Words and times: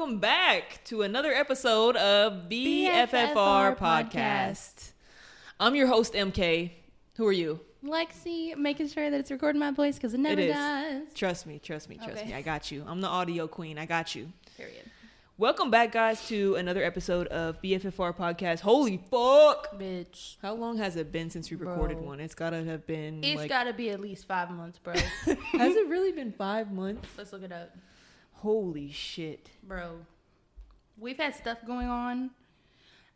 welcome 0.00 0.18
back 0.18 0.82
to 0.82 1.02
another 1.02 1.30
episode 1.30 1.94
of 1.96 2.48
BFFR, 2.48 3.06
BFFR 3.10 3.76
podcast. 3.76 4.10
podcast. 4.10 4.92
I'm 5.60 5.74
your 5.74 5.88
host, 5.88 6.14
MK. 6.14 6.70
Who 7.18 7.26
are 7.26 7.32
you? 7.32 7.60
Lexi, 7.84 8.56
making 8.56 8.88
sure 8.88 9.10
that 9.10 9.20
it's 9.20 9.30
recording 9.30 9.60
my 9.60 9.72
voice 9.72 9.96
because 9.96 10.14
it 10.14 10.20
never 10.20 10.40
does. 10.40 11.02
Trust 11.14 11.46
me, 11.46 11.58
trust 11.58 11.90
me, 11.90 11.96
trust 11.96 12.12
Okay. 12.12 12.28
me. 12.28 12.34
I 12.34 12.40
got 12.40 12.70
you. 12.70 12.82
I'm 12.86 13.02
the 13.02 13.08
audio 13.08 13.46
queen. 13.46 13.76
I 13.76 13.84
got 13.84 14.14
you. 14.14 14.32
Period. 14.56 14.84
Welcome 15.36 15.70
back, 15.70 15.92
guys, 15.92 16.26
to 16.28 16.54
another 16.54 16.82
episode 16.82 17.26
of 17.26 17.60
BFFR 17.60 18.16
podcast. 18.16 18.60
Holy 18.60 18.96
fuck! 19.10 19.78
Bitch. 19.78 20.36
How 20.40 20.54
long 20.54 20.78
has 20.78 20.96
it 20.96 21.12
been 21.12 21.28
since 21.28 21.50
we 21.50 21.58
recorded 21.58 21.98
Bro. 21.98 22.06
one? 22.06 22.20
It's 22.20 22.34
gotta 22.34 22.64
have 22.64 22.86
been. 22.86 23.22
It's 23.22 23.36
like, 23.36 23.50
got 23.50 23.64
to 23.64 23.74
be 23.74 23.90
at 23.90 24.00
least 24.00 24.26
five 24.26 24.50
months, 24.50 24.78
bro. 24.78 24.94
has 25.24 25.76
it 25.76 25.88
really 25.88 26.12
been 26.12 26.32
five 26.32 26.72
months? 26.72 27.06
Let's 27.18 27.34
look 27.34 27.42
it 27.42 27.52
up. 27.52 27.76
Holy 28.40 28.90
shit! 28.90 29.50
Bro, 29.62 29.98
we've 30.98 31.16
had 31.18 31.34
stuff 31.34 31.58
going 31.66 31.88
on. 31.88 32.30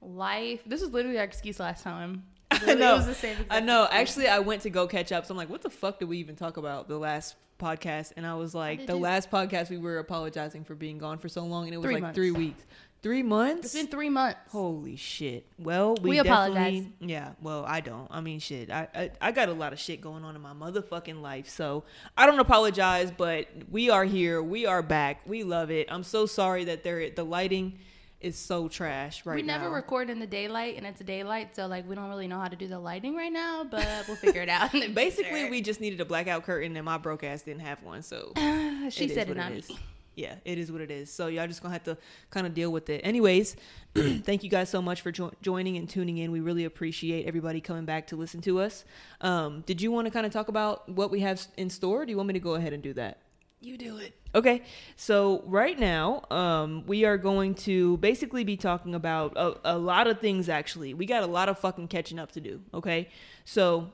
Life. 0.02 0.60
This 0.66 0.82
is 0.82 0.90
literally 0.90 1.18
our 1.18 1.24
excuse 1.24 1.58
last 1.58 1.82
time. 1.82 2.24
I 2.50 2.74
know. 2.74 2.94
It 2.94 2.96
was 2.98 3.06
the 3.06 3.14
same 3.14 3.32
exact 3.32 3.52
I 3.52 3.60
know. 3.60 3.84
excuse. 3.84 4.00
Actually, 4.00 4.28
I 4.28 4.38
went 4.40 4.62
to 4.62 4.70
go 4.70 4.86
catch 4.86 5.12
up. 5.12 5.24
So 5.24 5.32
I'm 5.32 5.38
like, 5.38 5.48
what 5.48 5.62
the 5.62 5.70
fuck 5.70 5.98
did 5.98 6.08
we 6.08 6.18
even 6.18 6.36
talk 6.36 6.56
about 6.58 6.88
the 6.88 6.98
last 6.98 7.36
podcast? 7.58 8.12
And 8.16 8.26
I 8.26 8.34
was 8.34 8.54
like, 8.54 8.86
the 8.86 8.94
you? 8.94 8.98
last 9.00 9.30
podcast 9.30 9.70
we 9.70 9.78
were 9.78 9.98
apologizing 9.98 10.64
for 10.64 10.74
being 10.74 10.98
gone 10.98 11.16
for 11.18 11.28
so 11.30 11.44
long, 11.44 11.64
and 11.64 11.74
it 11.74 11.78
was 11.78 11.84
Three 11.86 11.94
like 11.94 12.02
months. 12.02 12.16
three 12.16 12.30
weeks. 12.32 12.62
Three 13.04 13.22
months. 13.22 13.66
It's 13.66 13.74
been 13.74 13.88
three 13.88 14.08
months. 14.08 14.38
Holy 14.48 14.96
shit. 14.96 15.44
Well, 15.58 15.94
we, 16.00 16.10
We 16.10 16.18
apologize. 16.20 16.84
Yeah. 17.00 17.32
Well, 17.42 17.62
I 17.68 17.80
don't. 17.80 18.08
I 18.10 18.22
mean, 18.22 18.38
shit. 18.40 18.70
I, 18.70 18.88
I 18.94 19.10
I 19.20 19.30
got 19.30 19.50
a 19.50 19.52
lot 19.52 19.74
of 19.74 19.78
shit 19.78 20.00
going 20.00 20.24
on 20.24 20.34
in 20.34 20.40
my 20.40 20.54
motherfucking 20.54 21.20
life, 21.20 21.46
so 21.46 21.84
I 22.16 22.24
don't 22.24 22.38
apologize. 22.38 23.12
But 23.14 23.48
we 23.70 23.90
are 23.90 24.06
here. 24.06 24.42
We 24.42 24.64
are 24.64 24.82
back. 24.82 25.20
We 25.26 25.44
love 25.44 25.70
it. 25.70 25.88
I'm 25.90 26.02
so 26.02 26.24
sorry 26.24 26.64
that 26.64 26.82
there 26.82 27.10
the 27.10 27.24
lighting 27.24 27.78
is 28.22 28.36
so 28.36 28.68
trash 28.68 29.26
right 29.26 29.34
now. 29.34 29.36
we 29.36 29.42
now. 29.42 29.58
never 29.58 29.70
record 29.70 30.08
in 30.08 30.18
the 30.18 30.26
daylight, 30.26 30.78
and 30.78 30.86
it's 30.86 31.02
daylight, 31.02 31.54
so 31.54 31.66
like 31.66 31.86
we 31.86 31.94
don't 31.94 32.08
really 32.08 32.26
know 32.26 32.40
how 32.40 32.48
to 32.48 32.56
do 32.56 32.68
the 32.68 32.78
lighting 32.78 33.14
right 33.14 33.32
now, 33.32 33.64
but 33.64 33.86
we'll 34.08 34.16
figure 34.16 34.40
it 34.40 34.48
out. 34.48 34.72
Basically, 34.94 35.50
we 35.50 35.60
just 35.60 35.78
needed 35.78 36.00
a 36.00 36.06
blackout 36.06 36.44
curtain, 36.44 36.74
and 36.74 36.86
my 36.86 36.96
broke 36.96 37.22
ass 37.22 37.42
didn't 37.42 37.60
have 37.60 37.82
one, 37.82 38.00
so. 38.02 38.32
she 38.88 39.04
It 39.04 39.14
said 39.14 39.28
it 39.28 39.36
not 39.36 39.52
is. 39.52 39.70
Yeah, 40.16 40.36
it 40.44 40.58
is 40.58 40.70
what 40.70 40.80
it 40.80 40.90
is. 40.90 41.12
So 41.12 41.26
y'all 41.26 41.46
just 41.46 41.62
gonna 41.62 41.72
have 41.72 41.84
to 41.84 41.96
kind 42.30 42.46
of 42.46 42.54
deal 42.54 42.70
with 42.70 42.88
it. 42.88 43.00
Anyways, 43.04 43.56
thank 43.94 44.44
you 44.44 44.50
guys 44.50 44.68
so 44.68 44.80
much 44.80 45.00
for 45.00 45.10
jo- 45.10 45.32
joining 45.42 45.76
and 45.76 45.88
tuning 45.88 46.18
in. 46.18 46.30
We 46.30 46.40
really 46.40 46.64
appreciate 46.64 47.26
everybody 47.26 47.60
coming 47.60 47.84
back 47.84 48.06
to 48.08 48.16
listen 48.16 48.40
to 48.42 48.60
us. 48.60 48.84
Um, 49.20 49.62
did 49.66 49.82
you 49.82 49.90
want 49.90 50.06
to 50.06 50.10
kind 50.10 50.24
of 50.24 50.32
talk 50.32 50.48
about 50.48 50.88
what 50.88 51.10
we 51.10 51.20
have 51.20 51.44
in 51.56 51.68
store? 51.68 52.06
Do 52.06 52.10
you 52.10 52.16
want 52.16 52.28
me 52.28 52.34
to 52.34 52.40
go 52.40 52.54
ahead 52.54 52.72
and 52.72 52.82
do 52.82 52.92
that? 52.94 53.18
You 53.60 53.78
do 53.78 53.96
it. 53.96 54.14
Okay, 54.34 54.62
so 54.96 55.42
right 55.46 55.78
now, 55.78 56.24
um, 56.30 56.84
we 56.86 57.04
are 57.04 57.16
going 57.16 57.54
to 57.54 57.96
basically 57.98 58.44
be 58.44 58.56
talking 58.56 58.94
about 58.94 59.32
a, 59.36 59.54
a 59.64 59.78
lot 59.78 60.06
of 60.06 60.20
things. 60.20 60.48
Actually, 60.48 60.92
we 60.92 61.06
got 61.06 61.22
a 61.22 61.26
lot 61.26 61.48
of 61.48 61.58
fucking 61.58 61.88
catching 61.88 62.18
up 62.18 62.32
to 62.32 62.40
do. 62.40 62.60
Okay, 62.72 63.08
so. 63.44 63.90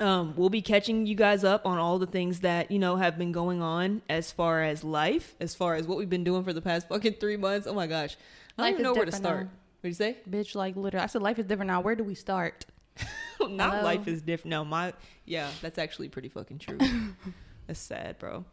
Um, 0.00 0.34
we'll 0.36 0.50
be 0.50 0.62
catching 0.62 1.06
you 1.06 1.14
guys 1.14 1.44
up 1.44 1.66
on 1.66 1.78
all 1.78 1.98
the 1.98 2.06
things 2.06 2.40
that 2.40 2.70
you 2.70 2.78
know 2.78 2.96
have 2.96 3.16
been 3.18 3.32
going 3.32 3.62
on 3.62 4.02
as 4.08 4.30
far 4.32 4.62
as 4.62 4.84
life, 4.84 5.34
as 5.40 5.54
far 5.54 5.74
as 5.74 5.86
what 5.86 5.98
we've 5.98 6.10
been 6.10 6.24
doing 6.24 6.44
for 6.44 6.52
the 6.52 6.60
past 6.62 6.88
fucking 6.88 7.14
three 7.14 7.36
months. 7.36 7.66
Oh 7.66 7.74
my 7.74 7.86
gosh, 7.86 8.16
I 8.58 8.62
don't 8.62 8.66
Life 8.66 8.72
even 8.74 8.82
know 8.82 8.94
where 8.94 9.04
to 9.06 9.12
start. 9.12 9.44
now. 9.44 9.50
What 9.80 9.88
you 9.88 9.94
say? 9.94 10.16
Bitch, 10.28 10.54
like 10.54 10.76
literally. 10.76 11.04
I 11.04 11.06
said 11.06 11.22
life 11.22 11.38
is 11.38 11.46
different 11.46 11.68
now. 11.68 11.80
Where 11.80 11.94
do 11.94 12.04
we 12.04 12.14
start? 12.14 12.66
Not 13.40 13.70
Hello? 13.70 13.84
life 13.84 14.08
is 14.08 14.22
different. 14.22 14.50
No, 14.50 14.64
my 14.64 14.92
yeah, 15.24 15.48
that's 15.60 15.78
actually 15.78 16.08
pretty 16.08 16.28
fucking 16.28 16.58
true. 16.58 16.78
that's 17.66 17.80
sad, 17.80 18.18
bro. 18.18 18.44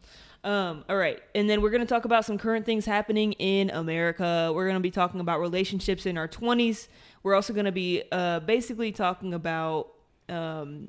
Um, 0.44 0.84
all 0.90 0.96
right, 0.96 1.22
and 1.34 1.48
then 1.48 1.62
we're 1.62 1.70
gonna 1.70 1.86
talk 1.86 2.04
about 2.04 2.26
some 2.26 2.36
current 2.36 2.66
things 2.66 2.84
happening 2.84 3.32
in 3.32 3.70
America. 3.70 4.52
We're 4.54 4.66
gonna 4.66 4.80
be 4.80 4.90
talking 4.90 5.20
about 5.20 5.40
relationships 5.40 6.04
in 6.04 6.18
our 6.18 6.28
twenties. 6.28 6.88
We're 7.22 7.34
also 7.34 7.54
gonna 7.54 7.72
be 7.72 8.02
uh, 8.12 8.40
basically 8.40 8.92
talking 8.92 9.32
about 9.32 9.93
um, 10.28 10.88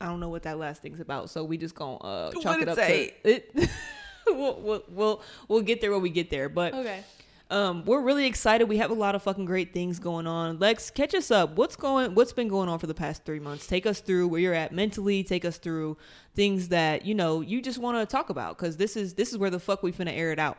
I 0.00 0.06
don't 0.06 0.20
know 0.20 0.28
what 0.30 0.42
that 0.44 0.58
last 0.58 0.82
thing's 0.82 1.00
about, 1.00 1.30
so 1.30 1.44
we 1.44 1.56
just 1.56 1.74
gonna 1.74 1.96
uh, 1.98 2.32
chalk 2.32 2.56
it 2.58 2.62
it 2.62 2.68
up 2.68 2.76
say? 2.76 3.14
to 3.22 3.30
it. 3.30 3.54
we'll, 4.26 4.60
we'll 4.60 4.82
we'll 4.88 5.22
we'll 5.48 5.62
get 5.62 5.80
there 5.80 5.92
when 5.92 6.02
we 6.02 6.10
get 6.10 6.28
there, 6.30 6.48
but 6.48 6.74
Okay. 6.74 7.04
um, 7.50 7.84
we're 7.84 8.00
really 8.00 8.26
excited. 8.26 8.68
We 8.68 8.78
have 8.78 8.90
a 8.90 8.94
lot 8.94 9.14
of 9.14 9.22
fucking 9.22 9.44
great 9.44 9.72
things 9.72 9.98
going 10.00 10.26
on. 10.26 10.58
Lex, 10.58 10.90
catch 10.90 11.14
us 11.14 11.30
up. 11.30 11.56
What's 11.56 11.76
going? 11.76 12.14
What's 12.16 12.32
been 12.32 12.48
going 12.48 12.68
on 12.68 12.80
for 12.80 12.88
the 12.88 12.94
past 12.94 13.24
three 13.24 13.38
months? 13.40 13.66
Take 13.68 13.86
us 13.86 14.00
through 14.00 14.26
where 14.28 14.40
you're 14.40 14.54
at 14.54 14.72
mentally. 14.72 15.22
Take 15.22 15.44
us 15.44 15.58
through 15.58 15.96
things 16.34 16.68
that 16.68 17.06
you 17.06 17.14
know 17.14 17.40
you 17.40 17.62
just 17.62 17.78
want 17.78 17.96
to 17.98 18.10
talk 18.10 18.28
about 18.28 18.58
because 18.58 18.76
this 18.76 18.96
is 18.96 19.14
this 19.14 19.30
is 19.30 19.38
where 19.38 19.50
the 19.50 19.60
fuck 19.60 19.82
we 19.84 19.92
finna 19.92 20.16
air 20.16 20.32
it 20.32 20.38
out. 20.40 20.58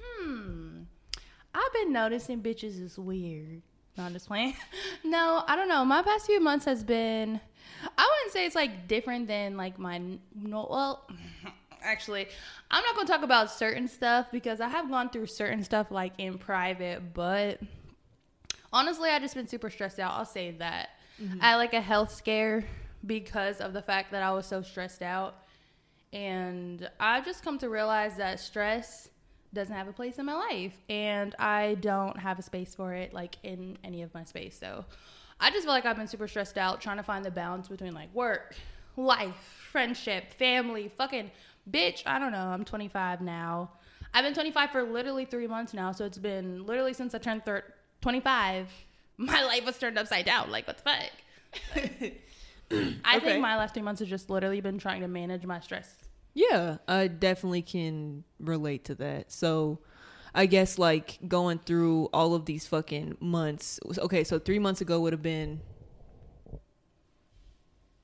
Hmm. 0.00 0.82
I've 1.54 1.72
been 1.72 1.92
noticing 1.92 2.42
bitches 2.42 2.80
is 2.82 2.98
weird. 2.98 3.62
No, 4.00 4.06
I'm 4.06 4.14
just 4.14 4.28
playing. 4.28 4.54
no, 5.04 5.44
I 5.46 5.56
don't 5.56 5.68
know. 5.68 5.84
My 5.84 6.00
past 6.00 6.24
few 6.24 6.40
months 6.40 6.64
has 6.64 6.82
been. 6.82 7.38
I 7.98 8.10
wouldn't 8.10 8.32
say 8.32 8.46
it's 8.46 8.54
like 8.54 8.88
different 8.88 9.26
than 9.26 9.58
like 9.58 9.78
my 9.78 9.98
no. 10.34 10.66
Well, 10.70 11.06
actually, 11.82 12.26
I'm 12.70 12.82
not 12.82 12.96
gonna 12.96 13.06
talk 13.06 13.22
about 13.22 13.50
certain 13.50 13.86
stuff 13.88 14.28
because 14.32 14.58
I 14.58 14.68
have 14.68 14.88
gone 14.88 15.10
through 15.10 15.26
certain 15.26 15.62
stuff 15.62 15.90
like 15.90 16.14
in 16.16 16.38
private. 16.38 17.12
But 17.12 17.60
honestly, 18.72 19.10
I 19.10 19.18
just 19.18 19.34
been 19.34 19.48
super 19.48 19.68
stressed 19.68 19.98
out. 19.98 20.14
I'll 20.14 20.24
say 20.24 20.52
that. 20.52 20.88
Mm-hmm. 21.22 21.38
I 21.42 21.50
had 21.50 21.56
like 21.56 21.74
a 21.74 21.82
health 21.82 22.14
scare 22.14 22.64
because 23.04 23.60
of 23.60 23.74
the 23.74 23.82
fact 23.82 24.12
that 24.12 24.22
I 24.22 24.32
was 24.32 24.46
so 24.46 24.62
stressed 24.62 25.02
out. 25.02 25.42
And 26.14 26.88
I've 26.98 27.26
just 27.26 27.44
come 27.44 27.58
to 27.58 27.68
realize 27.68 28.16
that 28.16 28.40
stress 28.40 29.10
doesn't 29.52 29.74
have 29.74 29.88
a 29.88 29.92
place 29.92 30.18
in 30.18 30.26
my 30.26 30.34
life 30.34 30.74
and 30.88 31.34
I 31.38 31.76
don't 31.80 32.18
have 32.18 32.38
a 32.38 32.42
space 32.42 32.74
for 32.74 32.94
it 32.94 33.12
like 33.12 33.36
in 33.42 33.76
any 33.82 34.02
of 34.02 34.14
my 34.14 34.24
space. 34.24 34.56
So 34.58 34.84
I 35.40 35.50
just 35.50 35.64
feel 35.64 35.72
like 35.72 35.86
I've 35.86 35.96
been 35.96 36.06
super 36.06 36.28
stressed 36.28 36.56
out 36.58 36.80
trying 36.80 36.98
to 36.98 37.02
find 37.02 37.24
the 37.24 37.30
balance 37.30 37.66
between 37.68 37.92
like 37.94 38.14
work, 38.14 38.54
life, 38.96 39.34
friendship, 39.72 40.32
family, 40.34 40.88
fucking 40.88 41.30
bitch. 41.70 42.02
I 42.06 42.18
don't 42.18 42.32
know. 42.32 42.38
I'm 42.46 42.64
25 42.64 43.20
now. 43.20 43.70
I've 44.14 44.24
been 44.24 44.34
25 44.34 44.70
for 44.70 44.82
literally 44.82 45.24
three 45.24 45.46
months 45.46 45.72
now. 45.74 45.92
So 45.92 46.04
it's 46.04 46.18
been 46.18 46.66
literally 46.66 46.92
since 46.92 47.14
I 47.14 47.18
turned 47.18 47.44
thir- 47.44 47.64
25. 48.02 48.68
My 49.18 49.42
life 49.44 49.64
was 49.66 49.78
turned 49.78 49.98
upside 49.98 50.24
down. 50.26 50.50
Like, 50.50 50.66
what 50.66 50.78
the 50.78 50.82
fuck? 50.82 51.10
I 53.04 53.16
Okay. 53.16 53.20
think 53.26 53.40
my 53.42 53.56
last 53.56 53.74
three 53.74 53.82
months 53.82 53.98
have 53.98 54.08
just 54.08 54.30
literally 54.30 54.60
been 54.60 54.78
trying 54.78 55.00
to 55.00 55.08
manage 55.08 55.44
my 55.44 55.58
stress. 55.58 55.92
Yeah, 56.34 56.78
I 56.86 57.08
definitely 57.08 57.62
can 57.62 58.24
relate 58.38 58.84
to 58.86 58.94
that. 58.96 59.32
So, 59.32 59.80
I 60.34 60.46
guess 60.46 60.78
like 60.78 61.18
going 61.26 61.58
through 61.58 62.08
all 62.12 62.34
of 62.34 62.44
these 62.44 62.66
fucking 62.66 63.16
months. 63.20 63.80
Okay, 63.98 64.22
so 64.24 64.38
three 64.38 64.58
months 64.58 64.80
ago 64.80 65.00
would 65.00 65.12
have 65.12 65.22
been 65.22 65.60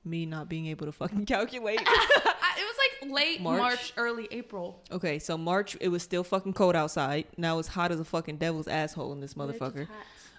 me 0.03 0.25
not 0.25 0.49
being 0.49 0.67
able 0.67 0.85
to 0.85 0.91
fucking 0.91 1.25
calculate. 1.27 1.81
It 2.59 2.63
was 2.65 2.75
like 3.11 3.11
late 3.11 3.39
March? 3.41 3.59
March? 3.59 3.93
early 3.97 4.27
April. 4.31 4.81
Okay, 4.91 5.19
so 5.19 5.37
March 5.37 5.77
it 5.79 5.89
was 5.89 6.01
still 6.01 6.23
fucking 6.23 6.53
cold 6.53 6.75
outside. 6.75 7.25
Now 7.37 7.59
it's 7.59 7.67
hot 7.67 7.91
as 7.91 7.99
a 7.99 8.03
fucking 8.03 8.37
devil's 8.37 8.67
asshole 8.67 9.13
in 9.13 9.19
this 9.19 9.35
motherfucker. 9.35 9.87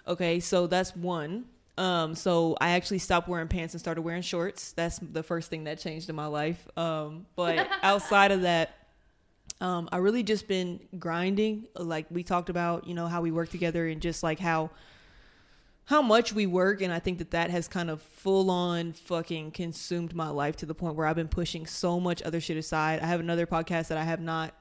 Okay, 0.05 0.41
so 0.41 0.67
that's 0.67 0.93
one. 0.97 1.45
Um, 1.79 2.13
so 2.13 2.57
I 2.59 2.71
actually 2.71 2.99
stopped 2.99 3.29
wearing 3.29 3.47
pants 3.47 3.73
and 3.73 3.79
started 3.79 4.01
wearing 4.01 4.21
shorts. 4.21 4.73
That's 4.73 4.99
the 4.99 5.23
first 5.23 5.49
thing 5.49 5.63
that 5.63 5.79
changed 5.79 6.09
in 6.09 6.15
my 6.15 6.25
life. 6.25 6.67
Um, 6.77 7.25
but 7.37 7.69
outside 7.81 8.31
of 8.31 8.41
that, 8.41 8.75
um, 9.61 9.87
I 9.91 9.97
really 9.97 10.23
just 10.23 10.47
been 10.47 10.81
grinding. 10.99 11.67
Like 11.75 12.07
we 12.11 12.23
talked 12.23 12.49
about, 12.49 12.85
you 12.85 12.93
know, 12.93 13.07
how 13.07 13.21
we 13.21 13.31
work 13.31 13.49
together 13.49 13.87
and 13.87 14.01
just 14.01 14.23
like 14.23 14.39
how 14.39 14.71
how 15.85 16.03
much 16.03 16.31
we 16.33 16.45
work 16.45 16.83
and 16.83 16.93
i 16.93 16.99
think 16.99 17.17
that 17.17 17.31
that 17.31 17.49
has 17.49 17.67
kind 17.67 17.89
of 17.89 17.99
full 17.99 18.51
on 18.51 18.93
fucking 18.93 19.49
consumed 19.49 20.13
my 20.13 20.29
life 20.29 20.55
to 20.55 20.67
the 20.67 20.75
point 20.75 20.93
where 20.93 21.07
i've 21.07 21.15
been 21.15 21.27
pushing 21.27 21.65
so 21.65 21.99
much 21.99 22.21
other 22.21 22.39
shit 22.39 22.57
aside 22.57 22.99
i 22.99 23.07
have 23.07 23.19
another 23.19 23.47
podcast 23.47 23.87
that 23.87 23.97
i 23.97 24.03
have 24.03 24.21
not 24.21 24.53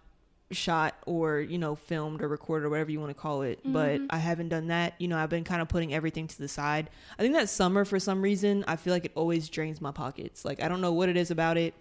shot 0.50 0.95
or 1.05 1.41
you 1.41 1.59
know 1.59 1.75
filmed 1.75 2.23
or 2.23 2.29
recorded 2.29 2.65
or 2.65 2.71
whatever 2.71 2.91
you 2.91 2.99
want 2.99 3.11
to 3.11 3.15
call 3.15 3.43
it 3.43 3.61
but 3.65 4.00
i 4.09 4.17
haven't 4.17 4.49
done 4.49 4.69
that. 4.69 4.95
You 4.99 5.06
know 5.06 5.19
i've 5.19 5.29
been 5.29 5.45
kind 5.45 5.61
of 5.61 5.69
putting 5.69 5.93
everything 5.93 6.27
to 6.27 6.39
the 6.39 6.49
side. 6.49 6.89
I 7.19 7.23
think 7.23 7.35
that 7.35 7.50
summer 7.50 7.85
for 7.85 8.00
some 8.00 8.23
reason 8.23 8.65
i 8.67 8.77
feel 8.77 8.95
like 8.95 9.05
it 9.05 9.12
always 9.15 9.49
drains 9.49 9.81
my 9.81 9.93
pockets. 9.93 10.45
Like 10.45 10.62
i 10.62 10.69
don't 10.69 10.81
know 10.81 10.93
what 10.93 11.09
it 11.09 11.17
is 11.17 11.31
about 11.31 11.59
it. 11.59 11.75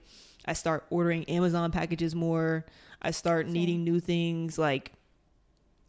I 0.46 0.54
start 0.54 0.86
ordering 0.90 1.24
amazon 1.26 1.72
packages 1.72 2.14
more. 2.14 2.66
I 3.02 3.12
start 3.12 3.46
Same. 3.46 3.54
needing 3.54 3.84
new 3.84 4.00
things. 4.00 4.58
Like 4.58 4.92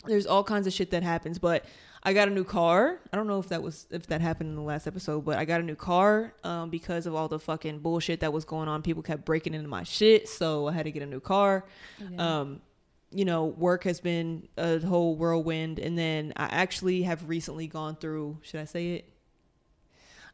there's 0.04 0.26
all 0.26 0.44
kinds 0.44 0.66
of 0.68 0.72
shit 0.72 0.92
that 0.92 1.02
happens 1.02 1.40
but 1.40 1.64
i 2.04 2.12
got 2.12 2.28
a 2.28 2.30
new 2.30 2.44
car. 2.44 3.00
I 3.12 3.16
don't 3.16 3.26
know 3.26 3.40
if 3.40 3.48
that 3.48 3.60
was 3.60 3.88
if 3.90 4.06
that 4.06 4.20
happened 4.20 4.50
in 4.50 4.54
the 4.54 4.62
last 4.62 4.86
episode 4.86 5.24
but 5.24 5.36
i 5.36 5.44
got 5.44 5.60
a 5.60 5.64
new 5.64 5.74
car 5.74 6.32
um, 6.44 6.70
because 6.70 7.06
of 7.06 7.14
all 7.16 7.26
the 7.26 7.40
fucking 7.40 7.80
bullshit 7.80 8.20
that 8.20 8.32
was 8.32 8.44
going 8.44 8.68
on. 8.68 8.82
People 8.82 9.02
kept 9.02 9.24
breaking 9.24 9.54
into 9.54 9.68
my 9.68 9.82
shit 9.82 10.28
so 10.28 10.68
i 10.68 10.72
had 10.72 10.84
to 10.84 10.92
get 10.92 11.02
a 11.02 11.06
new 11.06 11.18
car. 11.18 11.64
Um, 12.16 12.60
you 13.10 13.24
know 13.24 13.46
work 13.46 13.84
has 13.84 14.00
been 14.00 14.46
a 14.56 14.78
whole 14.80 15.16
whirlwind 15.16 15.78
and 15.78 15.98
then 15.98 16.32
i 16.36 16.44
actually 16.44 17.02
have 17.02 17.28
recently 17.28 17.66
gone 17.66 17.96
through 17.96 18.38
should 18.42 18.60
i 18.60 18.64
say 18.64 18.92
it 18.92 19.12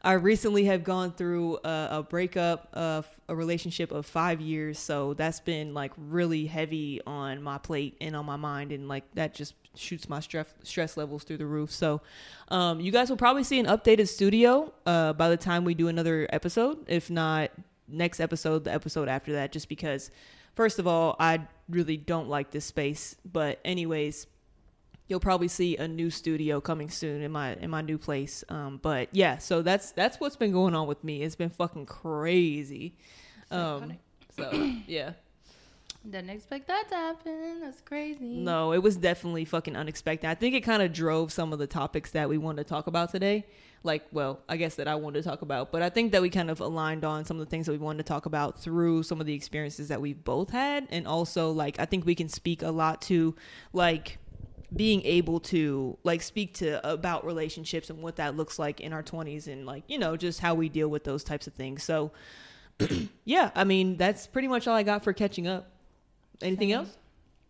I 0.05 0.13
recently 0.13 0.67
have 0.67 0.85
gone 0.85 1.13
through 1.13 1.57
a, 1.65 1.89
a 1.93 2.03
breakup 2.03 2.69
of 2.75 3.09
a 3.27 3.35
relationship 3.35 3.91
of 3.91 4.05
five 4.05 4.39
years, 4.39 4.79
so 4.79 5.15
that's 5.15 5.41
been 5.41 5.73
like 5.73 5.93
really 5.97 6.45
heavy 6.45 7.01
on 7.07 7.43
my 7.43 7.57
plate 7.57 7.97
and 8.03 8.15
on 8.15 8.27
my 8.27 8.37
mind, 8.37 8.71
and 8.71 8.87
like 8.87 9.05
that 9.15 9.35
just 9.35 9.55
shoots 9.75 10.07
my 10.07 10.21
stress 10.21 10.53
stress 10.63 10.99
levels 10.99 11.25
through 11.25 11.39
the 11.39 11.47
roof. 11.47 11.73
So, 11.73 12.03
um, 12.49 12.81
you 12.81 12.93
guys 12.93 13.09
will 13.09 13.17
probably 13.17 13.45
see 13.45 13.59
an 13.59 13.65
updated 13.65 14.09
studio 14.09 14.75
uh, 14.85 15.15
by 15.15 15.31
the 15.31 15.39
time 15.39 15.65
we 15.65 15.73
do 15.73 15.89
another 15.89 16.29
episode, 16.31 16.85
if 16.87 17.09
not 17.09 17.51
next 17.89 18.21
episode, 18.21 18.65
the 18.65 18.75
episode 18.75 19.09
after 19.09 19.33
that, 19.33 19.53
just 19.53 19.71
because. 19.71 20.11
First 20.55 20.79
of 20.79 20.87
all, 20.87 21.17
I 21.19 21.41
really 21.69 21.97
don't 21.97 22.29
like 22.29 22.51
this 22.51 22.65
space, 22.65 23.17
but 23.25 23.61
anyways, 23.65 24.27
you'll 25.09 25.21
probably 25.21 25.49
see 25.49 25.77
a 25.77 25.87
new 25.87 26.11
studio 26.11 26.61
coming 26.61 26.91
soon 26.91 27.23
in 27.23 27.33
my 27.33 27.55
in 27.55 27.71
my 27.71 27.83
new 27.83 27.99
place. 27.99 28.45
Um, 28.49 28.79
but 28.83 29.09
yeah, 29.13 29.39
so 29.39 29.63
that's 29.63 29.93
that's 29.93 30.21
what's 30.21 30.37
been 30.37 30.53
going 30.53 30.75
on 30.75 30.87
with 30.87 31.03
me. 31.03 31.23
It's 31.23 31.37
been 31.37 31.51
fucking 31.51 31.87
crazy. 31.87 32.97
Um, 33.51 33.99
so 34.37 34.51
yeah. 34.87 35.13
Didn't 36.09 36.31
expect 36.31 36.69
that 36.69 36.89
to 36.91 36.95
happen. 36.95 37.61
That's 37.63 37.81
crazy. 37.81 38.25
No, 38.25 38.73
it 38.73 38.83
was 38.83 38.97
definitely 38.97 39.47
fucking 39.47 39.75
unexpected. 39.75 40.29
I 40.29 40.35
think 40.35 40.55
it 40.55 40.61
kind 40.61 40.83
of 40.83 40.93
drove 40.93 41.33
some 41.33 41.53
of 41.53 41.59
the 41.59 41.67
topics 41.67 42.11
that 42.11 42.29
we 42.29 42.37
wanted 42.37 42.65
to 42.65 42.69
talk 42.69 42.87
about 42.87 43.11
today. 43.11 43.47
Like, 43.83 44.07
well, 44.13 44.41
I 44.49 44.57
guess 44.57 44.75
that 44.77 44.89
I 44.89 44.95
wanted 44.97 45.23
to 45.23 45.29
talk 45.29 45.43
about, 45.43 45.73
but 45.73 45.83
I 45.83 45.89
think 45.89 46.13
that 46.13 46.23
we 46.23 46.31
kind 46.31 46.51
of 46.51 46.61
aligned 46.61 47.05
on 47.05 47.25
some 47.25 47.39
of 47.39 47.47
the 47.47 47.51
things 47.51 47.67
that 47.67 47.73
we 47.73 47.79
wanted 47.79 47.99
to 47.99 48.09
talk 48.09 48.27
about 48.27 48.59
through 48.59 49.03
some 49.03 49.21
of 49.21 49.27
the 49.27 49.35
experiences 49.35 49.89
that 49.89 50.01
we've 50.01 50.23
both 50.25 50.51
had. 50.51 50.87
And 50.91 51.07
also, 51.07 51.51
like, 51.51 51.79
I 51.79 51.85
think 51.87 52.05
we 52.05 52.15
can 52.15 52.29
speak 52.29 52.63
a 52.63 52.71
lot 52.71 53.03
to, 53.03 53.35
like, 53.73 54.19
being 54.75 55.03
able 55.05 55.39
to 55.39 55.97
like 56.03 56.21
speak 56.21 56.55
to 56.55 56.85
about 56.91 57.25
relationships 57.25 57.91
and 57.91 58.03
what 58.03 58.17
that 58.17 58.37
looks 58.37 58.59
like 58.59 58.81
in 58.81 58.93
our 58.93 59.05
20s 59.05 59.47
and 59.47 59.67
like 59.67 59.85
you 59.87 59.97
know 59.97 60.17
just 60.17 60.41
how 60.41 60.53
we 60.53 60.69
deal 60.69 60.89
with 60.89 61.05
those 61.05 61.23
types 61.23 61.47
of 61.47 61.53
things 61.53 61.85
so 61.85 62.11
yeah 63.25 63.53
i 63.55 63.63
mean 63.63 63.97
that's 63.97 64.27
pretty 64.27 64.49
much 64.49 64.67
all 64.67 64.75
i 64.75 64.83
got 64.83 65.05
for 65.05 65.13
catching 65.13 65.47
up 65.47 65.74
anything 66.43 66.71
Same. 66.71 66.79
else 66.81 66.97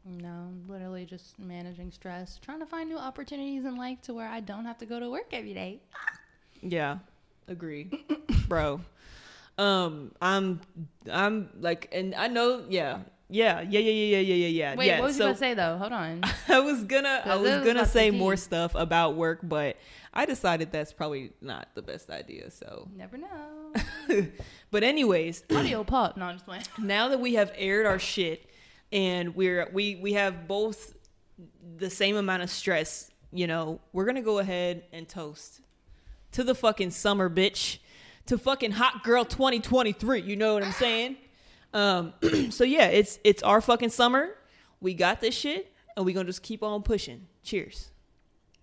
No, 0.04 0.48
literally 0.68 1.04
just 1.06 1.38
managing 1.38 1.90
stress, 1.92 2.38
trying 2.42 2.60
to 2.60 2.66
find 2.66 2.88
new 2.90 2.98
opportunities 2.98 3.64
in 3.64 3.76
life 3.76 4.00
to 4.02 4.14
where 4.14 4.28
I 4.28 4.40
don't 4.40 4.64
have 4.66 4.78
to 4.78 4.86
go 4.86 5.00
to 5.00 5.08
work 5.10 5.28
every 5.32 5.54
day. 5.54 5.80
yeah 6.62 6.98
agree 7.48 7.90
bro 8.48 8.80
um 9.58 10.10
i'm 10.22 10.60
i'm 11.12 11.50
like 11.60 11.88
and 11.92 12.14
i 12.14 12.26
know 12.26 12.64
yeah 12.70 13.00
yeah 13.28 13.60
yeah 13.60 13.80
yeah 13.80 13.90
yeah 13.90 14.16
yeah 14.16 14.18
yeah 14.18 14.34
yeah 14.34 14.46
yeah 14.46 14.74
Wait, 14.74 14.86
yeah 14.86 14.98
what 14.98 15.06
was 15.08 15.16
so 15.16 15.24
you 15.24 15.28
gonna 15.28 15.38
say 15.38 15.52
though? 15.54 15.76
Hold 15.76 15.92
on. 15.92 16.22
i 16.48 16.58
was 16.60 16.84
gonna 16.84 17.20
i 17.26 17.36
was 17.36 17.50
was 17.56 17.64
gonna 17.66 17.86
say 17.86 18.10
more 18.10 18.36
stuff 18.36 18.74
about 18.74 19.14
work 19.16 19.40
but 19.42 19.76
i 20.14 20.24
decided 20.26 20.72
that's 20.72 20.92
probably 20.92 21.32
not 21.42 21.68
the 21.74 21.82
best 21.82 22.10
idea 22.10 22.50
so 22.50 22.88
Never 22.96 23.18
know. 23.18 23.72
but 24.70 24.82
anyways 24.82 25.44
Audio 25.54 25.84
pop. 25.84 26.16
No, 26.16 26.24
I'm 26.26 26.34
just 26.36 26.46
playing. 26.46 26.64
now 26.78 27.08
that 27.08 27.20
we 27.20 27.34
have 27.34 27.52
aired 27.56 27.84
our 27.86 27.98
shit 27.98 28.48
and 28.94 29.34
we're 29.36 29.68
we 29.72 29.96
we 29.96 30.14
have 30.14 30.48
both 30.48 30.94
the 31.76 31.90
same 31.90 32.16
amount 32.16 32.42
of 32.42 32.48
stress 32.48 33.10
you 33.32 33.46
know 33.46 33.80
we're 33.92 34.06
gonna 34.06 34.22
go 34.22 34.38
ahead 34.38 34.84
and 34.92 35.06
toast 35.06 35.60
to 36.32 36.42
the 36.42 36.54
fucking 36.54 36.90
summer 36.90 37.28
bitch 37.28 37.78
to 38.24 38.38
fucking 38.38 38.70
hot 38.70 39.04
girl 39.04 39.24
2023 39.24 40.22
you 40.22 40.36
know 40.36 40.54
what 40.54 40.62
i'm 40.62 40.72
saying? 40.72 41.16
Um 41.74 42.14
so 42.50 42.64
yeah 42.64 42.86
it's 42.86 43.18
it's 43.24 43.42
our 43.42 43.60
fucking 43.60 43.90
summer 43.90 44.30
we 44.80 44.94
got 44.94 45.20
this 45.20 45.34
shit 45.34 45.72
and 45.96 46.04
we 46.04 46.12
gonna 46.12 46.26
just 46.26 46.42
keep 46.42 46.62
on 46.62 46.82
pushing. 46.82 47.26
Cheers. 47.42 47.90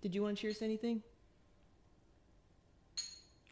Did 0.00 0.14
you 0.14 0.22
want 0.22 0.36
to 0.36 0.42
cheers 0.42 0.58
to 0.58 0.64
anything? 0.64 1.02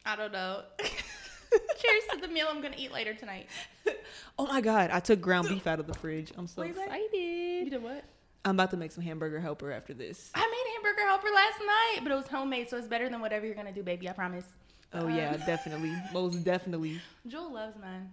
I 0.05 0.15
don't 0.15 0.31
know. 0.31 0.63
Cheers 1.51 2.03
to 2.13 2.21
the 2.21 2.27
meal 2.27 2.47
I'm 2.49 2.61
gonna 2.61 2.75
eat 2.77 2.91
later 2.91 3.13
tonight. 3.13 3.47
oh 4.39 4.47
my 4.47 4.61
god 4.61 4.89
i 4.91 4.99
took 4.99 5.19
ground 5.21 5.47
beef 5.49 5.67
out 5.67 5.79
of 5.79 5.85
the 5.87 5.93
fridge 5.95 6.31
i'm 6.37 6.47
so 6.47 6.61
Wait, 6.61 6.75
what? 6.75 6.85
excited 6.87 7.65
You 7.65 7.69
did 7.69 7.83
what? 7.83 8.03
i'm 8.45 8.55
about 8.55 8.71
to 8.71 8.77
make 8.77 8.91
some 8.91 9.03
hamburger 9.03 9.39
helper 9.39 9.71
after 9.71 9.93
this 9.93 10.31
I 10.33 10.39
made 10.39 10.73
hamburger 10.75 11.07
helper 11.07 11.27
last 11.33 11.59
night, 11.59 11.99
but 12.03 12.11
it 12.11 12.15
was 12.15 12.27
homemade, 12.27 12.69
so 12.69 12.77
it's 12.77 12.87
better 12.87 13.09
than 13.09 13.19
whatever 13.21 13.45
you're 13.45 13.55
gonna 13.55 13.71
do, 13.73 13.83
baby. 13.83 14.07
I 14.09 14.13
promise. 14.13 14.45
Oh 14.93 15.05
Um, 15.07 15.15
yeah, 15.15 15.35
definitely. 15.37 15.93
Most 16.13 16.43
definitely. 16.43 16.99
Joel 17.27 17.53
loves 17.53 17.75
mine. 17.79 18.09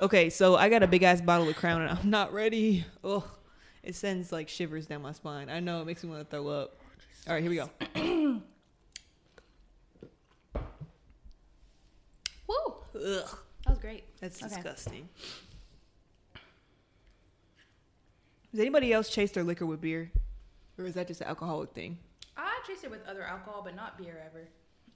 Okay, 0.00 0.28
so 0.30 0.56
I 0.56 0.68
got 0.68 0.82
a 0.82 0.86
big 0.86 1.02
ass 1.02 1.20
bottle 1.20 1.48
of 1.48 1.56
Crown 1.56 1.80
and 1.82 1.90
I'm 1.98 2.10
not 2.10 2.32
ready. 2.32 2.84
Ugh. 3.04 3.22
It 3.82 3.94
sends 3.94 4.32
like 4.32 4.48
shivers 4.48 4.86
down 4.86 5.02
my 5.02 5.12
spine. 5.12 5.48
I 5.48 5.60
know 5.60 5.80
it 5.80 5.86
makes 5.86 6.02
me 6.04 6.10
want 6.10 6.28
to 6.28 6.36
throw 6.36 6.48
up. 6.48 6.76
All 7.28 7.34
right, 7.34 7.42
here 7.42 7.50
we 7.50 7.56
go. 7.56 7.70
Ugh. 12.96 13.38
That 13.64 13.70
was 13.70 13.78
great. 13.78 14.04
That's 14.20 14.42
Okay. 14.42 14.54
disgusting. 14.54 15.08
Does 18.52 18.60
anybody 18.60 18.92
else 18.92 19.08
chase 19.10 19.32
their 19.32 19.44
liquor 19.44 19.66
with 19.66 19.80
beer? 19.80 20.10
Or 20.78 20.84
is 20.86 20.94
that 20.94 21.08
just 21.08 21.20
an 21.20 21.26
alcoholic 21.26 21.72
thing? 21.72 21.98
I 22.36 22.60
chase 22.66 22.84
it 22.84 22.90
with 22.90 23.06
other 23.06 23.22
alcohol, 23.22 23.62
but 23.64 23.74
not 23.74 23.98
beer 23.98 24.22
ever. 24.24 24.46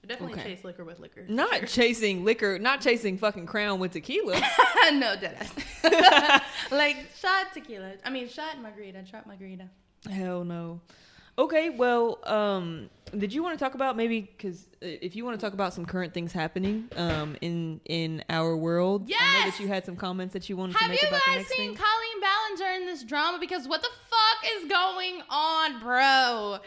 I 0.03 0.07
definitely 0.07 0.39
Okay. 0.39 0.55
chase 0.55 0.63
liquor 0.63 0.83
with 0.83 0.99
liquor. 0.99 1.25
Not 1.27 1.67
chasing 1.67 2.23
liquor, 2.25 2.57
not 2.57 2.81
chasing 2.81 3.17
fucking 3.17 3.45
Crown 3.45 3.79
with 3.79 3.91
tequila. 3.91 4.33
no, 4.93 5.15
deadass. 5.15 5.51
like 6.71 6.97
shot 7.19 7.53
tequila. 7.53 7.93
I 8.03 8.09
mean, 8.09 8.27
shot 8.27 8.59
margarita. 8.59 9.05
Shot 9.05 9.27
margarita. 9.27 9.67
Hell 10.09 10.43
no. 10.43 10.81
Okay, 11.41 11.71
well, 11.71 12.19
um, 12.25 12.87
did 13.17 13.33
you 13.33 13.41
want 13.41 13.57
to 13.57 13.65
talk 13.65 13.73
about 13.73 13.97
maybe 13.97 14.21
because 14.21 14.67
if 14.79 15.15
you 15.15 15.25
want 15.25 15.39
to 15.39 15.43
talk 15.43 15.53
about 15.53 15.73
some 15.73 15.87
current 15.87 16.13
things 16.13 16.31
happening 16.31 16.87
um, 16.95 17.35
in 17.41 17.81
in 17.85 18.23
our 18.29 18.55
world? 18.55 19.01
I 19.01 19.05
know 19.05 19.09
Yes! 19.45 19.57
that 19.57 19.63
you 19.63 19.67
had 19.67 19.83
some 19.83 19.95
comments 19.95 20.33
that 20.33 20.49
you 20.49 20.55
wanted 20.55 20.73
to 20.73 20.77
Have 20.79 20.91
make 20.91 21.01
you 21.01 21.07
about 21.07 21.19
the 21.25 21.31
guys 21.31 21.37
next 21.39 21.49
seen 21.49 21.75
thing. 21.75 21.83
Colleen 21.83 22.21
Ballinger 22.21 22.75
in 22.81 22.85
this 22.85 23.03
drama? 23.03 23.39
Because 23.39 23.67
what 23.67 23.81
the 23.81 23.89
fuck 24.07 24.51
is 24.55 24.69
going 24.69 25.23
on, 25.31 25.79
bro? 25.79 26.59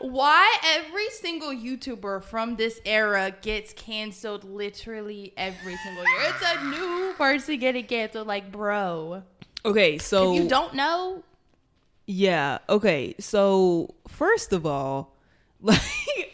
Why 0.00 0.56
every 0.64 1.10
single 1.10 1.50
YouTuber 1.50 2.22
from 2.22 2.54
this 2.54 2.80
era 2.84 3.34
gets 3.42 3.72
canceled 3.72 4.44
literally 4.44 5.32
every 5.36 5.76
single 5.76 6.04
year? 6.04 6.20
It's 6.28 6.44
a 6.56 6.64
new 6.70 7.14
person 7.18 7.58
getting 7.58 7.84
canceled. 7.84 8.28
Like, 8.28 8.52
bro, 8.52 9.24
okay, 9.64 9.98
so 9.98 10.34
if 10.34 10.42
you 10.42 10.48
don't 10.48 10.74
know, 10.74 11.24
yeah, 12.10 12.58
okay, 12.68 13.14
so 13.20 13.94
first 14.08 14.52
of 14.52 14.66
all, 14.66 15.14
like, 15.62 15.80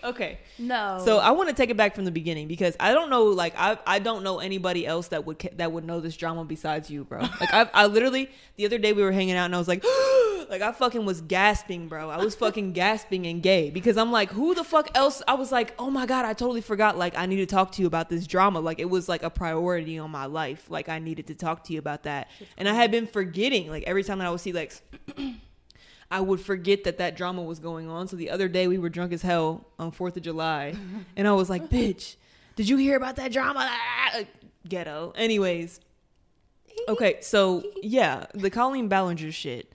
okay, 0.02 0.38
no. 0.58 1.02
So 1.04 1.18
I 1.18 1.32
want 1.32 1.50
to 1.50 1.54
take 1.54 1.68
it 1.68 1.76
back 1.76 1.94
from 1.94 2.06
the 2.06 2.10
beginning 2.10 2.48
because 2.48 2.74
I 2.80 2.94
don't 2.94 3.10
know, 3.10 3.24
like 3.24 3.52
I 3.58 3.76
I 3.86 3.98
don't 3.98 4.22
know 4.22 4.38
anybody 4.38 4.86
else 4.86 5.08
that 5.08 5.26
would 5.26 5.38
that 5.56 5.72
would 5.72 5.84
know 5.84 6.00
this 6.00 6.16
drama 6.16 6.44
besides 6.44 6.90
you, 6.90 7.04
bro. 7.04 7.20
Like 7.20 7.52
I 7.52 7.68
I 7.74 7.86
literally 7.88 8.30
the 8.56 8.64
other 8.64 8.78
day 8.78 8.94
we 8.94 9.02
were 9.02 9.12
hanging 9.12 9.34
out 9.34 9.44
and 9.44 9.54
I 9.54 9.58
was 9.58 9.68
like, 9.68 9.84
like 10.48 10.62
I 10.62 10.72
fucking 10.72 11.04
was 11.04 11.20
gasping, 11.20 11.88
bro. 11.88 12.08
I 12.08 12.16
was 12.24 12.34
fucking 12.34 12.72
gasping 12.72 13.26
and 13.26 13.42
gay 13.42 13.68
because 13.68 13.98
I'm 13.98 14.12
like, 14.12 14.30
who 14.30 14.54
the 14.54 14.64
fuck 14.64 14.96
else? 14.96 15.22
I 15.28 15.34
was 15.34 15.52
like, 15.52 15.74
oh 15.78 15.90
my 15.90 16.06
god, 16.06 16.24
I 16.24 16.32
totally 16.32 16.62
forgot. 16.62 16.96
Like 16.96 17.18
I 17.18 17.26
need 17.26 17.36
to 17.36 17.46
talk 17.46 17.72
to 17.72 17.82
you 17.82 17.86
about 17.86 18.08
this 18.08 18.26
drama. 18.26 18.60
Like 18.60 18.78
it 18.78 18.88
was 18.88 19.10
like 19.10 19.24
a 19.24 19.30
priority 19.30 19.98
on 19.98 20.10
my 20.10 20.24
life. 20.24 20.70
Like 20.70 20.88
I 20.88 21.00
needed 21.00 21.26
to 21.26 21.34
talk 21.34 21.64
to 21.64 21.74
you 21.74 21.78
about 21.80 22.04
that, 22.04 22.28
and 22.56 22.66
I 22.66 22.72
had 22.72 22.90
been 22.90 23.06
forgetting. 23.06 23.68
Like 23.68 23.82
every 23.82 24.04
time 24.04 24.20
that 24.20 24.26
I 24.26 24.30
would 24.30 24.40
see 24.40 24.54
like. 24.54 24.72
I 26.10 26.20
would 26.20 26.40
forget 26.40 26.84
that 26.84 26.98
that 26.98 27.16
drama 27.16 27.42
was 27.42 27.58
going 27.58 27.88
on. 27.88 28.08
So 28.08 28.16
the 28.16 28.30
other 28.30 28.48
day 28.48 28.68
we 28.68 28.78
were 28.78 28.88
drunk 28.88 29.12
as 29.12 29.22
hell 29.22 29.66
on 29.78 29.90
4th 29.92 30.16
of 30.16 30.22
July. 30.22 30.74
And 31.16 31.26
I 31.26 31.32
was 31.32 31.48
like, 31.48 31.68
bitch, 31.68 32.16
did 32.56 32.68
you 32.68 32.76
hear 32.76 32.96
about 32.96 33.16
that 33.16 33.32
drama? 33.32 33.70
Ghetto. 34.68 35.12
Anyways. 35.16 35.80
Okay, 36.88 37.18
so 37.22 37.62
yeah, 37.82 38.26
the 38.34 38.50
Colleen 38.50 38.88
Ballinger 38.88 39.32
shit. 39.32 39.72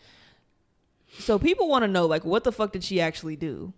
So 1.19 1.37
people 1.39 1.67
want 1.67 1.83
to 1.83 1.87
know 1.87 2.05
like 2.05 2.23
what 2.23 2.43
the 2.43 2.51
fuck 2.51 2.71
did 2.71 2.83
she 2.83 3.01
actually 3.01 3.35
do? 3.35 3.73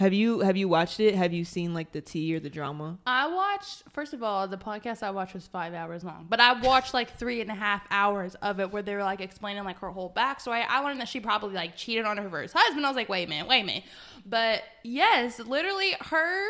Have 0.00 0.14
you 0.14 0.40
have 0.40 0.56
you 0.56 0.66
watched 0.66 0.98
it? 0.98 1.14
Have 1.14 1.34
you 1.34 1.44
seen 1.44 1.74
like 1.74 1.92
the 1.92 2.00
tea 2.00 2.34
or 2.34 2.40
the 2.40 2.48
drama? 2.48 2.96
I 3.06 3.26
watched, 3.26 3.82
first 3.92 4.14
of 4.14 4.22
all, 4.22 4.48
the 4.48 4.56
podcast 4.56 5.02
I 5.02 5.10
watched 5.10 5.34
was 5.34 5.46
five 5.46 5.74
hours 5.74 6.02
long, 6.04 6.26
but 6.26 6.40
I 6.40 6.58
watched 6.58 6.94
like 6.94 7.18
three 7.18 7.42
and 7.42 7.50
a 7.50 7.54
half 7.54 7.82
hours 7.90 8.34
of 8.36 8.60
it 8.60 8.72
where 8.72 8.80
they 8.80 8.94
were 8.94 9.02
like 9.02 9.20
explaining 9.20 9.62
like 9.64 9.78
her 9.80 9.90
whole 9.90 10.10
backstory. 10.10 10.64
I 10.66 10.80
learned 10.80 11.00
that 11.00 11.08
she 11.08 11.20
probably 11.20 11.54
like 11.54 11.76
cheated 11.76 12.06
on 12.06 12.16
her 12.16 12.30
first 12.30 12.54
husband. 12.56 12.86
I 12.86 12.88
was 12.88 12.96
like, 12.96 13.10
wait 13.10 13.26
a 13.26 13.28
minute, 13.28 13.46
wait 13.46 13.60
a 13.60 13.66
minute. 13.66 13.84
But 14.24 14.62
yes, 14.82 15.38
literally, 15.38 15.92
her, 16.00 16.48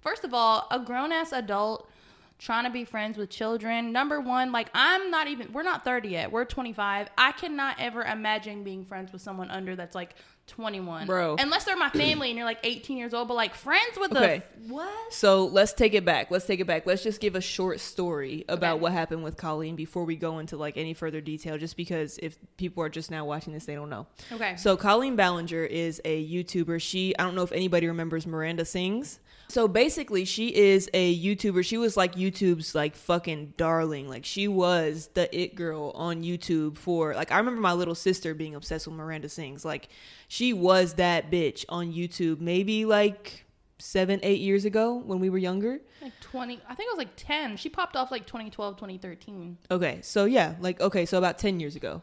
first 0.00 0.22
of 0.22 0.32
all, 0.32 0.68
a 0.70 0.78
grown 0.78 1.10
ass 1.10 1.32
adult 1.32 1.90
trying 2.38 2.64
to 2.64 2.70
be 2.70 2.84
friends 2.84 3.18
with 3.18 3.30
children. 3.30 3.90
Number 3.92 4.20
one, 4.20 4.52
like 4.52 4.68
I'm 4.74 5.10
not 5.10 5.26
even, 5.26 5.52
we're 5.52 5.64
not 5.64 5.84
30 5.84 6.08
yet, 6.08 6.30
we're 6.30 6.44
25. 6.44 7.08
I 7.18 7.32
cannot 7.32 7.76
ever 7.80 8.02
imagine 8.02 8.62
being 8.62 8.84
friends 8.84 9.12
with 9.12 9.22
someone 9.22 9.50
under 9.50 9.74
that's 9.74 9.96
like 9.96 10.14
21. 10.48 11.06
Bro. 11.06 11.36
Unless 11.38 11.64
they're 11.64 11.76
my 11.76 11.88
family 11.90 12.28
and 12.30 12.36
you're 12.36 12.46
like 12.46 12.58
18 12.64 12.96
years 12.96 13.14
old, 13.14 13.28
but 13.28 13.34
like 13.34 13.54
friends 13.54 13.96
with 13.98 14.12
Okay. 14.14 14.36
a, 14.36 14.72
what? 14.72 15.12
So 15.12 15.46
let's 15.46 15.72
take 15.72 15.94
it 15.94 16.04
back. 16.04 16.30
Let's 16.30 16.46
take 16.46 16.60
it 16.60 16.66
back. 16.66 16.84
Let's 16.84 17.02
just 17.02 17.20
give 17.20 17.34
a 17.36 17.40
short 17.40 17.80
story 17.80 18.44
about 18.48 18.74
Okay. 18.74 18.82
what 18.82 18.92
happened 18.92 19.22
with 19.24 19.36
Colleen 19.36 19.76
before 19.76 20.04
we 20.04 20.16
go 20.16 20.38
into 20.40 20.56
like 20.56 20.76
any 20.76 20.94
further 20.94 21.20
detail, 21.20 21.56
just 21.58 21.76
because 21.76 22.18
if 22.22 22.36
people 22.56 22.82
are 22.82 22.88
just 22.88 23.10
now 23.10 23.24
watching 23.24 23.52
this, 23.52 23.64
they 23.64 23.74
don't 23.74 23.90
know. 23.90 24.06
Okay. 24.32 24.56
So 24.56 24.76
Colleen 24.76 25.16
Ballinger 25.16 25.64
is 25.64 26.00
a 26.04 26.26
YouTuber. 26.28 26.80
She 26.82 27.16
I 27.18 27.22
don't 27.22 27.34
know 27.34 27.42
if 27.42 27.52
anybody 27.52 27.86
remembers 27.86 28.26
Miranda 28.26 28.64
Sings. 28.64 29.20
So 29.48 29.68
basically, 29.68 30.24
she 30.24 30.48
is 30.54 30.88
a 30.94 31.14
YouTuber. 31.22 31.62
She 31.62 31.76
was 31.76 31.94
like 31.94 32.14
YouTube's 32.14 32.74
like 32.74 32.96
fucking 32.96 33.52
darling. 33.58 34.08
Like 34.08 34.24
she 34.24 34.48
was 34.48 35.10
the 35.12 35.34
it 35.38 35.54
girl 35.54 35.90
on 35.94 36.22
YouTube 36.22 36.78
for 36.78 37.14
like 37.14 37.30
I 37.30 37.36
remember 37.36 37.60
my 37.60 37.74
little 37.74 37.94
sister 37.94 38.32
being 38.34 38.54
obsessed 38.54 38.86
with 38.86 38.96
Miranda 38.96 39.28
Sings. 39.28 39.62
Like 39.62 39.88
she 40.32 40.54
was 40.54 40.94
that 40.94 41.30
bitch 41.30 41.66
on 41.68 41.92
YouTube. 41.92 42.40
Maybe 42.40 42.86
like 42.86 43.44
seven, 43.78 44.18
eight 44.22 44.40
years 44.40 44.64
ago 44.64 44.94
when 44.94 45.20
we 45.20 45.28
were 45.28 45.36
younger. 45.36 45.78
Like 46.00 46.18
20, 46.22 46.58
I 46.66 46.74
think 46.74 46.88
it 46.88 46.96
was 46.96 46.96
like 46.96 47.14
10. 47.16 47.58
She 47.58 47.68
popped 47.68 47.96
off 47.96 48.10
like 48.10 48.24
2012, 48.24 48.76
2013. 48.76 49.58
Okay, 49.70 49.98
so 50.00 50.24
yeah, 50.24 50.54
like 50.58 50.80
okay, 50.80 51.04
so 51.04 51.18
about 51.18 51.38
10 51.38 51.60
years 51.60 51.76
ago. 51.76 52.00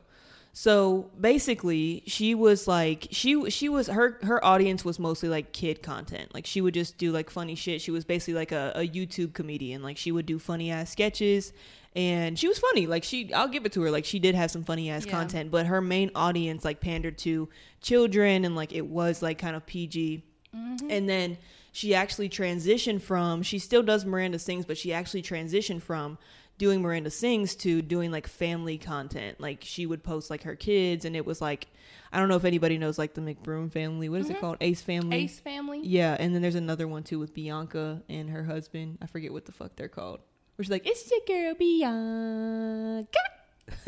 So 0.53 1.09
basically, 1.19 2.03
she 2.05 2.36
was 2.36 2.67
like 2.67 3.07
she 3.09 3.50
she 3.50 3.67
was 3.67 3.88
her 3.88 4.19
her 4.21 4.45
audience 4.45 4.86
was 4.86 5.00
mostly 5.00 5.29
like 5.29 5.51
kid 5.51 5.81
content. 5.81 6.31
Like 6.31 6.45
she 6.45 6.62
would 6.62 6.75
just 6.75 7.00
do 7.00 7.12
like 7.12 7.31
funny 7.31 7.55
shit. 7.55 7.81
She 7.81 7.89
was 7.89 8.05
basically 8.05 8.36
like 8.36 8.51
a, 8.51 8.74
a 8.75 8.88
YouTube 8.88 9.33
comedian. 9.33 9.81
Like 9.81 9.98
she 9.98 10.12
would 10.12 10.27
do 10.27 10.38
funny 10.38 10.69
ass 10.69 10.91
sketches 10.91 11.51
and 11.96 12.38
she 12.38 12.48
was 12.48 12.60
funny. 12.60 12.88
Like 12.88 13.03
she 13.03 13.34
I'll 13.34 13.48
give 13.48 13.65
it 13.65 13.74
to 13.74 13.81
her. 13.81 13.91
Like 13.91 14.05
she 14.05 14.19
did 14.19 14.36
have 14.36 14.51
some 14.51 14.63
funny 14.63 14.89
ass 14.89 15.05
Yeah. 15.05 15.12
content, 15.12 15.51
but 15.51 15.65
her 15.65 15.81
main 15.81 16.12
audience 16.15 16.63
like 16.63 16.79
pandered 16.79 17.17
to 17.19 17.50
children 17.81 18.46
and 18.46 18.55
like 18.55 18.74
it 18.74 18.86
was 18.86 19.22
like 19.22 19.38
kind 19.39 19.55
of 19.55 19.65
PG. 19.65 20.24
Mm-hmm. 20.55 20.88
And 20.89 21.10
then 21.10 21.38
she 21.72 21.93
actually 21.96 22.29
transitioned 22.29 23.01
from 23.01 23.41
she 23.41 23.60
still 23.60 23.84
does 23.84 24.05
Miranda 24.05 24.39
Sings, 24.39 24.65
but 24.65 24.77
she 24.77 24.93
actually 24.93 25.22
transitioned 25.22 25.81
from 25.81 26.17
doing 26.58 26.81
Miranda 26.81 27.10
Sings 27.10 27.55
to 27.55 27.81
doing 27.81 28.12
like 28.12 28.27
family 28.27 28.77
content. 28.77 29.39
Like 29.39 29.63
she 29.63 29.86
would 29.86 30.03
post 30.03 30.29
like 30.29 30.43
her 30.43 30.55
kids 30.55 31.05
and 31.05 31.15
it 31.15 31.25
was 31.25 31.41
like 31.41 31.67
I 32.12 32.19
don't 32.19 32.29
know 32.29 32.36
if 32.36 32.46
anybody 32.46 32.77
knows 32.77 32.98
like 32.98 33.13
the 33.13 33.22
McBroom 33.22 33.72
family. 33.72 34.10
What 34.10 34.22
is 34.22 34.29
it 34.29 34.34
mm-hmm. 34.34 34.41
called? 34.41 34.58
Ace 34.62 34.81
family. 34.81 35.17
Ace 35.17 35.39
family. 35.39 35.81
Yeah, 35.84 36.15
and 36.19 36.34
then 36.34 36.41
there's 36.41 36.55
another 36.55 36.88
one 36.88 37.03
too 37.03 37.19
with 37.19 37.34
Bianca 37.34 38.03
and 38.10 38.29
her 38.29 38.43
husband. 38.43 39.00
I 39.01 39.08
forget 39.08 39.31
what 39.31 39.46
the 39.46 39.51
fuck 39.51 39.75
they're 39.75 39.88
called. 39.88 40.19
Where 40.59 40.65
she's 40.65 40.71
like, 40.71 40.85
"It's 40.85 41.09
your 41.09 41.21
girl 41.25 41.55
Bianca." 41.57 43.07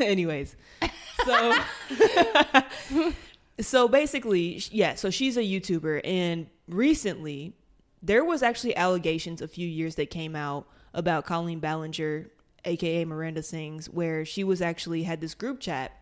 Anyways, 0.00 0.56
so 1.26 1.54
so 3.60 3.88
basically, 3.88 4.62
yeah. 4.70 4.94
So 4.94 5.10
she's 5.10 5.36
a 5.36 5.42
YouTuber, 5.42 6.00
and 6.02 6.46
recently 6.66 7.52
there 8.02 8.24
was 8.24 8.42
actually 8.42 8.74
allegations 8.74 9.42
a 9.42 9.48
few 9.48 9.68
years 9.68 9.96
that 9.96 10.08
came 10.08 10.34
out 10.34 10.66
about 10.94 11.26
Colleen 11.26 11.60
Ballinger, 11.60 12.30
aka 12.64 13.04
Miranda 13.04 13.42
Sings, 13.42 13.90
where 13.90 14.24
she 14.24 14.42
was 14.42 14.62
actually 14.62 15.02
had 15.02 15.20
this 15.20 15.34
group 15.34 15.60
chat 15.60 15.92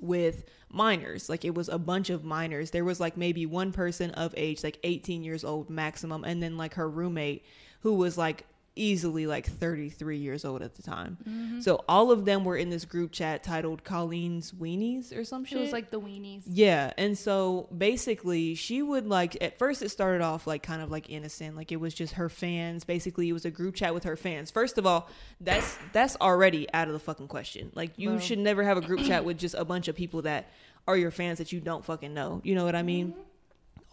with 0.00 0.42
minors. 0.68 1.28
Like 1.28 1.44
it 1.44 1.54
was 1.54 1.68
a 1.68 1.78
bunch 1.78 2.10
of 2.10 2.24
minors. 2.24 2.72
There 2.72 2.84
was 2.84 2.98
like 2.98 3.16
maybe 3.16 3.46
one 3.46 3.70
person 3.70 4.10
of 4.10 4.34
age, 4.36 4.64
like 4.64 4.80
18 4.82 5.22
years 5.22 5.44
old 5.44 5.70
maximum, 5.70 6.24
and 6.24 6.42
then 6.42 6.56
like 6.56 6.74
her 6.74 6.90
roommate 6.90 7.44
who 7.82 7.94
was 7.94 8.18
like 8.18 8.44
easily 8.76 9.26
like 9.26 9.46
33 9.46 10.18
years 10.18 10.44
old 10.44 10.62
at 10.62 10.74
the 10.74 10.82
time. 10.82 11.16
Mm-hmm. 11.28 11.60
So 11.60 11.84
all 11.88 12.10
of 12.10 12.24
them 12.24 12.44
were 12.44 12.56
in 12.56 12.70
this 12.70 12.84
group 12.84 13.12
chat 13.12 13.42
titled 13.42 13.84
Colleen's 13.84 14.52
Weenies 14.52 15.16
or 15.16 15.24
some 15.24 15.44
shit. 15.44 15.60
was 15.60 15.72
like 15.72 15.90
the 15.90 16.00
weenies. 16.00 16.42
Yeah, 16.46 16.92
and 16.98 17.16
so 17.16 17.68
basically, 17.76 18.54
she 18.54 18.82
would 18.82 19.06
like 19.06 19.36
at 19.42 19.58
first 19.58 19.82
it 19.82 19.90
started 19.90 20.22
off 20.22 20.46
like 20.46 20.62
kind 20.62 20.82
of 20.82 20.90
like 20.90 21.10
innocent, 21.10 21.56
like 21.56 21.72
it 21.72 21.76
was 21.76 21.94
just 21.94 22.14
her 22.14 22.28
fans. 22.28 22.84
Basically, 22.84 23.28
it 23.28 23.32
was 23.32 23.44
a 23.44 23.50
group 23.50 23.74
chat 23.74 23.94
with 23.94 24.04
her 24.04 24.16
fans. 24.16 24.50
First 24.50 24.78
of 24.78 24.86
all, 24.86 25.08
that's 25.40 25.78
that's 25.92 26.16
already 26.20 26.66
out 26.72 26.88
of 26.88 26.94
the 26.94 27.00
fucking 27.00 27.28
question. 27.28 27.70
Like 27.74 27.92
you 27.96 28.10
Bro. 28.10 28.18
should 28.20 28.38
never 28.38 28.64
have 28.64 28.76
a 28.76 28.80
group 28.82 29.00
chat 29.00 29.24
with 29.26 29.38
just 29.38 29.54
a 29.54 29.64
bunch 29.64 29.88
of 29.88 29.96
people 29.96 30.22
that 30.22 30.50
are 30.86 30.96
your 30.96 31.10
fans 31.10 31.38
that 31.38 31.52
you 31.52 31.60
don't 31.60 31.84
fucking 31.84 32.12
know. 32.12 32.40
You 32.44 32.54
know 32.54 32.64
what 32.64 32.74
I 32.74 32.82
mean? 32.82 33.14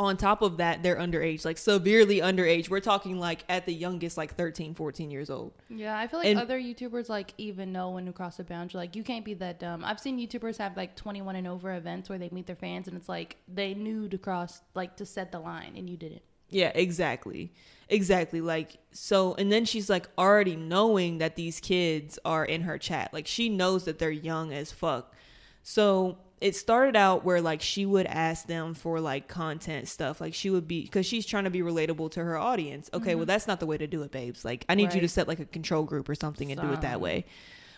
On 0.02 0.18
top 0.18 0.42
of 0.42 0.58
that, 0.58 0.82
they're 0.82 0.96
underage, 0.96 1.46
like 1.46 1.60
severely 1.60 2.22
underage. 2.22 2.70
We're 2.70 2.80
talking 2.80 3.20
like 3.20 3.44
at 3.48 3.68
the 3.68 3.74
youngest 3.74 4.18
like 4.18 4.34
13, 4.36 4.74
14 4.74 5.12
years 5.12 5.30
old. 5.30 5.54
Yeah, 5.70 5.96
I 5.96 6.08
feel 6.08 6.18
like 6.20 6.30
And- 6.30 6.40
other 6.40 6.60
YouTubers 6.60 7.08
like 7.08 7.36
even 7.38 7.72
know 7.72 7.92
when 7.92 8.08
to 8.08 8.12
cross 8.12 8.38
the 8.38 8.44
boundary. 8.44 8.80
Like 8.80 8.96
you 8.96 9.04
can't 9.04 9.24
be 9.24 9.36
that 9.36 9.60
dumb. 9.60 9.86
I've 9.86 10.00
seen 10.00 10.18
YouTubers 10.18 10.58
have 10.58 10.76
like 10.76 10.96
21 10.96 11.36
and 11.36 11.48
over 11.48 11.76
events 11.76 12.10
where 12.10 12.18
they 12.18 12.30
meet 12.32 12.48
their 12.48 12.56
fans, 12.56 12.88
and 12.88 12.98
it's 12.98 13.08
like 13.08 13.38
they 13.48 13.76
knew 13.76 14.10
to 14.10 14.18
cross, 14.18 14.62
like 14.74 14.96
to 14.98 15.06
set 15.06 15.32
the 15.32 15.40
line, 15.40 15.74
and 15.78 15.88
you 15.88 15.98
didn't. 15.98 16.24
Yeah, 16.50 16.72
exactly. 16.74 17.54
Exactly. 17.88 18.42
Like, 18.42 18.78
so, 18.92 19.36
and 19.36 19.52
then 19.52 19.66
she's 19.66 19.88
like 19.88 20.10
already 20.18 20.56
knowing 20.56 21.20
that 21.20 21.36
these 21.36 21.60
kids 21.60 22.18
are 22.26 22.44
in 22.44 22.62
her 22.62 22.80
chat. 22.80 23.14
Like, 23.14 23.28
she 23.28 23.50
knows 23.50 23.86
that 23.86 24.00
they're 24.00 24.10
young 24.10 24.52
as 24.52 24.72
fuck. 24.72 25.14
So, 25.62 26.18
it 26.42 26.56
started 26.56 26.96
out 26.96 27.24
where 27.24 27.40
like 27.40 27.62
she 27.62 27.86
would 27.86 28.08
ask 28.08 28.48
them 28.48 28.74
for 28.74 29.00
like 29.00 29.28
content 29.28 29.88
stuff. 29.88 30.20
Like, 30.20 30.34
she 30.34 30.50
would 30.50 30.68
be, 30.68 30.82
because 30.82 31.06
she's 31.06 31.26
trying 31.26 31.44
to 31.44 31.52
be 31.52 31.60
relatable 31.60 32.12
to 32.12 32.24
her 32.24 32.38
audience. 32.38 32.90
Okay, 32.94 33.14
well, 33.14 33.28
that's 33.28 33.48
not 33.48 33.60
the 33.60 33.68
way 33.68 33.78
to 33.78 33.88
do 33.88 34.02
it, 34.02 34.12
babes. 34.12 34.44
Like, 34.44 34.66
I 34.68 34.76
need 34.76 34.94
you 34.94 35.02
to 35.02 35.08
set 35.08 35.28
like 35.28 35.40
a 35.40 35.46
control 35.46 35.84
group 35.84 36.10
or 36.10 36.16
something 36.16 36.52
and 36.52 36.60
do 36.60 36.72
it 36.74 36.82
that 36.82 37.00
way. 37.00 37.26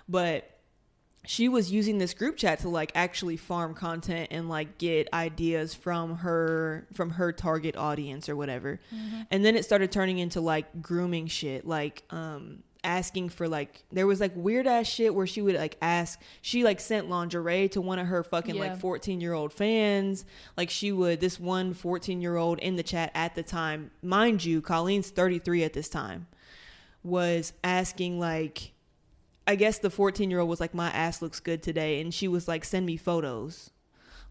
But, 0.07 0.49
she 1.25 1.47
was 1.47 1.71
using 1.71 1.99
this 1.99 2.13
group 2.13 2.35
chat 2.35 2.59
to 2.59 2.67
like 2.69 2.91
actually 2.95 3.37
farm 3.37 3.73
content 3.73 4.27
and 4.31 4.49
like 4.49 4.77
get 4.77 5.07
ideas 5.13 5.73
from 5.73 6.17
her 6.17 6.85
from 6.93 7.11
her 7.11 7.31
target 7.31 7.77
audience 7.77 8.27
or 8.27 8.35
whatever 8.35 8.81
and 9.31 9.45
then 9.45 9.55
it 9.55 9.63
started 9.63 9.89
turning 9.89 10.19
into 10.19 10.41
like 10.41 10.81
grooming 10.81 11.27
shit 11.27 11.65
like 11.65 12.03
um 12.09 12.61
asking 12.83 13.29
for 13.29 13.47
like 13.47 13.83
there 13.91 14.05
was 14.05 14.19
like 14.19 14.31
weird 14.35 14.67
ass 14.67 14.87
shit 14.87 15.13
where 15.15 15.25
she 15.27 15.41
would 15.41 15.55
like 15.55 15.77
ask 15.81 16.19
she 16.41 16.63
like 16.63 16.79
sent 16.79 17.09
lingerie 17.09 17.69
to 17.69 17.79
one 17.81 17.97
of 17.99 18.07
her 18.07 18.23
fucking 18.23 18.55
Yeah. 18.55 18.61
like 18.71 18.79
14 18.79 19.21
year 19.21 19.33
old 19.33 19.53
fans 19.53 20.25
like 20.57 20.69
she 20.69 20.91
would 20.91 21.19
this 21.21 21.39
one 21.39 21.73
14 21.73 22.21
year 22.21 22.35
old 22.35 22.59
in 22.59 22.75
the 22.75 22.83
chat 22.83 23.11
at 23.15 23.35
the 23.35 23.43
time 23.43 23.91
mind 24.01 24.43
you 24.43 24.61
colleen's 24.61 25.09
33 25.09 25.63
at 25.63 25.73
this 25.73 25.87
time 25.89 26.27
was 27.03 27.53
asking 27.63 28.19
like 28.19 28.71
I 29.45 29.55
guess 29.55 29.79
the 29.79 29.89
14 29.89 30.29
year 30.31 30.39
old 30.39 30.49
was 30.49 30.61
like, 30.61 30.73
my 30.73 30.89
ass 30.91 31.21
looks 31.21 31.41
good 31.41 31.61
today. 31.61 31.99
And 31.99 32.13
she 32.13 32.29
was 32.29 32.47
like, 32.47 32.63
send 32.63 32.85
me 32.85 32.95
photos. 32.95 33.71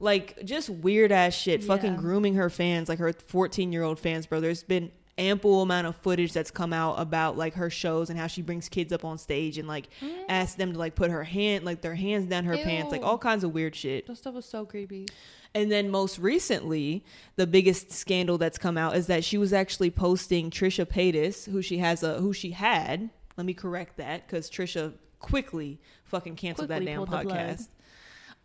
Like, 0.00 0.42
just 0.42 0.70
weird 0.70 1.12
ass 1.12 1.34
shit. 1.34 1.62
Fucking 1.62 1.96
grooming 1.96 2.36
her 2.36 2.48
fans, 2.48 2.88
like 2.88 2.98
her 2.98 3.12
14 3.12 3.72
year 3.72 3.82
old 3.82 3.98
fans, 4.00 4.24
bro. 4.24 4.40
There's 4.40 4.62
been 4.62 4.90
ample 5.18 5.62
amount 5.62 5.86
of 5.86 5.96
footage 5.96 6.32
that's 6.32 6.50
come 6.50 6.72
out 6.72 6.98
about 6.98 7.36
like 7.36 7.54
her 7.54 7.68
shows 7.68 8.08
and 8.08 8.18
how 8.18 8.26
she 8.26 8.40
brings 8.40 8.68
kids 8.68 8.92
up 8.92 9.04
on 9.04 9.18
stage 9.18 9.58
and 9.58 9.68
like 9.68 9.88
mm. 10.00 10.10
asks 10.28 10.54
them 10.54 10.72
to 10.72 10.78
like 10.78 10.94
put 10.94 11.10
her 11.10 11.24
hand, 11.24 11.64
like 11.64 11.82
their 11.82 11.94
hands 11.94 12.26
down 12.26 12.44
her 12.44 12.56
pants, 12.56 12.90
like 12.90 13.02
all 13.02 13.18
kinds 13.18 13.44
of 13.44 13.52
weird 13.52 13.74
shit. 13.74 14.06
That 14.06 14.16
stuff 14.16 14.34
was 14.34 14.46
so 14.46 14.64
creepy. 14.64 15.06
And 15.54 15.70
then 15.70 15.90
most 15.90 16.18
recently, 16.18 17.04
the 17.36 17.46
biggest 17.46 17.92
scandal 17.92 18.38
that's 18.38 18.56
come 18.56 18.78
out 18.78 18.96
is 18.96 19.06
that 19.08 19.22
she 19.22 19.36
was 19.36 19.52
actually 19.52 19.90
posting 19.90 20.50
Trisha 20.50 20.86
Paytas, 20.86 21.50
who 21.50 21.60
she 21.60 21.78
has 21.78 22.02
a 22.02 22.20
who 22.20 22.32
she 22.32 22.52
had. 22.52 23.10
Let 23.36 23.46
me 23.46 23.52
correct 23.54 23.98
that 23.98 24.26
because 24.26 24.48
Trisha 24.50 24.94
quickly 25.18 25.78
fucking 26.04 26.36
canceled 26.36 26.68
Quickly 26.68 26.86
that 26.86 26.90
damn 26.90 26.96
pulled 26.98 27.10
the 27.10 27.22
plug. 27.22 27.28
podcast. 27.28 27.68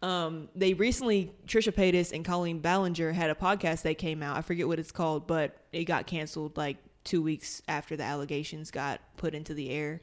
Um, 0.01 0.49
they 0.55 0.73
recently 0.73 1.31
Trisha 1.47 1.71
Paytas 1.73 2.11
and 2.13 2.23
Colleen 2.23 2.59
Ballinger 2.59 3.11
had 3.11 3.29
a 3.29 3.35
podcast 3.35 3.81
that 3.83 3.97
came 3.97 4.21
out. 4.21 4.37
I 4.37 4.41
forget 4.41 4.67
what 4.67 4.79
it's 4.79 4.91
called, 4.91 5.25
but 5.27 5.57
it 5.71 5.85
got 5.85 6.05
canceled 6.07 6.55
like 6.55 6.77
two 7.03 7.21
weeks 7.21 7.61
after 7.67 7.95
the 7.95 8.03
allegations 8.03 8.69
got 8.69 8.99
put 9.17 9.33
into 9.33 9.53
the 9.53 9.69
air. 9.69 10.01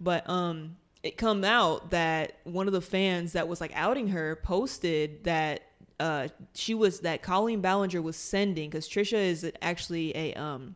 But 0.00 0.28
um, 0.28 0.76
it 1.02 1.16
come 1.16 1.44
out 1.44 1.90
that 1.90 2.38
one 2.44 2.66
of 2.66 2.72
the 2.72 2.80
fans 2.80 3.32
that 3.34 3.46
was 3.46 3.60
like 3.60 3.72
outing 3.74 4.08
her 4.08 4.36
posted 4.42 5.24
that 5.24 5.62
uh 6.00 6.28
she 6.54 6.74
was 6.74 7.00
that 7.00 7.22
Colleen 7.22 7.60
Ballinger 7.60 8.00
was 8.00 8.16
sending 8.16 8.70
because 8.70 8.88
Trisha 8.88 9.14
is 9.18 9.50
actually 9.62 10.16
a 10.16 10.32
um 10.34 10.74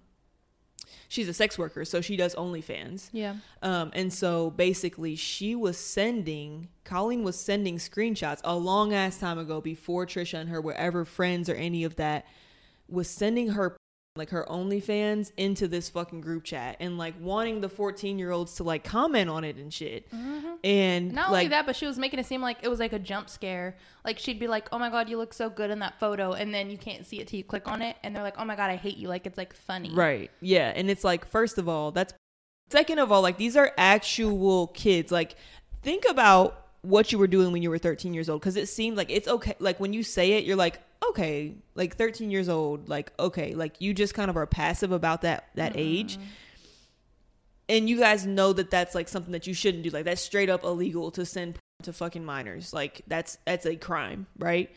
she's 1.08 1.28
a 1.28 1.34
sex 1.34 1.58
worker 1.58 1.84
so 1.84 2.00
she 2.00 2.16
does 2.16 2.34
OnlyFans 2.34 3.08
Yeah. 3.12 3.36
um 3.62 3.90
and 3.94 4.12
so 4.12 4.50
basically 4.50 5.16
she 5.16 5.54
was 5.54 5.76
sending 5.78 6.68
Colleen 6.84 7.22
was 7.22 7.38
sending 7.38 7.78
screenshots 7.78 8.40
a 8.44 8.56
long 8.56 8.92
ass 8.92 9.18
time 9.18 9.38
ago 9.38 9.60
before 9.60 10.06
Trisha 10.06 10.38
and 10.40 10.50
her 10.50 10.60
were 10.60 10.74
ever 10.74 11.04
friends 11.04 11.48
or 11.48 11.54
any 11.54 11.84
of 11.84 11.96
that 11.96 12.26
was 12.88 13.08
sending 13.08 13.50
her 13.50 13.76
like 14.14 14.28
her 14.28 14.44
OnlyFans 14.48 15.32
into 15.38 15.66
this 15.66 15.88
fucking 15.88 16.20
group 16.20 16.44
chat 16.44 16.76
and 16.80 16.98
like 16.98 17.14
wanting 17.18 17.62
the 17.62 17.68
14 17.68 18.18
year 18.18 18.30
olds 18.30 18.56
to 18.56 18.62
like 18.62 18.84
comment 18.84 19.30
on 19.30 19.42
it 19.42 19.56
and 19.56 19.72
shit 19.72 20.10
mm-hmm. 20.10 20.54
and 20.62 21.12
Not 21.12 21.32
like 21.32 21.44
only 21.44 21.48
that, 21.48 21.64
but 21.64 21.74
she 21.76 21.86
was 21.86 21.98
making 21.98 22.20
it 22.20 22.26
seem 22.26 22.42
like 22.42 22.58
it 22.62 22.68
was 22.68 22.78
like 22.78 22.92
a 22.92 22.98
jump 22.98 23.30
scare. 23.30 23.74
Like 24.04 24.18
she'd 24.18 24.38
be 24.38 24.48
like, 24.48 24.68
"Oh 24.70 24.78
my 24.78 24.90
god, 24.90 25.08
you 25.08 25.16
look 25.16 25.32
so 25.32 25.48
good 25.48 25.70
in 25.70 25.78
that 25.78 25.98
photo," 25.98 26.32
and 26.32 26.52
then 26.52 26.68
you 26.68 26.76
can't 26.76 27.06
see 27.06 27.20
it 27.20 27.28
till 27.28 27.38
you 27.38 27.44
click 27.44 27.66
on 27.66 27.80
it, 27.80 27.96
and 28.02 28.14
they're 28.14 28.22
like, 28.22 28.34
"Oh 28.36 28.44
my 28.44 28.54
god, 28.54 28.68
I 28.70 28.76
hate 28.76 28.98
you." 28.98 29.08
Like 29.08 29.26
it's 29.26 29.38
like 29.38 29.54
funny. 29.54 29.94
Right. 29.94 30.30
Yeah. 30.40 30.72
And 30.74 30.90
it's 30.90 31.04
like, 31.04 31.24
first 31.26 31.56
of 31.56 31.68
all, 31.68 31.90
that's 31.90 32.12
second 32.68 32.98
of 32.98 33.10
all, 33.10 33.22
like 33.22 33.38
these 33.38 33.56
are 33.56 33.72
actual 33.78 34.66
kids. 34.68 35.10
Like, 35.10 35.36
think 35.82 36.04
about 36.08 36.66
what 36.82 37.12
you 37.12 37.18
were 37.18 37.28
doing 37.28 37.52
when 37.52 37.62
you 37.62 37.70
were 37.70 37.78
13 37.78 38.12
years 38.12 38.28
old. 38.28 38.42
Cause 38.42 38.56
it 38.56 38.68
seemed 38.68 38.98
like 38.98 39.10
it's 39.10 39.28
okay. 39.28 39.54
Like 39.58 39.80
when 39.80 39.94
you 39.94 40.02
say 40.02 40.32
it, 40.32 40.44
you're 40.44 40.56
like, 40.56 40.80
okay, 41.10 41.54
like 41.74 41.96
13 41.96 42.30
years 42.30 42.48
old, 42.48 42.88
like, 42.88 43.12
okay, 43.18 43.54
like 43.54 43.80
you 43.80 43.94
just 43.94 44.14
kind 44.14 44.30
of 44.30 44.36
are 44.36 44.46
passive 44.46 44.92
about 44.92 45.22
that, 45.22 45.48
that 45.54 45.72
mm-hmm. 45.72 45.80
age. 45.80 46.18
And 47.68 47.88
you 47.88 47.98
guys 47.98 48.26
know 48.26 48.52
that 48.52 48.70
that's 48.70 48.94
like 48.94 49.08
something 49.08 49.32
that 49.32 49.46
you 49.46 49.54
shouldn't 49.54 49.82
do. 49.82 49.90
Like 49.90 50.04
that's 50.04 50.20
straight 50.20 50.50
up 50.50 50.64
illegal 50.64 51.10
to 51.12 51.24
send 51.24 51.58
to 51.82 51.92
fucking 51.92 52.24
minors. 52.24 52.72
Like 52.72 53.02
that's, 53.06 53.38
that's 53.46 53.66
a 53.66 53.76
crime. 53.76 54.26
Right. 54.38 54.70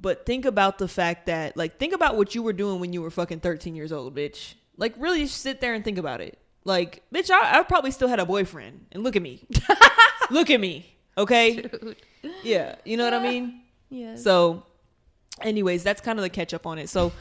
But 0.00 0.24
think 0.24 0.44
about 0.44 0.78
the 0.78 0.88
fact 0.88 1.26
that, 1.26 1.56
like, 1.56 1.78
think 1.78 1.92
about 1.92 2.16
what 2.16 2.34
you 2.34 2.42
were 2.42 2.52
doing 2.52 2.80
when 2.80 2.92
you 2.92 3.02
were 3.02 3.10
fucking 3.10 3.40
13 3.40 3.74
years 3.74 3.92
old, 3.92 4.14
bitch. 4.14 4.54
Like, 4.76 4.94
really 4.96 5.26
sit 5.26 5.60
there 5.60 5.74
and 5.74 5.84
think 5.84 5.98
about 5.98 6.20
it. 6.20 6.38
Like, 6.64 7.02
bitch, 7.14 7.30
I, 7.30 7.58
I 7.58 7.62
probably 7.64 7.90
still 7.90 8.08
had 8.08 8.18
a 8.18 8.24
boyfriend. 8.24 8.86
And 8.92 9.02
look 9.02 9.16
at 9.16 9.22
me. 9.22 9.46
look 10.30 10.48
at 10.48 10.60
me. 10.60 10.96
Okay? 11.18 11.60
Dude. 11.62 11.96
Yeah. 12.42 12.76
You 12.84 12.96
know 12.96 13.04
what 13.04 13.14
I 13.14 13.22
mean? 13.22 13.62
Yeah. 13.92 14.14
So, 14.14 14.62
anyways, 15.42 15.82
that's 15.82 16.00
kind 16.00 16.18
of 16.18 16.22
the 16.22 16.30
catch 16.30 16.54
up 16.54 16.66
on 16.66 16.78
it. 16.78 16.88
So, 16.88 17.12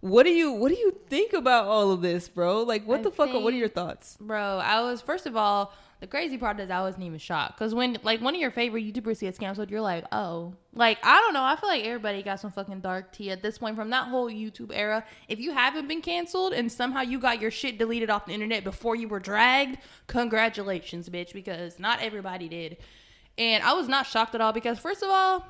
what 0.00 0.24
do 0.24 0.30
you 0.30 0.52
what 0.52 0.68
do 0.68 0.78
you 0.78 0.96
think 1.08 1.32
about 1.32 1.66
all 1.66 1.90
of 1.90 2.02
this, 2.02 2.28
bro? 2.28 2.62
Like, 2.62 2.86
what 2.86 3.00
I 3.00 3.02
the 3.04 3.10
fuck? 3.10 3.30
Think, 3.30 3.44
what 3.44 3.52
are 3.52 3.56
your 3.56 3.68
thoughts, 3.68 4.16
bro? 4.20 4.58
I 4.58 4.80
was 4.82 5.00
first 5.00 5.26
of 5.26 5.36
all 5.36 5.72
the 6.00 6.06
crazy 6.06 6.38
part 6.38 6.60
is 6.60 6.70
I 6.70 6.80
wasn't 6.80 7.04
even 7.04 7.18
shocked 7.18 7.58
because 7.58 7.74
when 7.74 7.98
like 8.04 8.20
one 8.20 8.34
of 8.34 8.40
your 8.40 8.52
favorite 8.52 8.84
YouTubers 8.84 9.18
gets 9.20 9.36
canceled, 9.36 9.68
you're 9.68 9.80
like, 9.80 10.04
oh, 10.12 10.54
like 10.72 10.98
I 11.02 11.18
don't 11.18 11.34
know. 11.34 11.42
I 11.42 11.56
feel 11.56 11.68
like 11.68 11.84
everybody 11.84 12.22
got 12.22 12.38
some 12.38 12.52
fucking 12.52 12.80
dark 12.80 13.12
tea 13.12 13.32
at 13.32 13.42
this 13.42 13.58
point 13.58 13.74
from 13.74 13.90
that 13.90 14.06
whole 14.06 14.28
YouTube 14.28 14.70
era. 14.72 15.04
If 15.26 15.40
you 15.40 15.52
haven't 15.52 15.88
been 15.88 16.00
canceled 16.00 16.52
and 16.52 16.70
somehow 16.70 17.00
you 17.00 17.18
got 17.18 17.40
your 17.40 17.50
shit 17.50 17.78
deleted 17.78 18.10
off 18.10 18.26
the 18.26 18.32
internet 18.32 18.62
before 18.62 18.94
you 18.94 19.08
were 19.08 19.18
dragged, 19.18 19.78
congratulations, 20.06 21.08
bitch, 21.08 21.32
because 21.32 21.80
not 21.80 22.00
everybody 22.00 22.48
did. 22.48 22.76
And 23.36 23.64
I 23.64 23.72
was 23.72 23.88
not 23.88 24.06
shocked 24.06 24.36
at 24.36 24.40
all 24.40 24.52
because 24.52 24.78
first 24.78 25.02
of 25.02 25.08
all, 25.10 25.44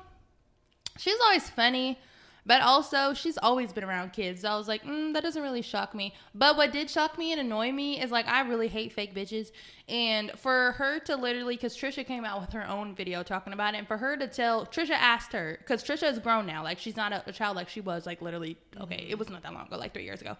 she's 0.97 1.17
always 1.25 1.47
funny. 1.47 1.99
But 2.45 2.61
also, 2.61 3.13
she's 3.13 3.37
always 3.37 3.73
been 3.73 3.83
around 3.83 4.13
kids. 4.13 4.41
So 4.41 4.49
I 4.49 4.57
was 4.57 4.67
like, 4.67 4.83
mm, 4.83 5.13
that 5.13 5.23
doesn't 5.23 5.41
really 5.41 5.61
shock 5.61 5.93
me. 5.93 6.13
But 6.33 6.57
what 6.57 6.71
did 6.71 6.89
shock 6.89 7.17
me 7.17 7.31
and 7.31 7.41
annoy 7.41 7.71
me 7.71 8.01
is 8.01 8.11
like, 8.11 8.27
I 8.27 8.41
really 8.41 8.67
hate 8.67 8.93
fake 8.93 9.13
bitches. 9.13 9.51
And 9.87 10.31
for 10.37 10.73
her 10.73 10.99
to 10.99 11.15
literally, 11.15 11.55
because 11.55 11.75
Trisha 11.75 12.05
came 12.05 12.23
out 12.23 12.39
with 12.39 12.51
her 12.51 12.67
own 12.67 12.95
video 12.95 13.23
talking 13.23 13.53
about 13.53 13.73
it, 13.73 13.77
and 13.79 13.87
for 13.87 13.97
her 13.97 14.15
to 14.17 14.27
tell, 14.27 14.65
Trisha 14.67 14.91
asked 14.91 15.33
her, 15.33 15.57
because 15.59 15.83
Trisha 15.83 16.11
is 16.11 16.19
grown 16.19 16.45
now. 16.45 16.63
Like, 16.63 16.77
she's 16.77 16.95
not 16.95 17.11
a, 17.11 17.23
a, 17.27 17.31
child 17.31 17.55
like 17.55 17.69
she 17.69 17.81
was, 17.81 18.05
like, 18.05 18.21
literally, 18.21 18.55
okay, 18.79 19.07
it 19.09 19.17
was 19.17 19.29
not 19.29 19.41
that 19.43 19.53
long 19.53 19.65
ago, 19.67 19.77
like 19.77 19.93
three 19.93 20.03
years 20.03 20.21
ago. 20.21 20.37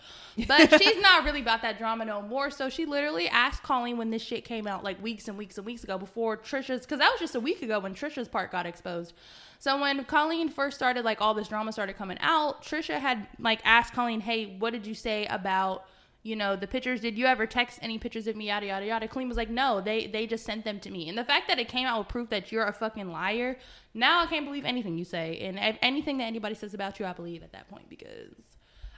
But 0.48 0.80
she's 0.82 1.02
not 1.02 1.26
really 1.26 1.42
about 1.42 1.64
that 1.64 1.80
drama 1.80 2.06
no 2.06 2.22
more. 2.22 2.52
So 2.52 2.70
she 2.70 2.86
literally 2.86 3.28
asked 3.28 3.64
Colleen 3.64 3.98
when 3.98 4.12
this 4.12 4.22
shit 4.22 4.46
came 4.46 4.68
out, 4.68 4.84
like, 4.84 5.02
weeks 5.02 5.28
and 5.28 5.38
weeks 5.38 5.58
and 5.58 5.66
weeks 5.66 5.84
ago 5.84 5.98
before 5.98 6.38
Trisha's, 6.38 6.82
because 6.82 7.00
that 7.00 7.12
was 7.12 7.20
just 7.20 7.36
a 7.36 7.40
week 7.40 7.64
ago 7.64 7.80
when 7.80 7.96
Trisha's 7.96 8.28
part 8.28 8.52
got 8.52 8.68
exposed. 8.68 9.14
So 9.60 9.80
when 9.80 10.04
Colleen 10.06 10.50
first 10.50 10.78
started, 10.78 11.06
like 11.06 11.22
all 11.22 11.34
this 11.34 11.50
drama 11.50 11.72
started 11.72 11.98
coming 11.98 12.18
out, 12.22 12.64
Trisha 12.64 13.00
had 13.00 13.28
like 13.40 13.60
asked 13.66 13.94
Colleen, 13.94 14.22
"Hey, 14.22 14.56
what 14.58 14.72
did 14.72 14.88
you 14.88 14.96
say 14.96 15.26
about?" 15.28 15.86
you 16.22 16.36
know 16.36 16.56
the 16.56 16.68
pictures? 16.68 17.00
Did 17.00 17.18
you 17.18 17.26
ever 17.26 17.46
text 17.46 17.80
any 17.82 17.98
pictures 17.98 18.28
of 18.28 18.36
me 18.36 18.48
yada 18.48 18.66
yada 18.66 18.86
yada? 18.86 19.08
Colleen 19.08 19.30
was 19.30 19.38
like 19.38 19.50
no 19.50 19.80
they 19.80 20.08
they 20.08 20.28
just 20.28 20.46
sent 20.46 20.66
them 20.66 20.80
to 20.82 20.90
me. 20.90 21.08
And 21.08 21.18
the 21.18 21.24
fact 21.24 21.48
that 21.48 21.60
it 21.60 21.70
came 21.70 21.88
out 21.88 22.00
with 22.00 22.08
proof 22.10 22.30
that 22.30 22.52
you're 22.52 22.66
a 22.66 22.74
fucking 22.74 23.10
liar 23.10 23.58
now 23.94 24.22
i 24.22 24.26
can't 24.26 24.46
believe 24.46 24.66
anything 24.66 24.98
you 24.98 25.06
say. 25.06 25.40
And 25.40 25.78
anything 25.82 26.18
that 26.18 26.26
anybody 26.26 26.56
says 26.56 26.74
about 26.74 27.00
you 27.00 27.06
i 27.06 27.14
believe 27.14 27.42
at 27.42 27.54
that 27.54 27.70
point 27.70 27.90
because 27.90 28.34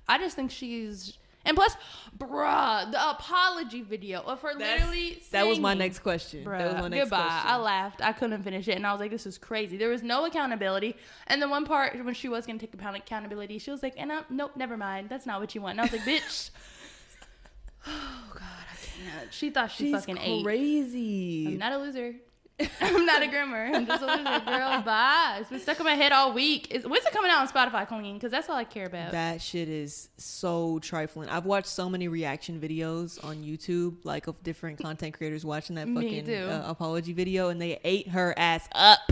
i 0.08 0.18
just 0.18 0.36
think 0.36 0.50
she's 0.50 1.18
and 1.46 1.58
plus, 1.58 1.76
bruh, 2.18 2.92
the 2.92 3.10
apology 3.10 3.82
video 3.82 4.22
of 4.22 4.42
her 4.42 4.58
That's, 4.58 4.82
literally. 4.82 5.22
That 5.32 5.48
was 5.48 5.60
my 5.60 5.74
next 5.74 6.00
question. 6.00 6.46
Bruh, 6.46 6.58
that 6.58 6.74
was 6.74 6.82
my 6.84 6.88
next 6.90 7.06
goodbye. 7.06 7.18
Question. 7.22 7.50
I 7.50 7.58
laughed. 7.58 8.02
I 8.02 8.14
couldn't 8.14 8.44
finish 8.44 8.68
it, 8.68 8.76
and 8.76 8.86
I 8.86 8.92
was 8.92 9.00
like, 9.00 9.12
"This 9.12 9.26
is 9.26 9.38
crazy." 9.38 9.78
There 9.78 9.90
was 9.90 10.04
no 10.04 10.26
accountability. 10.26 10.96
And 11.28 11.42
the 11.42 11.48
one 11.48 11.66
part 11.66 11.94
when 12.04 12.14
she 12.14 12.30
was 12.30 12.46
gonna 12.46 12.60
take 12.60 12.74
accountability, 12.74 13.58
she 13.60 13.72
was 13.72 13.82
like, 13.82 13.96
"And 13.98 14.12
uh, 14.12 14.24
nope, 14.30 14.52
never 14.56 14.78
mind. 14.78 15.10
That's 15.10 15.26
not 15.26 15.40
what 15.40 15.56
you 15.56 15.62
want." 15.62 15.80
And 15.80 15.82
I 15.82 15.84
was 15.86 15.94
like, 15.94 16.02
"Bitch." 16.02 16.50
oh 17.88 18.24
God, 18.34 18.42
I 18.42 18.76
can't. 18.76 19.34
She 19.34 19.50
thought 19.50 19.72
she 19.72 19.86
She's 19.86 19.96
fucking 19.96 20.18
crazy. 20.18 20.32
ate. 20.32 20.44
Crazy. 20.44 21.48
I'm 21.48 21.58
not 21.58 21.74
a 21.74 21.78
loser. 21.78 22.16
I'm 22.82 23.06
not 23.06 23.22
a 23.22 23.28
grimmer. 23.28 23.70
I'm 23.74 23.86
just 23.86 24.04
a 24.04 24.06
loser, 24.06 24.24
girl. 24.46 24.82
Bye. 24.86 25.38
It's 25.40 25.50
been 25.50 25.60
stuck 25.60 25.80
in 25.80 25.86
my 25.86 25.94
head 25.94 26.12
all 26.12 26.34
week. 26.34 26.72
Is, 26.72 26.86
when's 26.86 27.06
it 27.06 27.14
coming 27.14 27.32
out 27.32 27.42
on 27.42 27.48
Spotify, 27.48 27.88
Colleen? 27.88 28.16
Because 28.16 28.32
that's 28.32 28.50
all 28.50 28.56
I 28.56 28.64
care 28.64 28.86
about. 28.86 29.12
That 29.12 29.42
shit 29.42 29.70
is 29.70 30.10
so 30.18 30.80
trifling. 30.80 31.30
I've 31.30 31.46
watched 31.46 31.68
so 31.68 31.90
many 31.90 32.08
reaction 32.08 32.60
videos 32.60 33.24
on 33.24 33.38
YouTube, 33.38 33.98
like 34.04 34.28
of 34.28 34.42
different 34.44 34.80
content 34.80 35.14
creators 35.14 35.46
watching 35.46 35.76
that 35.76 35.88
fucking 35.88 36.30
uh, 36.30 36.64
apology 36.68 37.14
video, 37.14 37.50
and 37.50 37.62
they 37.62 37.80
ate 37.84 38.10
her 38.10 38.34
ass 38.38 38.68
up. 38.74 39.12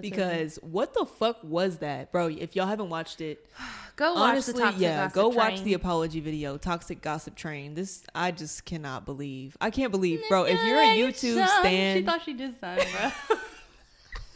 Because 0.00 0.56
what 0.62 0.94
the 0.94 1.04
fuck 1.04 1.38
was 1.42 1.78
that, 1.78 2.12
bro? 2.12 2.28
If 2.28 2.56
y'all 2.56 2.66
haven't 2.66 2.90
watched 2.90 3.20
it, 3.20 3.46
go 3.96 4.14
honestly, 4.14 4.62
yeah, 4.76 5.10
go 5.12 5.32
train. 5.32 5.36
watch 5.36 5.62
the 5.62 5.74
apology 5.74 6.20
video, 6.20 6.56
Toxic 6.56 7.00
Gossip 7.00 7.34
Train. 7.34 7.74
This 7.74 8.02
I 8.14 8.30
just 8.30 8.64
cannot 8.64 9.04
believe. 9.04 9.56
I 9.60 9.70
can't 9.70 9.92
believe, 9.92 10.22
bro. 10.28 10.44
If 10.44 10.62
you're 10.64 10.80
a 10.80 10.96
YouTube 10.96 11.46
stan, 11.60 11.98
she 11.98 12.04
thought 12.04 12.22
she 12.24 12.34
did 12.34 12.58
something, 12.60 12.86
bro. 12.92 13.36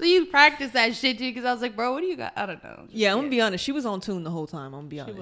So 0.03 0.09
you 0.09 0.27
practice 0.27 0.73
that 0.73 0.97
shit 0.97 1.17
too, 1.17 1.31
because 1.31 1.45
I 1.45 1.53
was 1.53 1.63
like, 1.63 1.77
bro, 1.77 1.93
what 1.93 2.01
do 2.01 2.09
you 2.09 2.17
got? 2.17 2.33
I 2.35 2.45
don't 2.45 2.65
know. 2.65 2.87
yeah, 2.89 3.13
I'm 3.13 3.19
gonna 3.19 3.29
be 3.29 3.41
honest. 3.41 3.63
She 3.63 3.71
was 3.71 3.87
on 3.87 4.01
tune 4.01 4.25
the 4.25 4.33
whole 4.33 4.49
time. 4.49 4.75
I'm 4.75 4.89
gonna 4.89 4.89
be 4.89 4.99
honest. 4.99 5.17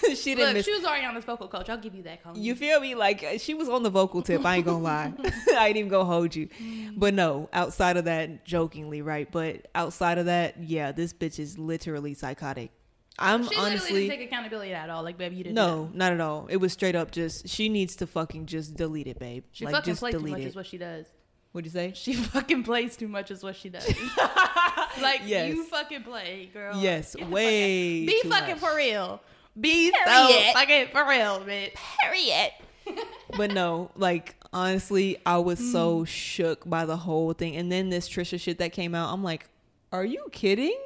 She 0.00 0.08
was. 0.10 0.22
she 0.22 0.34
didn't. 0.36 0.46
Look, 0.46 0.54
miss- 0.58 0.64
she 0.64 0.72
was 0.72 0.84
already 0.84 1.06
on 1.06 1.16
this 1.16 1.24
vocal 1.24 1.48
coach. 1.48 1.68
I'll 1.68 1.76
give 1.76 1.92
you 1.92 2.04
that. 2.04 2.22
Colleen. 2.22 2.40
You 2.40 2.54
feel 2.54 2.78
me? 2.78 2.94
Like 2.94 3.24
she 3.38 3.54
was 3.54 3.68
on 3.68 3.82
the 3.82 3.90
vocal 3.90 4.22
tip. 4.22 4.44
I 4.46 4.58
ain't 4.58 4.64
gonna 4.64 4.78
lie. 4.78 5.12
I 5.56 5.66
ain't 5.66 5.76
even 5.76 5.90
gonna 5.90 6.04
hold 6.04 6.36
you. 6.36 6.46
Mm. 6.46 7.00
But 7.00 7.14
no, 7.14 7.48
outside 7.52 7.96
of 7.96 8.04
that, 8.04 8.44
jokingly, 8.44 9.02
right? 9.02 9.28
But 9.28 9.66
outside 9.74 10.18
of 10.18 10.26
that, 10.26 10.62
yeah, 10.62 10.92
this 10.92 11.12
bitch 11.12 11.40
is 11.40 11.58
literally 11.58 12.14
psychotic. 12.14 12.70
I'm 13.18 13.48
she 13.48 13.56
honestly 13.56 14.06
didn't 14.06 14.18
take 14.18 14.28
accountability 14.28 14.72
at 14.72 14.88
all. 14.88 15.02
Like, 15.02 15.18
baby, 15.18 15.34
you 15.34 15.42
didn't. 15.42 15.56
No, 15.56 15.90
not 15.92 16.12
at 16.12 16.20
all. 16.20 16.46
It 16.48 16.58
was 16.58 16.72
straight 16.72 16.94
up 16.94 17.10
just 17.10 17.48
she 17.48 17.68
needs 17.68 17.96
to 17.96 18.06
fucking 18.06 18.46
just 18.46 18.76
delete 18.76 19.08
it, 19.08 19.18
babe. 19.18 19.42
She 19.50 19.64
like, 19.64 19.74
fucking 19.74 19.92
just 19.94 20.00
plays 20.00 20.12
delete 20.12 20.26
too 20.26 20.30
much 20.30 20.42
it. 20.42 20.46
is 20.46 20.54
what 20.54 20.66
she 20.66 20.78
does. 20.78 21.06
What'd 21.52 21.66
you 21.66 21.72
say? 21.72 21.92
She 21.94 22.14
fucking 22.14 22.64
plays 22.64 22.96
too 22.96 23.08
much 23.08 23.30
is 23.30 23.42
what 23.42 23.56
she 23.56 23.68
does. 23.68 23.86
like 25.00 25.22
yes. 25.24 25.48
you 25.48 25.64
fucking 25.64 26.02
play, 26.02 26.50
girl. 26.52 26.76
Yes, 26.76 27.14
way. 27.16 28.06
Be 28.06 28.20
fucking 28.24 28.56
much. 28.56 28.58
for 28.58 28.74
real. 28.74 29.20
Be 29.58 29.92
Period. 30.04 30.46
so 30.46 30.52
fucking 30.54 30.88
for 30.88 31.06
real, 31.06 31.40
bitch. 31.40 31.74
Period. 32.02 32.52
but 33.36 33.52
no, 33.52 33.90
like 33.96 34.34
honestly, 34.52 35.18
I 35.26 35.38
was 35.38 35.60
mm. 35.60 35.72
so 35.72 36.04
shook 36.04 36.68
by 36.68 36.86
the 36.86 36.96
whole 36.96 37.32
thing. 37.34 37.56
And 37.56 37.70
then 37.70 37.90
this 37.90 38.08
Trisha 38.08 38.40
shit 38.40 38.58
that 38.58 38.72
came 38.72 38.94
out, 38.94 39.12
I'm 39.12 39.22
like, 39.22 39.46
are 39.92 40.04
you 40.04 40.26
kidding? 40.32 40.76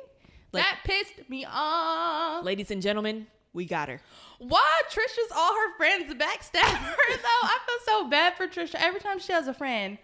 Like, 0.52 0.64
that 0.64 0.79
pissed 0.85 1.29
me 1.29 1.46
off. 1.48 2.44
Ladies 2.44 2.70
and 2.70 2.83
gentlemen, 2.83 3.26
we 3.52 3.66
got 3.66 3.88
her. 3.88 4.00
Why 4.38 4.83
Trisha's 4.90 5.33
all 5.35 5.55
her 5.55 5.76
friends 5.76 6.12
backstab 6.12 6.62
her 6.62 7.16
though? 7.16 7.42
I 7.42 7.59
feel 7.66 7.79
so 7.87 8.09
bad 8.09 8.37
for 8.37 8.46
Trisha. 8.46 8.74
Every 8.76 9.00
time 9.00 9.18
she 9.18 9.33
has 9.33 9.48
a 9.48 9.55
friend, 9.55 9.98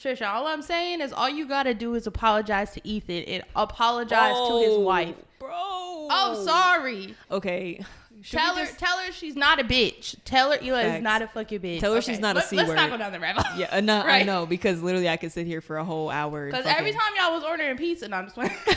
Trisha, 0.00 0.28
all 0.28 0.46
I'm 0.46 0.62
saying 0.62 1.00
is 1.00 1.12
all 1.12 1.28
you 1.28 1.46
gotta 1.46 1.74
do 1.74 1.94
is 1.94 2.06
apologize 2.06 2.70
to 2.72 2.86
Ethan 2.86 3.24
and 3.24 3.42
apologize 3.56 4.36
to 4.48 4.60
his 4.60 4.78
wife. 4.78 5.16
Bro. 5.40 5.50
Oh, 5.50 6.42
sorry. 6.44 7.16
Okay. 7.30 7.84
Should 8.22 8.38
tell 8.38 8.56
her, 8.56 8.64
just... 8.64 8.78
tell 8.78 8.98
her 8.98 9.12
she's 9.12 9.36
not 9.36 9.60
a 9.60 9.64
bitch. 9.64 10.16
Tell 10.24 10.52
her 10.52 10.58
Hila 10.58 10.96
is 10.96 11.02
not 11.02 11.22
a 11.22 11.28
fucking 11.28 11.60
bitch. 11.60 11.80
Tell 11.80 11.92
her 11.92 11.98
okay. 11.98 12.12
she's 12.12 12.20
not 12.20 12.36
a 12.36 12.42
c 12.42 12.56
let's 12.56 12.68
word. 12.68 12.76
Let's 12.76 12.90
not 12.90 12.98
go 12.98 13.02
down 13.02 13.12
the 13.12 13.20
rabbit 13.20 13.44
hole. 13.44 13.60
Yeah, 13.60 13.68
uh, 13.70 13.80
no, 13.80 13.98
right? 14.04 14.22
I 14.22 14.24
know 14.24 14.46
because 14.46 14.82
literally 14.82 15.08
I 15.08 15.16
could 15.16 15.32
sit 15.32 15.46
here 15.46 15.60
for 15.60 15.78
a 15.78 15.84
whole 15.84 16.10
hour. 16.10 16.46
Because 16.46 16.66
every 16.66 16.92
time 16.92 17.12
y'all 17.16 17.34
was 17.34 17.44
ordering 17.44 17.76
pizza, 17.76 18.08
no, 18.08 18.16
I'm 18.16 18.24
just 18.24 18.34
playing. 18.34 18.52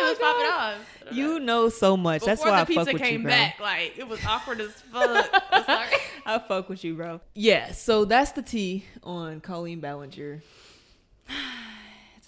Oh, 0.00 0.08
was 0.10 0.18
popping 0.18 0.46
off. 0.46 1.16
You 1.16 1.40
know 1.40 1.68
so 1.68 1.96
much. 1.96 2.20
Before 2.20 2.34
That's 2.34 2.42
why 2.44 2.60
I 2.60 2.64
fuck 2.64 2.68
with 2.68 2.70
you, 2.70 2.84
bro. 2.84 2.92
pizza 2.92 3.04
came 3.04 3.22
back, 3.24 3.60
like 3.60 3.98
it 3.98 4.06
was 4.06 4.24
awkward 4.24 4.60
as 4.60 4.72
fuck. 4.72 5.30
sorry. 5.66 5.88
I 6.26 6.38
fuck 6.38 6.68
with 6.68 6.84
you, 6.84 6.94
bro. 6.94 7.20
Yeah. 7.34 7.72
So 7.72 8.04
that's 8.04 8.32
the 8.32 8.42
tea 8.42 8.84
on 9.02 9.40
Colleen 9.40 9.80
Ballinger 9.80 10.42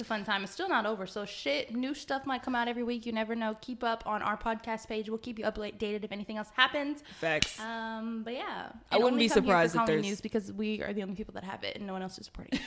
a 0.01 0.05
fun 0.05 0.25
time. 0.25 0.43
It's 0.43 0.53
still 0.53 0.69
not 0.69 0.87
over. 0.87 1.07
So 1.07 1.25
shit, 1.25 1.75
new 1.75 1.95
stuff 1.95 2.27
might 2.27 2.43
come 2.43 2.55
out 2.55 2.69
every 2.69 2.83
week. 2.83 3.07
You 3.07 3.13
never 3.13 3.35
know. 3.35 3.57
Keep 3.61 3.85
up 3.85 4.03
on 4.07 4.23
our 4.23 4.37
podcast 4.37 4.89
page. 4.89 5.09
We'll 5.09 5.19
keep 5.19 5.39
you 5.39 5.45
updated 5.45 6.05
if 6.05 6.13
anything 6.13 6.37
else 6.37 6.49
happens. 6.55 7.03
Facts. 7.19 7.59
Um, 7.61 8.23
but 8.25 8.35
yeah, 8.35 8.71
I 8.91 8.99
wouldn't 8.99 9.19
be 9.19 9.29
surprised 9.29 9.77
if 9.77 9.87
there's 9.87 10.03
news 10.03 10.21
because 10.21 10.53
we 10.53 10.83
are 10.83 10.93
the 10.93 11.03
only 11.03 11.15
people 11.15 11.35
that 11.35 11.45
have 11.45 11.65
it 11.65 11.77
and 11.77 11.87
no 11.87 11.93
one 11.93 12.03
else 12.03 12.19
is 12.19 12.27
supporting. 12.27 12.59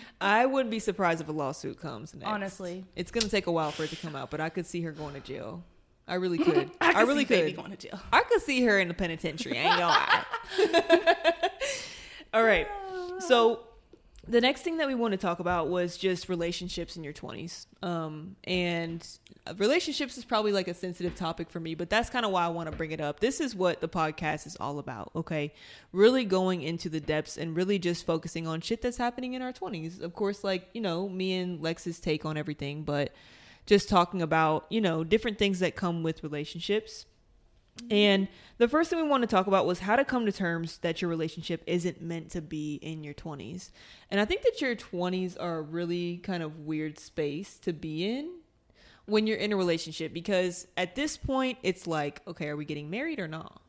I 0.20 0.46
wouldn't 0.46 0.70
be 0.70 0.78
surprised 0.78 1.20
if 1.20 1.28
a 1.28 1.32
lawsuit 1.32 1.80
comes 1.80 2.14
next. 2.14 2.28
Honestly, 2.28 2.84
it's 2.96 3.10
gonna 3.10 3.28
take 3.28 3.46
a 3.46 3.52
while 3.52 3.70
for 3.70 3.84
it 3.84 3.90
to 3.90 3.96
come 3.96 4.16
out, 4.16 4.30
but 4.30 4.40
I 4.40 4.48
could 4.48 4.66
see 4.66 4.82
her 4.82 4.92
going 4.92 5.14
to 5.14 5.20
jail. 5.20 5.64
I 6.08 6.14
really 6.14 6.38
could. 6.38 6.70
I, 6.80 6.92
I 6.92 7.00
really 7.02 7.24
could. 7.24 7.54
Going 7.54 7.70
to 7.70 7.76
jail. 7.76 8.00
I 8.12 8.22
could 8.22 8.40
see 8.42 8.62
her 8.64 8.78
in 8.78 8.88
the 8.88 8.94
penitentiary. 8.94 9.58
I 9.58 9.62
ain't 9.62 9.78
gonna 9.78 9.86
lie. 9.86 11.50
All 12.34 12.42
right. 12.42 12.66
So 13.20 13.60
the 14.28 14.40
next 14.40 14.62
thing 14.62 14.76
that 14.76 14.86
we 14.86 14.94
want 14.94 15.12
to 15.12 15.18
talk 15.18 15.40
about 15.40 15.68
was 15.68 15.96
just 15.96 16.28
relationships 16.28 16.96
in 16.96 17.04
your 17.04 17.12
20s 17.12 17.66
um, 17.82 18.36
and 18.44 19.06
relationships 19.56 20.18
is 20.18 20.24
probably 20.24 20.52
like 20.52 20.68
a 20.68 20.74
sensitive 20.74 21.14
topic 21.14 21.50
for 21.50 21.60
me 21.60 21.74
but 21.74 21.88
that's 21.88 22.10
kind 22.10 22.26
of 22.26 22.32
why 22.32 22.44
i 22.44 22.48
want 22.48 22.70
to 22.70 22.76
bring 22.76 22.92
it 22.92 23.00
up. 23.00 23.20
This 23.20 23.40
is 23.40 23.54
what 23.54 23.80
the 23.80 23.88
podcast 23.88 24.46
is 24.46 24.56
all 24.60 24.78
about 24.78 25.10
okay? 25.16 25.52
Really 25.92 26.24
going 26.24 26.62
into 26.62 26.88
the 26.88 27.00
depths 27.00 27.38
and 27.38 27.56
really 27.56 27.78
just 27.78 28.04
focusing 28.04 28.46
on 28.46 28.60
shit 28.60 28.82
that's 28.82 28.98
happening 28.98 29.34
in 29.34 29.42
our 29.42 29.52
20s 29.52 30.00
of 30.02 30.14
course 30.14 30.44
like 30.44 30.68
you 30.74 30.80
know 30.80 31.08
me 31.08 31.36
and 31.36 31.62
lex's 31.62 31.98
take 31.98 32.24
on 32.24 32.36
everything 32.36 32.82
but 32.82 33.12
just 33.66 33.88
talking 33.88 34.22
about 34.22 34.66
you 34.68 34.80
know 34.80 35.04
different 35.04 35.38
things 35.38 35.60
that 35.60 35.76
come 35.76 36.02
with 36.02 36.22
relationships 36.22 37.06
and 37.90 38.28
the 38.58 38.68
first 38.68 38.90
thing 38.90 39.00
we 39.00 39.08
want 39.08 39.22
to 39.22 39.26
talk 39.26 39.46
about 39.46 39.66
was 39.66 39.80
how 39.80 39.96
to 39.96 40.04
come 40.04 40.26
to 40.26 40.32
terms 40.32 40.78
that 40.78 41.00
your 41.00 41.08
relationship 41.08 41.62
isn't 41.66 42.02
meant 42.02 42.30
to 42.30 42.40
be 42.40 42.74
in 42.76 43.04
your 43.04 43.14
20s. 43.14 43.70
And 44.10 44.20
I 44.20 44.24
think 44.24 44.42
that 44.42 44.60
your 44.60 44.74
20s 44.74 45.36
are 45.38 45.58
a 45.58 45.62
really 45.62 46.18
kind 46.18 46.42
of 46.42 46.60
weird 46.60 46.98
space 46.98 47.58
to 47.60 47.72
be 47.72 48.08
in 48.08 48.30
when 49.06 49.26
you're 49.26 49.38
in 49.38 49.52
a 49.52 49.56
relationship 49.56 50.12
because 50.12 50.66
at 50.76 50.94
this 50.94 51.16
point 51.16 51.58
it's 51.62 51.86
like, 51.86 52.20
okay, 52.26 52.48
are 52.48 52.56
we 52.56 52.64
getting 52.64 52.90
married 52.90 53.18
or 53.18 53.28
not? 53.28 53.60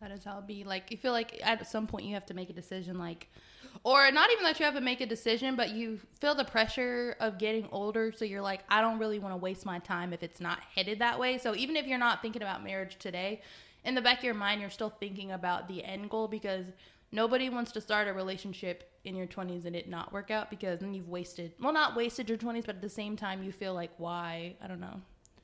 That 0.00 0.10
is 0.10 0.24
how 0.24 0.38
it 0.38 0.46
be. 0.46 0.64
Like 0.64 0.90
you 0.90 0.96
feel 0.96 1.12
like 1.12 1.40
at 1.44 1.66
some 1.68 1.86
point 1.86 2.06
you 2.06 2.14
have 2.14 2.26
to 2.26 2.34
make 2.34 2.50
a 2.50 2.52
decision, 2.52 2.98
like, 2.98 3.28
or 3.84 4.10
not 4.10 4.30
even 4.30 4.44
that 4.44 4.58
you 4.58 4.64
have 4.64 4.74
to 4.74 4.80
make 4.80 5.00
a 5.00 5.06
decision, 5.06 5.56
but 5.56 5.70
you 5.70 5.98
feel 6.20 6.34
the 6.34 6.44
pressure 6.44 7.16
of 7.20 7.38
getting 7.38 7.68
older. 7.72 8.12
So 8.12 8.24
you're 8.24 8.42
like, 8.42 8.60
I 8.68 8.80
don't 8.80 8.98
really 8.98 9.18
want 9.18 9.32
to 9.32 9.36
waste 9.36 9.66
my 9.66 9.78
time 9.80 10.12
if 10.12 10.22
it's 10.22 10.40
not 10.40 10.60
headed 10.74 10.98
that 11.00 11.18
way. 11.18 11.38
So 11.38 11.54
even 11.54 11.76
if 11.76 11.86
you're 11.86 11.98
not 11.98 12.22
thinking 12.22 12.42
about 12.42 12.62
marriage 12.62 12.96
today, 12.98 13.42
in 13.84 13.94
the 13.94 14.00
back 14.00 14.18
of 14.18 14.24
your 14.24 14.34
mind, 14.34 14.60
you're 14.60 14.70
still 14.70 14.90
thinking 14.90 15.32
about 15.32 15.68
the 15.68 15.84
end 15.84 16.10
goal 16.10 16.28
because 16.28 16.66
nobody 17.10 17.48
wants 17.48 17.72
to 17.72 17.80
start 17.80 18.08
a 18.08 18.12
relationship 18.12 18.90
in 19.04 19.16
your 19.16 19.26
20s 19.26 19.64
and 19.64 19.74
it 19.74 19.88
not 19.88 20.12
work 20.12 20.30
out 20.30 20.50
because 20.50 20.80
then 20.80 20.94
you've 20.94 21.08
wasted, 21.08 21.52
well, 21.60 21.72
not 21.72 21.96
wasted 21.96 22.28
your 22.28 22.38
20s, 22.38 22.66
but 22.66 22.76
at 22.76 22.82
the 22.82 22.88
same 22.88 23.16
time, 23.16 23.42
you 23.42 23.50
feel 23.50 23.74
like, 23.74 23.90
why? 23.98 24.54
I 24.62 24.68
don't 24.68 24.80
know. 24.80 25.00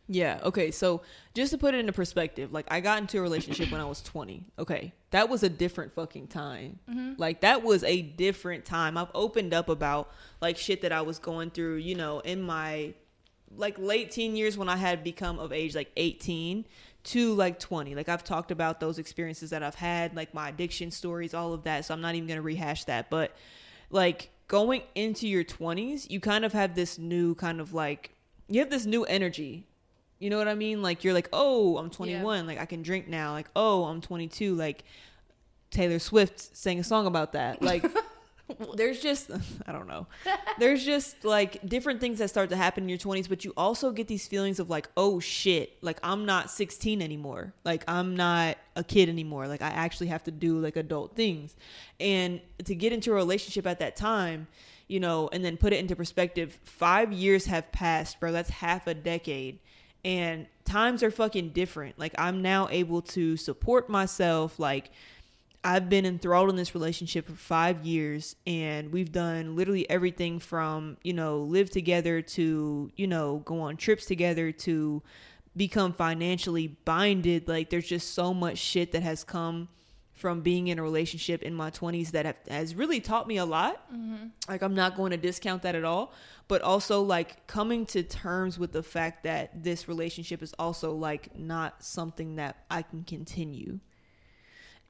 Yeah. 0.09 0.41
Okay. 0.43 0.71
So 0.71 1.03
just 1.35 1.53
to 1.53 1.59
put 1.59 1.75
it 1.75 1.79
into 1.79 1.93
perspective, 1.93 2.53
like 2.53 2.67
I 2.71 2.81
got 2.81 2.99
into 2.99 3.19
a 3.19 3.23
relationship 3.23 3.71
when 3.71 3.81
I 3.81 3.85
was 3.85 4.03
20. 4.03 4.47
Okay. 4.59 4.93
That 5.11 5.29
was 5.29 5.43
a 5.43 5.49
different 5.49 5.95
fucking 5.95 6.27
time. 6.27 6.81
Mm-hmm. 6.89 7.15
Like 7.17 7.41
that 7.41 7.63
was 7.63 7.83
a 7.85 8.03
different 8.03 8.65
time. 8.65 8.97
I've 8.97 9.11
opened 9.15 9.55
up 9.55 9.69
about 9.69 10.11
like 10.41 10.59
shit 10.59 10.83
that 10.83 10.93
I 10.93 11.01
was 11.01 11.19
going 11.19 11.51
through, 11.51 11.77
you 11.77 11.95
know, 11.95 12.21
in 12.21 12.43
my 12.43 12.95
like 13.57 13.79
late 13.79 14.11
teen 14.11 14.37
years 14.37 14.59
when 14.59 14.69
I 14.69 14.77
had 14.77 15.03
become 15.03 15.39
of 15.39 15.53
age, 15.53 15.75
like 15.75 15.91
18 15.97 16.67
to 17.05 17.35
like 17.35 17.59
20. 17.59 17.95
Like 17.95 18.09
I've 18.09 18.25
talked 18.25 18.51
about 18.51 18.81
those 18.81 18.99
experiences 18.99 19.51
that 19.51 19.63
I've 19.63 19.75
had, 19.75 20.15
like 20.15 20.35
my 20.35 20.51
addiction 20.51 20.91
stories, 20.91 21.33
all 21.33 21.55
of 21.55 21.63
that. 21.65 21.87
So 21.87 21.95
I'm 21.95 22.01
not 22.03 22.15
even 22.15 22.27
going 22.27 22.37
to 22.37 22.43
rehash 22.43 22.85
that. 22.85 23.09
But 23.09 23.35
like 23.91 24.31
going 24.47 24.83
into 24.95 25.27
your 25.27 25.45
20s, 25.45 26.11
you 26.11 26.21
kind 26.21 26.45
of 26.45 26.53
have 26.53 26.75
this 26.75 26.99
new 26.99 27.35
kind 27.35 27.61
of 27.61 27.73
like, 27.73 28.15
you 28.49 28.61
have 28.61 28.71
this 28.71 28.85
new 28.85 29.05
energy 29.05 29.68
you 30.19 30.31
know 30.31 30.39
what 30.39 30.49
I 30.49 30.55
mean? 30.55 30.83
Like 30.83 31.05
you're 31.05 31.15
like, 31.15 31.29
oh, 31.33 31.77
I'm 31.79 31.91
21, 31.91 32.41
yeah. 32.41 32.47
like 32.47 32.59
I 32.59 32.67
can 32.67 32.83
drink 32.83 33.09
now. 33.09 33.33
Like 33.33 33.49
oh, 33.55 33.85
I'm 33.85 34.01
22, 34.01 34.55
like 34.55 34.85
Taylor 35.71 35.99
Swift 35.99 36.57
sang 36.57 36.79
a 36.79 36.85
song 36.85 37.07
about 37.07 37.33
that. 37.33 37.63
Like 37.63 37.85
there's 38.75 39.01
just 39.01 39.31
I 39.67 39.73
don't 39.73 39.87
know. 39.87 40.07
There's 40.59 40.85
just 40.85 41.25
like 41.25 41.67
different 41.67 42.01
things 42.01 42.19
that 42.19 42.29
start 42.29 42.51
to 42.51 42.57
happen 42.57 42.85
in 42.85 42.89
your 42.89 42.99
20s, 42.99 43.29
but 43.29 43.45
you 43.45 43.53
also 43.57 43.93
get 43.93 44.09
these 44.09 44.27
feelings 44.27 44.59
of 44.59 44.71
like, 44.71 44.89
oh 44.97 45.21
shit, 45.21 45.77
like 45.83 45.99
I'm 46.03 46.25
not 46.27 46.51
16 46.51 47.03
anymore. 47.03 47.53
Like 47.65 47.85
I'm 47.87 48.17
not 48.17 48.59
a 48.77 48.85
kid 48.85 49.09
anymore. 49.09 49.47
Like 49.47 49.63
I 49.63 49.69
actually 49.69 50.09
have 50.09 50.25
to 50.25 50.31
do 50.31 50.59
like 50.59 50.77
adult 50.77 51.15
things. 51.15 51.55
And 52.01 52.41
to 52.65 52.75
get 52.75 52.93
into 52.93 53.13
a 53.13 53.15
relationship 53.15 53.67
at 53.67 53.79
that 53.81 53.97
time, 53.97 54.49
you 54.89 55.01
know, 55.01 55.29
and 55.33 55.45
then 55.45 55.59
put 55.59 55.73
it 55.73 55.77
into 55.77 55.95
perspective, 55.95 56.59
5 56.65 57.13
years 57.13 57.45
have 57.47 57.71
passed, 57.73 58.19
bro. 58.21 58.33
That's 58.33 58.51
half 58.51 58.87
a 58.87 58.95
decade 58.95 59.59
and 60.05 60.47
times 60.65 61.03
are 61.03 61.11
fucking 61.11 61.51
different. 61.51 61.99
Like 61.99 62.15
I'm 62.19 62.43
now 62.43 62.69
able 62.71 63.03
to 63.03 63.37
support 63.37 63.89
myself 63.89 64.59
like 64.59 64.91
I've 65.65 65.89
been 65.89 66.07
enthralled 66.07 66.51
in 66.51 66.57
this 66.57 66.75
relationship 66.75 67.27
for 67.27 67.35
5 67.35 67.85
years 67.85 68.37
and 68.47 68.93
we've 68.93 69.11
done 69.11 69.57
literally 69.57 69.89
everything 69.91 70.39
from, 70.39 70.97
you 71.03 71.13
know, 71.13 71.41
live 71.41 71.71
together 71.71 72.23
to, 72.23 72.93
you 72.97 73.07
know, 73.07 73.39
go 73.45 73.61
on 73.61 73.77
trips 73.77 74.07
together 74.07 74.53
to 74.53 75.03
become 75.57 75.93
financially 75.93 76.69
binded. 76.85 77.49
Like 77.49 77.71
there's 77.71 77.89
just 77.89 78.15
so 78.15 78.33
much 78.33 78.59
shit 78.59 78.93
that 78.93 79.03
has 79.03 79.25
come 79.25 79.69
from 80.19 80.41
being 80.41 80.69
in 80.69 80.79
a 80.79 80.83
relationship 80.83 81.43
in 81.43 81.55
my 81.55 81.71
20s 81.71 82.11
that 82.11 82.27
have, 82.27 82.37
has 82.49 82.75
really 82.75 83.01
taught 83.01 83.29
me 83.29 83.37
a 83.37 83.45
lot. 83.45 83.89
Mm-hmm. 83.95 84.27
Like, 84.49 84.63
I'm 84.63 84.75
not 84.75 84.97
going 84.97 85.13
to 85.13 85.17
discount 85.17 85.63
that 85.63 85.75
at 85.75 85.85
all. 85.85 86.13
But 86.49 86.61
also, 86.63 87.03
like, 87.03 87.47
coming 87.47 87.87
to 87.87 88.03
terms 88.03 88.59
with 88.59 88.73
the 88.73 88.83
fact 88.83 89.23
that 89.25 89.63
this 89.63 89.87
relationship 89.87 90.43
is 90.43 90.55
also, 90.59 90.93
like, 90.93 91.39
not 91.39 91.85
something 91.85 92.37
that 92.37 92.65
I 92.69 92.83
can 92.83 93.05
continue. 93.05 93.79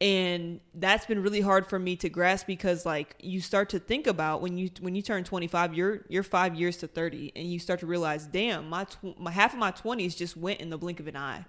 And 0.00 0.60
that's 0.74 1.04
been 1.06 1.22
really 1.22 1.40
hard 1.40 1.66
for 1.66 1.78
me 1.78 1.96
to 1.96 2.08
grasp 2.08 2.46
because 2.46 2.86
like 2.86 3.16
you 3.18 3.40
start 3.40 3.70
to 3.70 3.80
think 3.80 4.06
about 4.06 4.40
when 4.40 4.56
you 4.56 4.70
when 4.78 4.94
you 4.94 5.02
turn 5.02 5.24
25 5.24 5.74
you're 5.74 6.04
you're 6.08 6.22
5 6.22 6.54
years 6.54 6.76
to 6.76 6.86
30 6.86 7.32
and 7.34 7.50
you 7.50 7.58
start 7.58 7.80
to 7.80 7.86
realize 7.86 8.24
damn 8.24 8.68
my, 8.68 8.84
tw- 8.84 9.18
my 9.18 9.32
half 9.32 9.54
of 9.54 9.58
my 9.58 9.72
20s 9.72 10.16
just 10.16 10.36
went 10.36 10.60
in 10.60 10.70
the 10.70 10.78
blink 10.78 11.00
of 11.00 11.08
an 11.08 11.16
eye. 11.16 11.44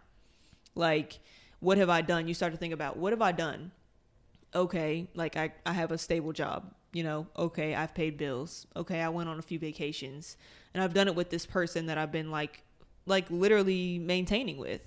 Like 0.74 1.20
what 1.60 1.78
have 1.78 1.90
I 1.90 2.02
done? 2.02 2.28
You 2.28 2.34
start 2.34 2.54
to 2.54 2.58
think 2.58 2.74
about 2.74 2.98
what 2.98 3.14
have 3.14 3.22
I 3.22 3.32
done? 3.32 3.72
Okay, 4.56 5.08
like 5.14 5.38
I, 5.38 5.52
I 5.66 5.74
have 5.74 5.92
a 5.92 5.98
stable 5.98 6.34
job, 6.34 6.74
you 6.92 7.04
know, 7.04 7.28
okay, 7.38 7.76
I've 7.76 7.94
paid 7.94 8.18
bills. 8.18 8.66
Okay, 8.76 9.02
I 9.02 9.10
went 9.10 9.30
on 9.30 9.38
a 9.38 9.44
few 9.44 9.60
vacations. 9.60 10.38
And 10.74 10.84
I've 10.84 10.94
done 10.94 11.08
it 11.08 11.16
with 11.16 11.30
this 11.30 11.46
person 11.46 11.88
that 11.88 11.98
I've 11.98 12.12
been 12.12 12.32
like 12.32 12.64
like 13.06 13.30
literally 13.30 14.00
maintaining 14.00 14.58
with. 14.58 14.82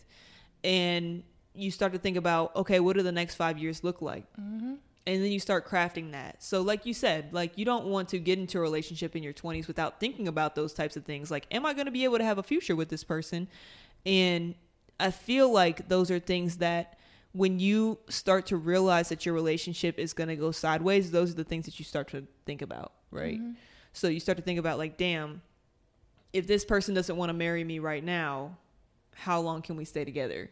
And 0.65 1.23
you 1.55 1.71
start 1.71 1.93
to 1.93 1.99
think 1.99 2.17
about, 2.17 2.55
okay, 2.57 2.81
what 2.81 2.97
do 2.97 3.03
the 3.03 3.13
next 3.13 3.35
five 3.35 3.59
years 3.59 3.85
look 3.85 4.01
like? 4.01 4.25
Mm-hmm. 4.41 4.75
And 5.05 5.23
then 5.23 5.33
you 5.33 5.41
start 5.41 5.67
crafting 5.67 6.13
that. 6.13 6.43
So, 6.43 6.63
like 6.63 6.87
you 6.87 6.95
said, 6.95 7.33
like 7.33 7.59
you 7.59 7.65
don't 7.65 7.87
want 7.87 8.09
to 8.11 8.19
get 8.19 8.39
into 8.39 8.59
a 8.59 8.61
relationship 8.61 9.17
in 9.17 9.23
your 9.23 9.33
20s 9.33 9.67
without 9.67 9.99
thinking 9.99 10.29
about 10.29 10.55
those 10.55 10.73
types 10.73 10.97
of 10.97 11.05
things. 11.05 11.31
Like, 11.31 11.47
am 11.51 11.67
I 11.67 11.75
going 11.75 11.87
to 11.87 11.93
be 11.93 12.05
able 12.05 12.19
to 12.19 12.25
have 12.25 12.39
a 12.39 12.43
future 12.43 12.77
with 12.77 12.89
this 12.89 13.03
person? 13.03 13.49
And 14.07 14.55
I 14.99 15.11
feel 15.11 15.51
like 15.51 15.89
those 15.89 16.11
are 16.11 16.19
things 16.19 16.59
that 16.59 16.99
when 17.33 17.59
you 17.59 17.99
start 18.09 18.47
to 18.47 18.57
realize 18.57 19.09
that 19.09 19.25
your 19.25 19.35
relationship 19.35 19.99
is 19.99 20.13
going 20.13 20.29
to 20.29 20.37
go 20.37 20.51
sideways, 20.53 21.11
those 21.11 21.31
are 21.31 21.35
the 21.35 21.45
things 21.45 21.65
that 21.65 21.79
you 21.79 21.85
start 21.85 22.09
to 22.09 22.27
think 22.45 22.63
about, 22.63 22.93
right? 23.11 23.41
Mm-hmm. 23.41 23.53
So 23.95 24.09
you 24.09 24.21
start 24.21 24.39
to 24.39 24.45
think 24.45 24.59
about, 24.59 24.79
like, 24.79 24.97
damn, 24.97 25.43
if 26.33 26.47
this 26.47 26.65
person 26.65 26.95
doesn't 26.95 27.17
want 27.17 27.31
to 27.31 27.35
marry 27.35 27.65
me 27.65 27.79
right 27.79 28.05
now, 28.05 28.57
how 29.15 29.41
long 29.41 29.63
can 29.63 29.77
we 29.77 29.85
stay 29.85 30.05
together? 30.05 30.51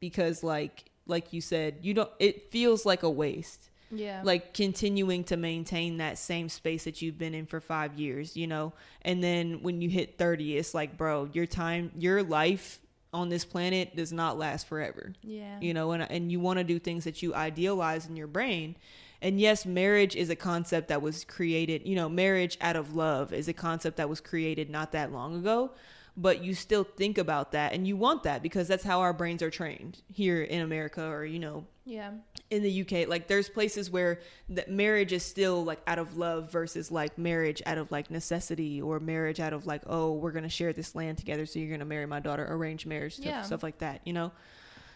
Because, 0.00 0.42
like, 0.42 0.90
like 1.06 1.32
you 1.32 1.40
said, 1.40 1.78
you 1.82 1.94
don't, 1.94 2.10
it 2.18 2.50
feels 2.50 2.86
like 2.86 3.02
a 3.02 3.10
waste. 3.10 3.70
Yeah. 3.92 4.20
Like 4.22 4.54
continuing 4.54 5.24
to 5.24 5.36
maintain 5.36 5.96
that 5.96 6.16
same 6.16 6.48
space 6.48 6.84
that 6.84 7.02
you've 7.02 7.18
been 7.18 7.34
in 7.34 7.46
for 7.46 7.60
five 7.60 7.98
years, 7.98 8.36
you 8.36 8.46
know? 8.46 8.72
And 9.02 9.22
then 9.22 9.62
when 9.62 9.80
you 9.82 9.90
hit 9.90 10.16
30, 10.16 10.56
it's 10.56 10.74
like, 10.74 10.96
bro, 10.96 11.28
your 11.32 11.46
time, 11.46 11.90
your 11.96 12.22
life 12.22 12.78
on 13.12 13.28
this 13.28 13.44
planet 13.44 13.96
does 13.96 14.12
not 14.12 14.38
last 14.38 14.66
forever. 14.68 15.12
Yeah. 15.22 15.58
You 15.60 15.74
know, 15.74 15.92
and 15.92 16.02
and 16.10 16.30
you 16.30 16.40
want 16.40 16.58
to 16.58 16.64
do 16.64 16.78
things 16.78 17.04
that 17.04 17.22
you 17.22 17.34
idealize 17.34 18.06
in 18.06 18.16
your 18.16 18.26
brain. 18.26 18.76
And 19.22 19.38
yes, 19.38 19.66
marriage 19.66 20.16
is 20.16 20.30
a 20.30 20.36
concept 20.36 20.88
that 20.88 21.02
was 21.02 21.24
created, 21.24 21.86
you 21.86 21.94
know, 21.94 22.08
marriage 22.08 22.56
out 22.60 22.76
of 22.76 22.94
love 22.94 23.32
is 23.32 23.48
a 23.48 23.52
concept 23.52 23.98
that 23.98 24.08
was 24.08 24.20
created 24.20 24.70
not 24.70 24.92
that 24.92 25.12
long 25.12 25.36
ago, 25.36 25.72
but 26.16 26.42
you 26.42 26.54
still 26.54 26.84
think 26.84 27.18
about 27.18 27.52
that 27.52 27.74
and 27.74 27.86
you 27.86 27.96
want 27.96 28.22
that 28.22 28.42
because 28.42 28.66
that's 28.66 28.84
how 28.84 29.00
our 29.00 29.12
brains 29.12 29.42
are 29.42 29.50
trained 29.50 30.00
here 30.10 30.42
in 30.42 30.62
America 30.62 31.04
or, 31.04 31.26
you 31.26 31.38
know, 31.38 31.66
yeah. 31.84 32.12
In 32.50 32.62
the 32.64 32.80
UK, 32.80 33.08
like 33.08 33.28
there's 33.28 33.48
places 33.48 33.90
where 33.90 34.20
that 34.48 34.68
marriage 34.68 35.12
is 35.12 35.22
still 35.22 35.62
like 35.62 35.80
out 35.86 36.00
of 36.00 36.16
love 36.16 36.50
versus 36.50 36.90
like 36.90 37.16
marriage 37.16 37.62
out 37.64 37.78
of 37.78 37.92
like 37.92 38.10
necessity 38.10 38.82
or 38.82 38.98
marriage 38.98 39.38
out 39.38 39.52
of 39.52 39.66
like 39.66 39.82
oh 39.86 40.14
we're 40.14 40.32
gonna 40.32 40.48
share 40.48 40.72
this 40.72 40.96
land 40.96 41.16
together 41.16 41.46
so 41.46 41.60
you're 41.60 41.70
gonna 41.70 41.84
marry 41.84 42.06
my 42.06 42.18
daughter 42.18 42.44
arranged 42.50 42.86
marriage 42.86 43.14
stuff, 43.14 43.26
yeah. 43.26 43.42
stuff 43.42 43.62
like 43.62 43.78
that 43.78 44.00
you 44.04 44.12
know. 44.12 44.32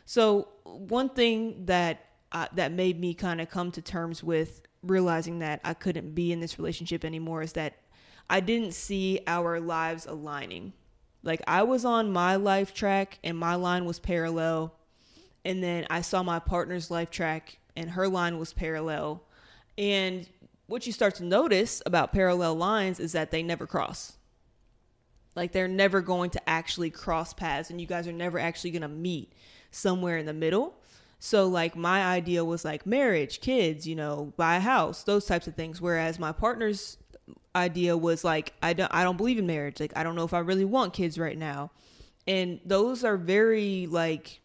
So 0.05 0.49
one 0.65 1.09
thing 1.09 1.67
that 1.67 2.07
uh, 2.33 2.49
that 2.55 2.73
made 2.73 2.99
me 2.99 3.15
kind 3.15 3.41
of 3.41 3.49
come 3.49 3.71
to 3.71 3.81
terms 3.81 4.23
with 4.23 4.63
realizing 4.83 5.39
that 5.39 5.61
I 5.65 5.75
couldn't 5.75 6.15
be 6.15 6.33
in 6.33 6.41
this 6.41 6.59
relationship 6.59 7.05
anymore 7.05 7.43
is 7.43 7.53
that 7.53 7.77
I 8.29 8.41
didn't 8.41 8.75
see 8.75 9.21
our 9.27 9.61
lives 9.61 10.07
aligning. 10.07 10.73
Like 11.23 11.43
I 11.47 11.63
was 11.63 11.85
on 11.85 12.13
my 12.13 12.37
life 12.37 12.75
track 12.75 13.19
and 13.23 13.39
my 13.39 13.55
line 13.55 13.85
was 13.85 13.99
parallel 13.99 14.75
and 15.45 15.63
then 15.63 15.87
I 15.91 16.01
saw 16.01 16.23
my 16.23 16.39
partner's 16.39 16.91
life 16.91 17.11
track 17.11 17.59
and 17.77 17.91
her 17.91 18.09
line 18.09 18.39
was 18.39 18.53
parallel. 18.53 19.23
And 19.77 20.29
what 20.67 20.87
you 20.87 20.93
start 20.93 21.17
to 21.17 21.25
notice 21.25 21.83
about 21.85 22.13
parallel 22.13 22.55
lines 22.55 23.01
is 23.01 23.13
that 23.13 23.31
they 23.31 23.43
never 23.43 23.67
cross. 23.67 24.17
Like 25.37 25.53
they're 25.53 25.69
never 25.69 26.01
going 26.01 26.31
to 26.31 26.49
actually 26.49 26.91
cross 26.91 27.35
paths 27.35 27.71
and 27.71 27.81
you 27.81 27.87
guys 27.87 28.09
are 28.09 28.13
never 28.13 28.39
actually 28.39 28.71
going 28.71 28.83
to 28.83 28.89
meet 28.89 29.33
somewhere 29.71 30.17
in 30.17 30.27
the 30.27 30.33
middle. 30.33 30.75
So 31.19 31.49
like 31.49 31.77
my 31.77 32.05
idea 32.05 32.45
was 32.45 32.65
like 32.65 32.87
marriage, 32.87 33.41
kids, 33.41 33.87
you 33.87 33.97
know, 33.97 34.33
buy 34.37 34.57
a 34.57 34.61
house, 34.61 35.03
those 35.03 35.27
types 35.27 35.47
of 35.47 35.55
things 35.55 35.81
whereas 35.81 36.19
my 36.19 36.33
partner's 36.33 36.97
idea 37.57 37.97
was 37.97 38.25
like 38.25 38.53
I 38.63 38.73
don't 38.73 38.93
I 38.93 39.05
don't 39.05 39.17
believe 39.17 39.39
in 39.39 39.47
marriage. 39.47 39.81
Like 39.81 39.93
I 39.97 40.03
don't 40.03 40.15
know 40.15 40.25
if 40.25 40.35
I 40.35 40.39
really 40.39 40.65
want 40.65 40.95
kids 40.95 41.19
right 41.19 41.37
now. 41.37 41.71
And 42.27 42.61
those 42.65 43.05
are 43.05 43.17
very 43.17 43.87
like 43.87 44.41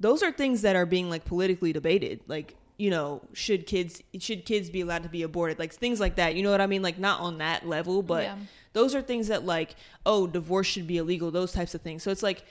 those 0.00 0.22
are 0.22 0.32
things 0.32 0.62
that 0.62 0.76
are 0.76 0.86
being 0.86 1.10
like 1.10 1.24
politically 1.24 1.72
debated. 1.72 2.20
Like 2.26 2.54
you 2.76 2.90
know 2.90 3.22
should 3.32 3.66
kids 3.66 4.02
should 4.20 4.44
kids 4.44 4.70
be 4.70 4.80
allowed 4.80 5.02
to 5.02 5.08
be 5.08 5.22
aborted? 5.22 5.58
Like 5.58 5.72
things 5.72 6.00
like 6.00 6.16
that. 6.16 6.34
You 6.34 6.42
know 6.42 6.50
what 6.50 6.60
i 6.60 6.66
mean? 6.66 6.82
Like 6.82 6.98
not 6.98 7.20
on 7.20 7.38
that 7.38 7.66
level 7.66 8.02
but 8.02 8.24
yeah. 8.24 8.36
those 8.72 8.94
are 8.94 9.02
things 9.02 9.28
that 9.28 9.44
like 9.44 9.74
oh 10.06 10.26
divorce 10.26 10.66
should 10.66 10.86
be 10.86 10.98
illegal 10.98 11.30
those 11.30 11.52
types 11.52 11.74
of 11.74 11.82
things. 11.82 12.02
So 12.02 12.10
it's 12.10 12.22
like 12.22 12.44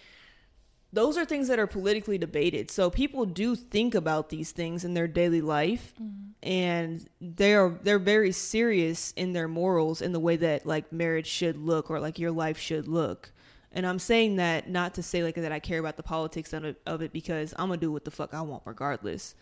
those 0.94 1.18
are 1.18 1.26
things 1.26 1.48
that 1.50 1.60
are 1.60 1.68
politically 1.68 2.18
debated. 2.18 2.72
So 2.72 2.90
people 2.90 3.26
do 3.26 3.56
think 3.56 3.94
about 3.94 4.30
these 4.30 4.52
things 4.52 4.86
in 4.86 4.94
their 4.94 5.08
daily 5.08 5.42
life 5.42 5.94
mm-hmm. 6.02 6.32
and 6.44 7.08
they're 7.20 7.78
they're 7.84 8.00
very 8.00 8.32
serious 8.32 9.14
in 9.14 9.34
their 9.34 9.48
morals 9.48 10.02
in 10.02 10.12
the 10.12 10.20
way 10.20 10.38
that 10.38 10.66
like 10.66 10.92
marriage 10.92 11.28
should 11.28 11.58
look 11.58 11.90
or 11.90 12.00
like 12.00 12.20
your 12.20 12.32
life 12.32 12.58
should 12.58 12.88
look 12.88 13.32
And 13.78 13.86
I'm 13.86 14.00
saying 14.00 14.38
that 14.38 14.68
not 14.68 14.96
to 14.96 15.04
say 15.04 15.22
like 15.22 15.36
that 15.36 15.52
I 15.52 15.60
care 15.60 15.78
about 15.80 15.98
the 15.98 16.04
politics 16.04 16.52
of 16.52 16.66
it, 16.66 16.82
of 16.88 17.04
it 17.04 17.14
because 17.14 17.54
I'm 17.60 17.68
gonna 17.68 17.78
do 17.78 17.92
what 17.92 18.06
the 18.06 18.12
fuck 18.12 18.34
I 18.34 18.42
want 18.42 18.64
regardless. 18.66 19.36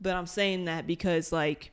But 0.00 0.16
I'm 0.16 0.24
saying 0.24 0.64
that 0.64 0.86
because 0.86 1.30
like 1.30 1.72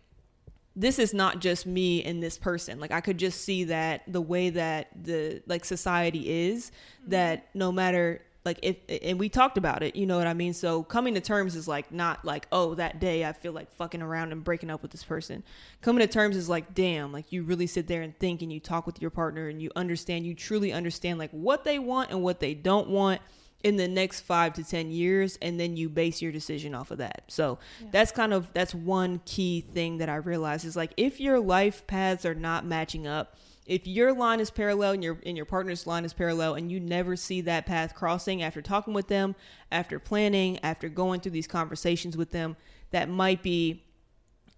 this 0.76 1.00
is 1.00 1.14
not 1.14 1.40
just 1.40 1.66
me 1.66 2.04
and 2.04 2.22
this 2.22 2.38
person. 2.38 2.78
Like 2.78 2.92
I 2.92 3.00
could 3.00 3.18
just 3.18 3.46
see 3.46 3.64
that 3.64 4.02
the 4.06 4.20
way 4.20 4.50
that 4.50 4.90
the 5.02 5.42
like 5.48 5.64
society 5.64 6.50
is 6.50 6.72
mm-hmm. 7.00 7.12
that 7.12 7.48
no 7.54 7.72
matter 7.72 8.22
like 8.46 8.60
if 8.62 8.78
and 9.04 9.20
we 9.20 9.30
talked 9.30 9.58
about 9.58 9.84
it 9.84 9.96
you 9.96 10.06
know 10.06 10.18
what 10.18 10.28
i 10.28 10.34
mean? 10.34 10.54
So 10.54 10.84
coming 10.84 11.14
to 11.16 11.22
terms 11.22 11.56
is 11.56 11.68
like 11.68 11.92
not 11.92 12.24
like 12.24 12.48
oh 12.52 12.76
that 12.76 13.00
day 13.00 13.26
i 13.26 13.34
feel 13.34 13.52
like 13.52 13.72
fucking 13.74 14.02
around 14.02 14.32
and 14.32 14.44
breaking 14.44 14.70
up 14.70 14.82
with 14.82 14.92
this 14.92 15.04
person. 15.04 15.44
Coming 15.82 16.06
to 16.06 16.12
terms 16.12 16.36
is 16.36 16.50
like 16.50 16.74
damn 16.74 17.12
like 17.12 17.32
you 17.32 17.44
really 17.44 17.68
sit 17.68 17.88
there 17.88 18.02
and 18.02 18.18
think 18.18 18.42
and 18.42 18.52
you 18.52 18.60
talk 18.60 18.86
with 18.86 19.02
your 19.02 19.12
partner 19.12 19.48
and 19.48 19.62
you 19.62 19.72
understand 19.76 20.26
you 20.26 20.34
truly 20.34 20.72
understand 20.72 21.20
like 21.20 21.32
what 21.32 21.64
they 21.64 21.80
want 21.80 22.12
and 22.12 22.22
what 22.22 22.40
they 22.40 22.54
don't 22.54 22.90
want 22.90 23.22
in 23.64 23.76
the 23.76 23.88
next 23.88 24.22
five 24.22 24.54
to 24.54 24.64
ten 24.64 24.90
years 24.90 25.38
and 25.42 25.60
then 25.60 25.76
you 25.76 25.90
base 25.90 26.22
your 26.22 26.32
decision 26.32 26.74
off 26.74 26.92
of 26.92 27.00
that. 27.00 27.24
So 27.28 27.60
yeah. 27.82 27.88
that's 27.92 28.12
kind 28.12 28.34
of 28.34 28.52
that's 28.54 28.74
one 28.74 29.22
key 29.26 29.62
thing 29.62 29.98
that 29.98 30.10
i 30.10 30.16
realized 30.16 30.66
is 30.66 30.76
like 30.76 30.94
if 30.98 31.20
your 31.20 31.40
life 31.40 31.86
paths 31.88 32.26
are 32.26 32.36
not 32.36 32.66
matching 32.66 33.06
up 33.06 33.36
if 33.70 33.86
your 33.86 34.12
line 34.12 34.40
is 34.40 34.50
parallel 34.50 34.94
and 34.94 35.04
your 35.04 35.20
and 35.26 35.38
your 35.38 35.46
partner's 35.46 35.86
line 35.86 36.04
is 36.04 36.12
parallel 36.12 36.56
and 36.56 36.72
you 36.72 36.80
never 36.80 37.16
see 37.16 37.40
that 37.42 37.68
path 37.68 37.94
crossing 37.94 38.42
after 38.42 38.64
talking 38.64 38.96
with 38.96 39.08
them 39.08 39.36
after 39.72 40.00
planning 40.00 40.60
after 40.64 40.90
going 40.90 41.22
through 41.22 41.32
these 41.32 41.48
conversations 41.48 42.18
with 42.18 42.32
them 42.32 42.58
that 42.90 43.08
might 43.08 43.44
be 43.44 43.86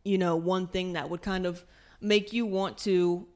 you 0.05 0.17
know 0.17 0.37
one 0.37 0.65
thing 0.65 0.93
that 0.93 1.09
would 1.09 1.21
kind 1.21 1.45
of 1.45 1.65
make 1.99 2.31
you 2.31 2.45
want 2.45 2.77
to 2.77 3.27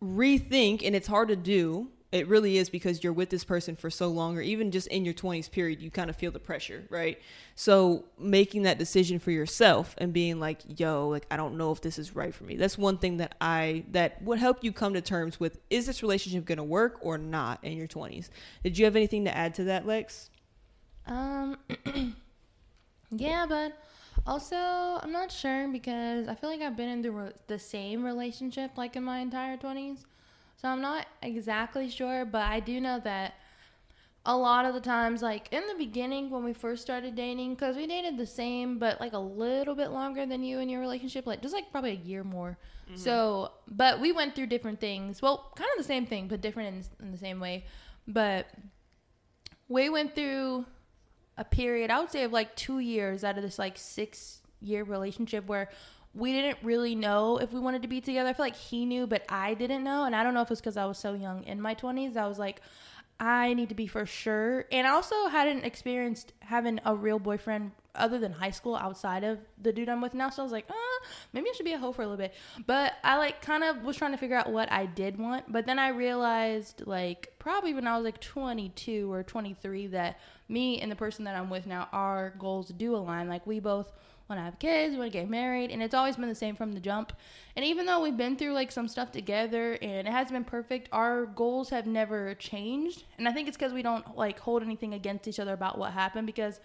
rethink 0.00 0.86
and 0.86 0.94
it's 0.94 1.08
hard 1.08 1.28
to 1.28 1.36
do 1.36 1.88
it 2.12 2.28
really 2.28 2.56
is 2.56 2.70
because 2.70 3.02
you're 3.02 3.12
with 3.12 3.30
this 3.30 3.44
person 3.44 3.74
for 3.76 3.90
so 3.90 4.08
long 4.08 4.36
or 4.36 4.40
even 4.40 4.70
just 4.70 4.86
in 4.88 5.04
your 5.04 5.14
20s 5.14 5.50
period 5.50 5.80
you 5.80 5.90
kind 5.90 6.08
of 6.08 6.16
feel 6.16 6.30
the 6.30 6.38
pressure 6.38 6.84
right? 6.90 7.20
So 7.54 8.04
making 8.18 8.62
that 8.62 8.78
decision 8.78 9.18
for 9.18 9.30
yourself 9.30 9.94
and 9.98 10.12
being 10.12 10.38
like 10.38 10.60
yo 10.78 11.08
like 11.08 11.26
i 11.30 11.36
don't 11.36 11.56
know 11.56 11.72
if 11.72 11.80
this 11.80 11.98
is 11.98 12.14
right 12.14 12.34
for 12.34 12.44
me. 12.44 12.56
That's 12.56 12.78
one 12.78 12.98
thing 12.98 13.18
that 13.18 13.34
i 13.40 13.84
that 13.90 14.22
would 14.22 14.38
help 14.38 14.62
you 14.62 14.72
come 14.72 14.94
to 14.94 15.00
terms 15.00 15.40
with 15.40 15.58
is 15.70 15.86
this 15.86 16.02
relationship 16.02 16.44
going 16.44 16.58
to 16.58 16.64
work 16.64 16.98
or 17.00 17.18
not 17.18 17.62
in 17.62 17.76
your 17.76 17.88
20s 17.88 18.28
did 18.62 18.78
you 18.78 18.84
have 18.84 18.96
anything 18.96 19.24
to 19.24 19.36
add 19.36 19.54
to 19.54 19.64
that 19.64 19.86
lex? 19.86 20.30
Um 21.06 21.56
yeah 23.10 23.46
but 23.48 23.72
also 24.26 24.56
i'm 24.56 25.12
not 25.12 25.30
sure 25.30 25.68
because 25.68 26.26
i 26.26 26.34
feel 26.34 26.50
like 26.50 26.60
i've 26.60 26.76
been 26.76 26.88
in 26.88 27.02
the, 27.02 27.10
re- 27.10 27.32
the 27.46 27.58
same 27.58 28.04
relationship 28.04 28.72
like 28.76 28.96
in 28.96 29.04
my 29.04 29.20
entire 29.20 29.56
20s 29.56 30.04
so 30.56 30.68
I'm 30.68 30.80
not 30.80 31.06
exactly 31.22 31.88
sure, 31.90 32.24
but 32.24 32.42
I 32.42 32.60
do 32.60 32.80
know 32.80 33.00
that 33.04 33.34
a 34.24 34.36
lot 34.36 34.64
of 34.64 34.74
the 34.74 34.80
times, 34.80 35.22
like 35.22 35.48
in 35.52 35.62
the 35.68 35.74
beginning 35.76 36.30
when 36.30 36.42
we 36.42 36.52
first 36.52 36.82
started 36.82 37.14
dating, 37.14 37.54
because 37.54 37.76
we 37.76 37.86
dated 37.86 38.18
the 38.18 38.26
same, 38.26 38.78
but 38.78 39.00
like 39.00 39.12
a 39.12 39.18
little 39.18 39.74
bit 39.74 39.90
longer 39.90 40.26
than 40.26 40.42
you 40.42 40.58
in 40.58 40.68
your 40.68 40.80
relationship, 40.80 41.26
like 41.26 41.42
just 41.42 41.54
like 41.54 41.70
probably 41.70 41.92
a 41.92 42.06
year 42.06 42.24
more. 42.24 42.58
Mm-hmm. 42.88 42.96
So, 42.96 43.52
but 43.68 44.00
we 44.00 44.12
went 44.12 44.34
through 44.34 44.48
different 44.48 44.80
things. 44.80 45.22
Well, 45.22 45.52
kind 45.56 45.70
of 45.76 45.78
the 45.78 45.86
same 45.86 46.06
thing, 46.06 46.26
but 46.26 46.40
different 46.40 46.88
in, 47.00 47.06
in 47.06 47.12
the 47.12 47.18
same 47.18 47.38
way. 47.38 47.66
But 48.08 48.46
we 49.68 49.88
went 49.90 50.14
through 50.14 50.64
a 51.36 51.44
period, 51.44 51.90
I 51.90 52.00
would 52.00 52.10
say, 52.10 52.24
of 52.24 52.32
like 52.32 52.56
two 52.56 52.78
years 52.80 53.22
out 53.22 53.36
of 53.36 53.42
this 53.42 53.58
like 53.58 53.76
six 53.76 54.40
year 54.60 54.84
relationship 54.84 55.46
where 55.46 55.68
we 56.16 56.32
didn't 56.32 56.58
really 56.62 56.94
know 56.94 57.36
if 57.38 57.52
we 57.52 57.60
wanted 57.60 57.82
to 57.82 57.88
be 57.88 58.00
together. 58.00 58.30
I 58.30 58.32
feel 58.32 58.46
like 58.46 58.56
he 58.56 58.86
knew, 58.86 59.06
but 59.06 59.24
I 59.28 59.54
didn't 59.54 59.84
know. 59.84 60.04
And 60.04 60.16
I 60.16 60.22
don't 60.22 60.34
know 60.34 60.40
if 60.40 60.50
it's 60.50 60.60
because 60.60 60.76
I 60.76 60.86
was 60.86 60.98
so 60.98 61.12
young 61.12 61.44
in 61.44 61.60
my 61.60 61.74
20s. 61.74 62.16
I 62.16 62.26
was 62.26 62.38
like, 62.38 62.62
I 63.20 63.54
need 63.54 63.68
to 63.68 63.74
be 63.74 63.86
for 63.86 64.06
sure. 64.06 64.64
And 64.72 64.86
I 64.86 64.90
also 64.90 65.28
hadn't 65.28 65.64
experienced 65.64 66.32
having 66.40 66.80
a 66.84 66.94
real 66.94 67.18
boyfriend 67.18 67.72
other 67.94 68.18
than 68.18 68.32
high 68.32 68.50
school 68.50 68.76
outside 68.76 69.24
of 69.24 69.38
the 69.60 69.72
dude 69.72 69.88
I'm 69.88 70.00
with 70.00 70.14
now. 70.14 70.30
So 70.30 70.42
I 70.42 70.44
was 70.44 70.52
like, 70.52 70.68
uh, 70.70 71.04
maybe 71.32 71.48
I 71.48 71.52
should 71.54 71.64
be 71.64 71.72
a 71.72 71.78
hoe 71.78 71.92
for 71.92 72.02
a 72.02 72.06
little 72.06 72.18
bit. 72.18 72.34
But 72.66 72.94
I 73.04 73.16
like 73.16 73.40
kind 73.42 73.64
of 73.64 73.82
was 73.82 73.96
trying 73.96 74.12
to 74.12 74.18
figure 74.18 74.36
out 74.36 74.50
what 74.50 74.70
I 74.70 74.86
did 74.86 75.18
want. 75.18 75.50
But 75.50 75.66
then 75.66 75.78
I 75.78 75.88
realized, 75.88 76.82
like, 76.86 77.32
probably 77.38 77.74
when 77.74 77.86
I 77.86 77.96
was 77.96 78.04
like 78.04 78.20
22 78.20 79.10
or 79.10 79.22
23, 79.22 79.88
that 79.88 80.18
me 80.48 80.80
and 80.80 80.90
the 80.90 80.96
person 80.96 81.24
that 81.24 81.36
I'm 81.36 81.50
with 81.50 81.66
now, 81.66 81.88
our 81.92 82.34
goals 82.38 82.68
do 82.68 82.94
align. 82.94 83.28
Like, 83.28 83.46
we 83.46 83.60
both 83.60 83.92
want 84.28 84.40
to 84.40 84.44
have 84.44 84.58
kids, 84.58 84.92
we 84.92 84.98
want 84.98 85.12
to 85.12 85.18
get 85.18 85.28
married, 85.30 85.70
and 85.70 85.82
it's 85.82 85.94
always 85.94 86.16
been 86.16 86.28
the 86.28 86.34
same 86.34 86.56
from 86.56 86.72
the 86.72 86.80
jump. 86.80 87.12
And 87.54 87.64
even 87.64 87.86
though 87.86 88.02
we've 88.02 88.16
been 88.16 88.36
through 88.36 88.52
like 88.52 88.72
some 88.72 88.88
stuff 88.88 89.12
together 89.12 89.78
and 89.80 90.06
it 90.06 90.10
hasn't 90.10 90.32
been 90.32 90.44
perfect, 90.44 90.88
our 90.92 91.26
goals 91.26 91.70
have 91.70 91.86
never 91.86 92.34
changed. 92.34 93.04
And 93.18 93.28
I 93.28 93.32
think 93.32 93.48
it's 93.48 93.56
because 93.56 93.72
we 93.72 93.82
don't 93.82 94.16
like 94.16 94.38
hold 94.38 94.62
anything 94.62 94.94
against 94.94 95.28
each 95.28 95.38
other 95.38 95.52
about 95.52 95.78
what 95.78 95.92
happened 95.92 96.26
because 96.26 96.60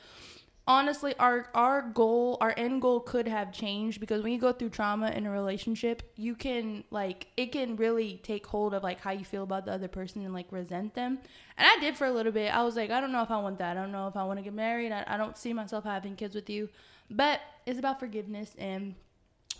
honestly 0.67 1.15
our 1.17 1.49
our 1.55 1.81
goal 1.81 2.37
our 2.39 2.53
end 2.55 2.81
goal 2.83 2.99
could 2.99 3.27
have 3.27 3.51
changed 3.51 3.99
because 3.99 4.21
when 4.21 4.31
you 4.31 4.39
go 4.39 4.51
through 4.51 4.69
trauma 4.69 5.09
in 5.09 5.25
a 5.25 5.31
relationship 5.31 6.03
you 6.15 6.35
can 6.35 6.83
like 6.91 7.25
it 7.35 7.51
can 7.51 7.75
really 7.75 8.19
take 8.21 8.45
hold 8.45 8.75
of 8.75 8.83
like 8.83 8.99
how 9.01 9.09
you 9.09 9.25
feel 9.25 9.41
about 9.41 9.65
the 9.65 9.71
other 9.71 9.87
person 9.87 10.23
and 10.23 10.33
like 10.33 10.45
resent 10.51 10.93
them. 10.93 11.17
And 11.57 11.67
i 11.67 11.77
did 11.79 11.97
for 11.97 12.05
a 12.05 12.11
little 12.11 12.31
bit. 12.31 12.53
I 12.53 12.63
was 12.63 12.75
like 12.75 12.91
i 12.91 13.01
don't 13.01 13.11
know 13.11 13.23
if 13.23 13.31
i 13.31 13.37
want 13.39 13.57
that. 13.59 13.75
I 13.75 13.81
don't 13.81 13.91
know 13.91 14.07
if 14.07 14.15
i 14.15 14.23
want 14.23 14.37
to 14.37 14.43
get 14.43 14.53
married. 14.53 14.91
I, 14.91 15.03
I 15.07 15.17
don't 15.17 15.37
see 15.37 15.51
myself 15.51 15.83
having 15.83 16.15
kids 16.15 16.35
with 16.35 16.49
you 16.49 16.69
but 17.11 17.41
it's 17.65 17.77
about 17.77 17.99
forgiveness 17.99 18.55
and 18.57 18.95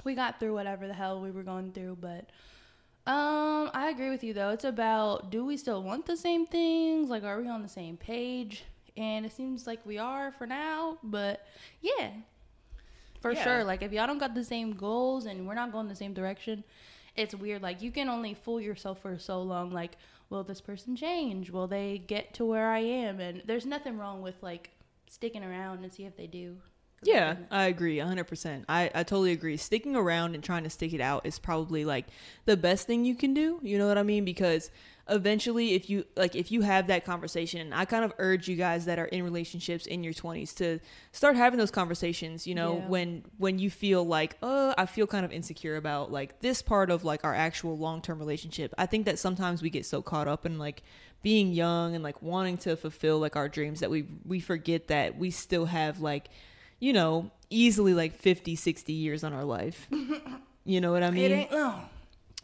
we 0.04 0.16
got 0.16 0.40
through 0.40 0.54
whatever 0.54 0.88
the 0.88 0.94
hell 0.94 1.22
we 1.22 1.32
were 1.32 1.44
going 1.44 1.72
through, 1.72 1.98
but 2.02 2.30
um 3.08 3.70
I 3.74 3.90
agree 3.90 4.10
with 4.10 4.24
you 4.24 4.34
though. 4.34 4.50
It's 4.50 4.64
about 4.64 5.30
do 5.30 5.46
we 5.46 5.58
still 5.58 5.84
want 5.84 6.06
the 6.06 6.18
same 6.18 6.46
things? 6.46 7.10
Like 7.10 7.24
are 7.24 7.40
we 7.40 7.48
on 7.48 7.62
the 7.62 7.70
same 7.70 7.98
page? 7.98 8.64
And 8.98 9.26
it 9.26 9.32
seems 9.32 9.68
like 9.68 9.86
we 9.86 9.98
are 9.98 10.32
for 10.32 10.46
now, 10.46 10.98
but 11.04 11.46
yeah. 11.82 12.12
For 13.22 13.32
yeah. 13.32 13.44
sure. 13.44 13.64
Like 13.64 13.82
if 13.82 13.92
y'all 13.92 14.08
don't 14.08 14.18
got 14.18 14.34
the 14.34 14.44
same 14.44 14.74
goals 14.74 15.26
and 15.26 15.48
we're 15.48 15.54
not 15.54 15.72
going 15.72 15.88
the 15.88 15.96
same 15.96 16.14
direction, 16.14 16.64
it's 17.16 17.36
weird. 17.36 17.62
Like 17.62 17.82
you 17.82 17.92
can 17.92 18.10
only 18.10 18.34
fool 18.34 18.60
yourself 18.60 19.02
for 19.02 19.18
so 19.20 19.42
long. 19.42 19.72
Like, 19.72 19.98
will 20.30 20.44
this 20.44 20.62
person 20.62 20.96
change? 20.96 21.52
Will 21.52 21.68
they 21.68 22.02
get 22.08 22.34
to 22.36 22.46
where 22.46 22.70
I 22.70 22.80
am? 22.80 23.20
And 23.20 23.44
there's 23.46 23.66
nothing 23.66 23.98
wrong 23.98 24.22
with 24.22 24.36
like 24.42 24.72
sticking 25.08 25.44
around 25.44 25.84
and 25.84 25.94
see 25.94 26.06
if 26.06 26.16
they 26.16 26.28
do. 26.28 26.58
Yeah, 27.04 27.38
I 27.50 27.66
agree 27.66 27.98
100%. 27.98 28.66
I, 28.70 28.92
I 28.94 29.04
totally 29.04 29.32
agree. 29.32 29.58
Sticking 29.58 29.96
around 29.96 30.36
and 30.36 30.44
trying 30.44 30.64
to 30.64 30.70
stick 30.70 30.94
it 30.94 31.02
out 31.02 31.26
is 31.26 31.40
probably 31.40 31.84
like 31.84 32.06
the 32.46 32.56
best 32.56 32.86
thing 32.86 33.06
you 33.06 33.16
can 33.16 33.34
do. 33.34 33.60
You 33.64 33.80
know 33.80 33.88
what 33.88 33.98
I 33.98 34.04
mean? 34.04 34.24
Because 34.24 34.70
eventually 35.10 35.74
if 35.74 35.90
you 35.90 36.06
like 36.16 36.36
if 36.36 36.52
you 36.52 36.62
have 36.62 36.88
that 36.88 37.04
conversation, 37.04 37.62
and 37.62 37.74
I 37.74 37.86
kind 37.86 38.06
of 38.06 38.14
urge 38.20 38.48
you 38.48 38.56
guys 38.56 38.86
that 38.86 39.00
are 39.00 39.06
in 39.06 39.24
relationships 39.24 39.88
in 39.88 40.04
your 40.04 40.14
20s 40.14 40.56
to 40.58 40.80
start 41.12 41.36
having 41.36 41.58
those 41.58 41.72
conversations, 41.72 42.46
you 42.46 42.54
know, 42.54 42.78
yeah. 42.78 42.88
when 42.88 43.24
when 43.38 43.58
you 43.58 43.72
feel 43.72 44.06
like, 44.06 44.38
"Oh, 44.44 44.76
I 44.78 44.86
feel 44.86 45.08
kind 45.08 45.26
of 45.26 45.32
insecure 45.32 45.78
about 45.78 46.12
like 46.12 46.40
this 46.42 46.62
part 46.62 46.92
of 46.92 47.04
like 47.04 47.24
our 47.24 47.34
actual 47.34 47.80
long-term 47.80 48.20
relationship." 48.20 48.76
I 48.78 48.86
think 48.86 49.06
that 49.08 49.18
sometimes 49.18 49.64
we 49.64 49.72
get 49.72 49.88
so 49.88 50.04
caught 50.04 50.28
up 50.28 50.46
in 50.46 50.60
like 50.60 50.84
being 51.24 51.52
young 51.52 51.96
and 51.96 52.04
like 52.04 52.22
wanting 52.22 52.58
to 52.60 52.76
fulfill 52.76 53.20
like 53.20 53.36
our 53.36 53.50
dreams 53.50 53.80
that 53.80 53.90
we 53.90 54.06
we 54.26 54.40
forget 54.40 54.88
that 54.88 55.18
we 55.18 55.32
still 55.32 55.66
have 55.66 56.00
like 56.00 56.30
you 56.82 56.92
know, 56.92 57.32
easily 57.50 57.94
like 57.94 58.16
50, 58.16 58.58
60 58.58 58.92
years 58.92 59.24
on 59.24 59.32
our 59.32 59.46
life. 59.46 59.88
you 60.66 60.82
know 60.82 60.92
what 60.92 61.04
I 61.04 61.12
mean? 61.12 61.32
It 61.32 61.32
ain't 61.32 61.52
long. 61.54 61.88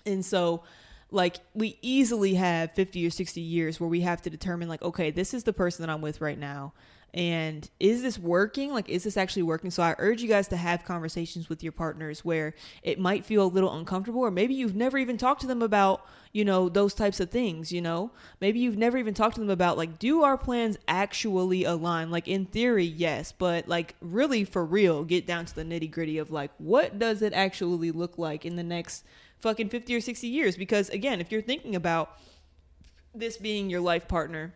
And 0.05 0.25
so 0.25 0.63
like 1.11 1.37
we 1.53 1.77
easily 1.81 2.35
have 2.35 2.71
50 2.73 3.05
or 3.05 3.09
60 3.09 3.41
years 3.41 3.79
where 3.79 3.89
we 3.89 4.01
have 4.01 4.21
to 4.21 4.29
determine 4.29 4.67
like 4.67 4.81
okay 4.81 5.09
this 5.09 5.33
is 5.33 5.45
the 5.45 5.53
person 5.53 5.85
that 5.85 5.89
i'm 5.89 6.01
with 6.01 6.19
right 6.19 6.37
now 6.37 6.73
and 7.13 7.69
is 7.79 8.01
this 8.01 8.19
working? 8.19 8.73
Like 8.73 8.89
is 8.89 9.03
this 9.03 9.17
actually 9.17 9.43
working? 9.43 9.71
So 9.71 9.81
i 9.81 9.95
urge 9.97 10.21
you 10.21 10.27
guys 10.27 10.47
to 10.49 10.57
have 10.57 10.83
conversations 10.85 11.49
with 11.49 11.63
your 11.63 11.71
partners 11.71 12.25
where 12.25 12.53
it 12.83 12.99
might 12.99 13.25
feel 13.25 13.43
a 13.43 13.47
little 13.47 13.73
uncomfortable 13.73 14.21
or 14.21 14.31
maybe 14.31 14.53
you've 14.53 14.75
never 14.75 14.97
even 14.97 15.17
talked 15.17 15.41
to 15.41 15.47
them 15.47 15.61
about 15.61 16.05
you 16.33 16.45
know 16.45 16.69
those 16.69 16.93
types 16.93 17.19
of 17.19 17.29
things 17.29 17.71
you 17.71 17.81
know? 17.81 18.11
Maybe 18.41 18.59
you've 18.59 18.77
never 18.77 18.97
even 18.97 19.13
talked 19.13 19.35
to 19.35 19.41
them 19.41 19.49
about 19.49 19.77
like 19.77 19.99
do 19.99 20.23
our 20.23 20.37
plans 20.37 20.77
actually 20.87 21.63
align? 21.63 22.11
Like 22.11 22.27
in 22.27 22.45
theory 22.45 22.85
yes 22.85 23.31
but 23.31 23.67
like 23.67 23.95
really 24.01 24.43
for 24.43 24.65
real 24.65 25.03
get 25.03 25.25
down 25.25 25.45
to 25.45 25.55
the 25.55 25.63
nitty 25.63 25.89
gritty 25.89 26.17
of 26.17 26.29
like 26.29 26.51
what 26.57 26.99
does 26.99 27.21
it 27.21 27.33
actually 27.33 27.91
look 27.91 28.17
like 28.17 28.45
in 28.45 28.57
the 28.57 28.63
next 28.63 29.05
fucking 29.39 29.69
50 29.69 29.95
or 29.95 30.01
60 30.01 30.27
years? 30.27 30.57
Because 30.57 30.89
again 30.89 31.21
if 31.21 31.31
you're 31.31 31.41
thinking 31.41 31.75
about 31.75 32.19
this 33.15 33.37
being 33.37 33.69
your 33.69 33.81
life 33.81 34.07
partner 34.07 34.53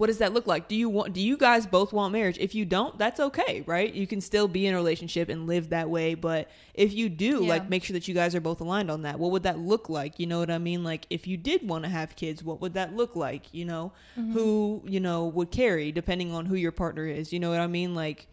what 0.00 0.06
does 0.06 0.16
that 0.16 0.32
look 0.32 0.46
like? 0.46 0.66
Do 0.66 0.74
you 0.74 0.88
want 0.88 1.12
do 1.12 1.20
you 1.20 1.36
guys 1.36 1.66
both 1.66 1.92
want 1.92 2.14
marriage? 2.14 2.38
If 2.38 2.54
you 2.54 2.64
don't 2.64 2.98
that's 2.98 3.20
okay 3.20 3.62
right? 3.66 3.92
You 3.92 4.06
can 4.06 4.22
still 4.22 4.48
be 4.48 4.66
in 4.66 4.72
a 4.72 4.76
relationship 4.78 5.28
and 5.28 5.46
live 5.46 5.68
that 5.68 5.90
way 5.90 6.14
but 6.14 6.50
if 6.72 6.94
you 6.94 7.10
do 7.10 7.42
yeah. 7.42 7.50
like 7.50 7.68
make 7.68 7.84
sure 7.84 7.92
that 7.92 8.08
you 8.08 8.14
guys 8.14 8.34
are 8.34 8.40
both 8.40 8.62
aligned 8.62 8.90
on 8.90 9.02
that. 9.02 9.18
What 9.18 9.30
would 9.32 9.42
that 9.42 9.58
look 9.58 9.90
like? 9.90 10.18
You 10.18 10.26
know 10.26 10.38
what 10.38 10.50
i 10.50 10.56
mean? 10.56 10.82
Like 10.82 11.04
if 11.10 11.26
you 11.26 11.36
did 11.36 11.68
want 11.68 11.84
to 11.84 11.90
have 11.90 12.16
kids 12.16 12.42
what 12.42 12.62
would 12.62 12.72
that 12.74 12.96
look 12.96 13.14
like 13.14 13.52
you 13.52 13.66
know? 13.66 13.92
Mm-hmm. 14.18 14.32
who 14.32 14.82
you 14.86 15.00
know 15.00 15.26
would 15.26 15.50
carry 15.50 15.92
depending 15.92 16.32
on 16.32 16.46
who 16.46 16.54
your 16.54 16.72
partner 16.72 17.06
is 17.06 17.30
you 17.30 17.38
know 17.38 17.50
what 17.50 17.60
i 17.60 17.66
mean? 17.66 17.94
Like 17.94 18.26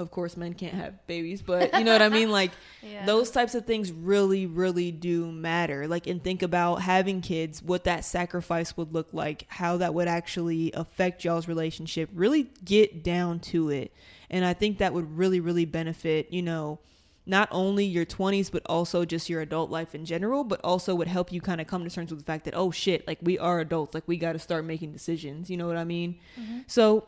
of 0.00 0.10
course 0.10 0.36
men 0.36 0.54
can't 0.54 0.74
have 0.74 1.06
babies 1.06 1.42
but 1.42 1.72
you 1.74 1.84
know 1.84 1.92
what 1.92 2.02
i 2.02 2.08
mean? 2.08 2.30
Like 2.40 2.52
yeah. 2.82 3.04
those 3.06 3.30
types 3.30 3.54
of 3.54 3.66
things 3.66 3.92
really 3.92 4.46
really 4.46 4.92
do 4.92 5.30
matter. 5.30 5.86
Like 5.88 6.06
and 6.06 6.22
think 6.22 6.42
about 6.42 6.76
having 6.76 7.20
kids 7.20 7.62
what 7.62 7.84
that 7.84 8.04
sacrifice 8.04 8.76
would 8.76 8.92
look 8.94 9.08
like 9.12 9.46
how 9.48 9.78
that 9.78 9.94
would 9.94 10.08
actually 10.08 10.70
affect 10.72 11.24
y'all's 11.24 11.48
relationship. 11.48 12.08
Really 12.14 12.50
get 12.64 13.02
down 13.02 13.40
to 13.40 13.70
it. 13.70 13.92
And 14.30 14.44
i 14.44 14.54
think 14.54 14.78
that 14.78 14.92
would 14.92 15.16
really 15.16 15.40
really 15.40 15.64
benefit 15.64 16.32
you 16.32 16.42
know 16.42 16.78
not 17.26 17.48
only 17.50 17.84
your 17.84 18.06
20s 18.06 18.50
but 18.50 18.62
also 18.66 19.04
just 19.04 19.28
your 19.28 19.40
adult 19.40 19.70
life 19.70 19.94
in 19.94 20.04
general 20.04 20.44
but 20.44 20.60
also 20.62 20.94
would 20.94 21.08
help 21.08 21.32
you 21.32 21.40
kind 21.40 21.60
of 21.60 21.66
come 21.66 21.84
to 21.84 21.90
terms 21.90 22.10
with 22.10 22.20
the 22.20 22.24
fact 22.24 22.44
that 22.44 22.54
oh 22.54 22.70
shit 22.70 23.06
like 23.06 23.18
we 23.22 23.38
are 23.38 23.60
adults. 23.60 23.94
Like 23.94 24.06
we 24.06 24.16
got 24.16 24.32
to 24.32 24.38
start 24.38 24.64
making 24.64 24.92
decisions. 24.92 25.50
You 25.50 25.56
know 25.56 25.66
what 25.66 25.76
i 25.76 25.84
mean? 25.84 26.18
Mm-hmm. 26.40 26.60
so 26.66 27.06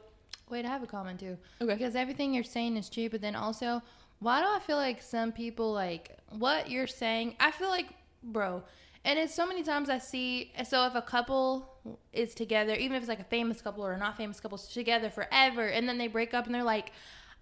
Wait, 0.53 0.67
I 0.67 0.69
have 0.69 0.83
a 0.83 0.87
comment 0.87 1.19
too. 1.19 1.39
Okay. 1.63 1.73
Because 1.73 1.97
everything 1.97 2.35
you're 2.35 2.45
saying 2.45 2.77
is 2.77 2.91
true, 2.91 3.09
but 3.09 3.23
then 3.23 3.35
also, 3.35 3.81
why 4.19 4.43
do 4.43 4.47
I 4.47 4.59
feel 4.59 4.77
like 4.77 5.01
some 5.01 5.33
people 5.33 5.73
like 5.73 6.19
what 6.29 6.71
you're 6.71 6.87
saying? 6.87 7.37
I 7.41 7.51
feel 7.53 7.71
like, 7.71 7.87
bro, 8.23 8.63
and 9.03 9.19
it's 9.19 9.35
so 9.35 9.47
many 9.47 9.63
times 9.63 9.89
I 9.89 9.97
see. 9.97 10.53
So 10.69 10.87
if 10.87 10.95
a 10.95 11.01
couple 11.01 11.75
is 12.13 12.35
together, 12.35 12.75
even 12.75 12.97
if 12.97 13.03
it's 13.03 13.09
like 13.09 13.19
a 13.19 13.25
famous 13.25 13.63
couple 13.63 13.83
or 13.83 13.93
a 13.93 13.99
not 13.99 14.19
famous 14.19 14.41
couple, 14.41 14.59
together 14.59 15.09
forever, 15.09 15.69
and 15.69 15.89
then 15.89 15.97
they 15.97 16.07
break 16.07 16.35
up 16.35 16.45
and 16.45 16.55
they're 16.55 16.63
like, 16.63 16.93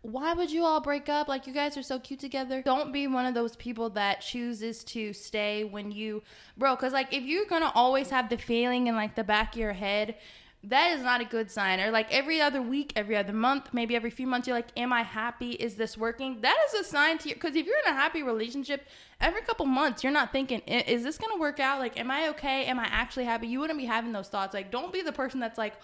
why 0.03 0.33
would 0.33 0.53
you 0.53 0.65
all 0.65 0.81
break 0.81 1.09
up? 1.09 1.27
Like 1.27 1.49
you 1.49 1.53
guys 1.53 1.77
are 1.77 1.83
so 1.83 1.99
cute 1.99 2.21
together. 2.21 2.63
Don't 2.63 2.93
be 2.93 3.09
one 3.09 3.27
of 3.27 3.35
those 3.35 3.57
people 3.57 3.91
that 3.91 4.21
chooses 4.21 4.85
to 4.85 5.13
stay 5.13 5.65
when 5.65 5.91
you, 5.91 6.23
bro. 6.57 6.77
Because 6.77 6.93
like 6.93 7.13
if 7.13 7.25
you're 7.25 7.47
gonna 7.47 7.73
always 7.75 8.09
have 8.11 8.31
the 8.31 8.39
feeling 8.39 8.87
in 8.87 8.95
like 8.95 9.17
the 9.17 9.25
back 9.25 9.55
of 9.55 9.59
your 9.61 9.73
head 9.73 10.15
that 10.63 10.93
is 10.93 11.03
not 11.03 11.23
a 11.23 11.25
good 11.25 11.51
sign. 11.51 11.81
Or 11.81 11.91
like 11.91 12.13
every 12.13 12.41
other 12.41 12.61
week, 12.61 12.93
every 12.95 13.17
other 13.17 13.33
month, 13.33 13.71
maybe 13.73 13.97
every 13.97 14.11
few 14.11 14.27
months, 14.27 14.47
you're 14.47 14.57
like, 14.57 14.69
Am 14.77 14.93
I 14.93 15.03
happy? 15.03 15.53
Is 15.53 15.77
this 15.77 15.97
working? 15.97 16.43
That 16.43 16.57
is 16.69 16.81
a 16.81 16.85
sign 16.85 17.17
to 17.19 17.29
you. 17.31 17.35
Because 17.35 17.57
if 17.57 17.67
you're 17.67 17.79
in 17.87 17.93
a 17.93 17.97
happy 17.97 18.23
relationship, 18.23 18.87
every 19.21 19.41
couple 19.41 19.65
months, 19.65 20.05
you're 20.05 20.13
not 20.13 20.33
thinking, 20.33 20.61
Is 20.61 21.03
this 21.03 21.17
going 21.17 21.35
to 21.35 21.41
work 21.41 21.61
out? 21.61 21.79
Like, 21.79 21.99
am 21.99 22.11
I 22.11 22.29
okay? 22.29 22.67
Am 22.67 22.79
I 22.79 22.87
actually 22.91 23.25
happy? 23.25 23.47
You 23.47 23.61
wouldn't 23.61 23.79
be 23.79 23.87
having 23.87 24.13
those 24.13 24.29
thoughts. 24.29 24.53
Like, 24.53 24.71
don't 24.71 24.93
be 24.93 25.01
the 25.01 25.13
person 25.13 25.41
that's 25.41 25.57
like, 25.57 25.75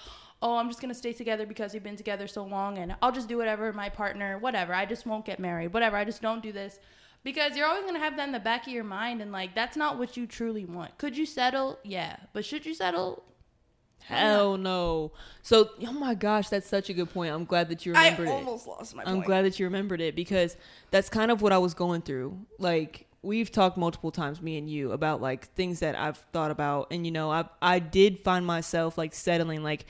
Oh, 0.43 0.57
I'm 0.57 0.69
just 0.69 0.83
going 0.83 0.93
to 0.93 0.99
stay 0.99 1.15
together 1.15 1.47
because 1.47 1.73
we've 1.73 1.83
been 1.83 1.97
together 1.97 2.27
so 2.27 2.45
long 2.45 2.77
and 2.77 2.95
I'll 3.01 3.13
just 3.13 3.29
do 3.29 3.39
whatever 3.39 3.73
my 3.73 3.89
partner, 3.89 4.39
whatever. 4.39 4.75
I 4.75 4.85
just 4.85 5.07
won't 5.07 5.25
get 5.25 5.41
married, 5.41 5.73
whatever. 5.73 5.97
I 5.97 6.05
just 6.05 6.21
don't 6.21 6.43
do 6.43 6.53
this 6.53 6.79
because 7.25 7.57
you're 7.57 7.67
always 7.67 7.83
going 7.83 7.95
to 7.95 8.01
have 8.01 8.17
that 8.19 8.27
in 8.27 8.33
the 8.33 8.39
back 8.39 8.67
of 8.67 8.73
your 8.73 8.85
mind 8.85 9.23
and 9.23 9.33
like 9.33 9.53
that's 9.55 9.77
not 9.77 9.99
what 9.99 10.17
you 10.17 10.29
truly 10.29 10.65
want 10.65 10.97
could 10.97 11.17
you 11.17 11.27
settle 11.27 11.77
yeah 11.83 12.17
but 12.33 12.45
should 12.45 12.65
you 12.65 12.73
settle 12.73 13.25
Hell 14.07 14.57
no. 14.57 15.11
So, 15.43 15.71
oh 15.87 15.93
my 15.93 16.15
gosh, 16.15 16.49
that's 16.49 16.69
such 16.69 16.91
a 16.91 16.95
good 16.95 17.13
point. 17.13 17.33
I'm 17.33 17.45
glad 17.45 17.69
that 17.71 17.85
you 17.85 17.93
remembered 17.93 18.29
it. 18.29 18.31
I 18.31 18.35
almost 18.35 18.67
lost 18.67 18.95
my 18.95 19.03
I'm 19.05 19.21
glad 19.21 19.45
that 19.45 19.59
you 19.59 19.67
remembered 19.67 20.01
it 20.01 20.15
because 20.15 20.57
that's 20.93 21.09
kind 21.09 21.31
of 21.31 21.43
what 21.43 21.53
I 21.53 21.59
was 21.59 21.75
going 21.75 22.03
through. 22.03 22.39
Like, 22.59 23.07
we've 23.23 23.51
talked 23.51 23.77
multiple 23.77 24.13
times, 24.13 24.41
me 24.41 24.59
and 24.59 24.71
you, 24.71 24.93
about 24.93 25.21
like 25.21 25.49
things 25.55 25.81
that 25.81 25.97
I've 25.97 26.19
thought 26.33 26.53
about. 26.53 26.89
And, 26.93 27.05
you 27.05 27.11
know, 27.11 27.33
I, 27.33 27.47
I 27.61 27.81
did 27.81 28.21
find 28.21 28.47
myself 28.47 28.97
like 28.97 29.13
settling, 29.13 29.65
like, 29.65 29.87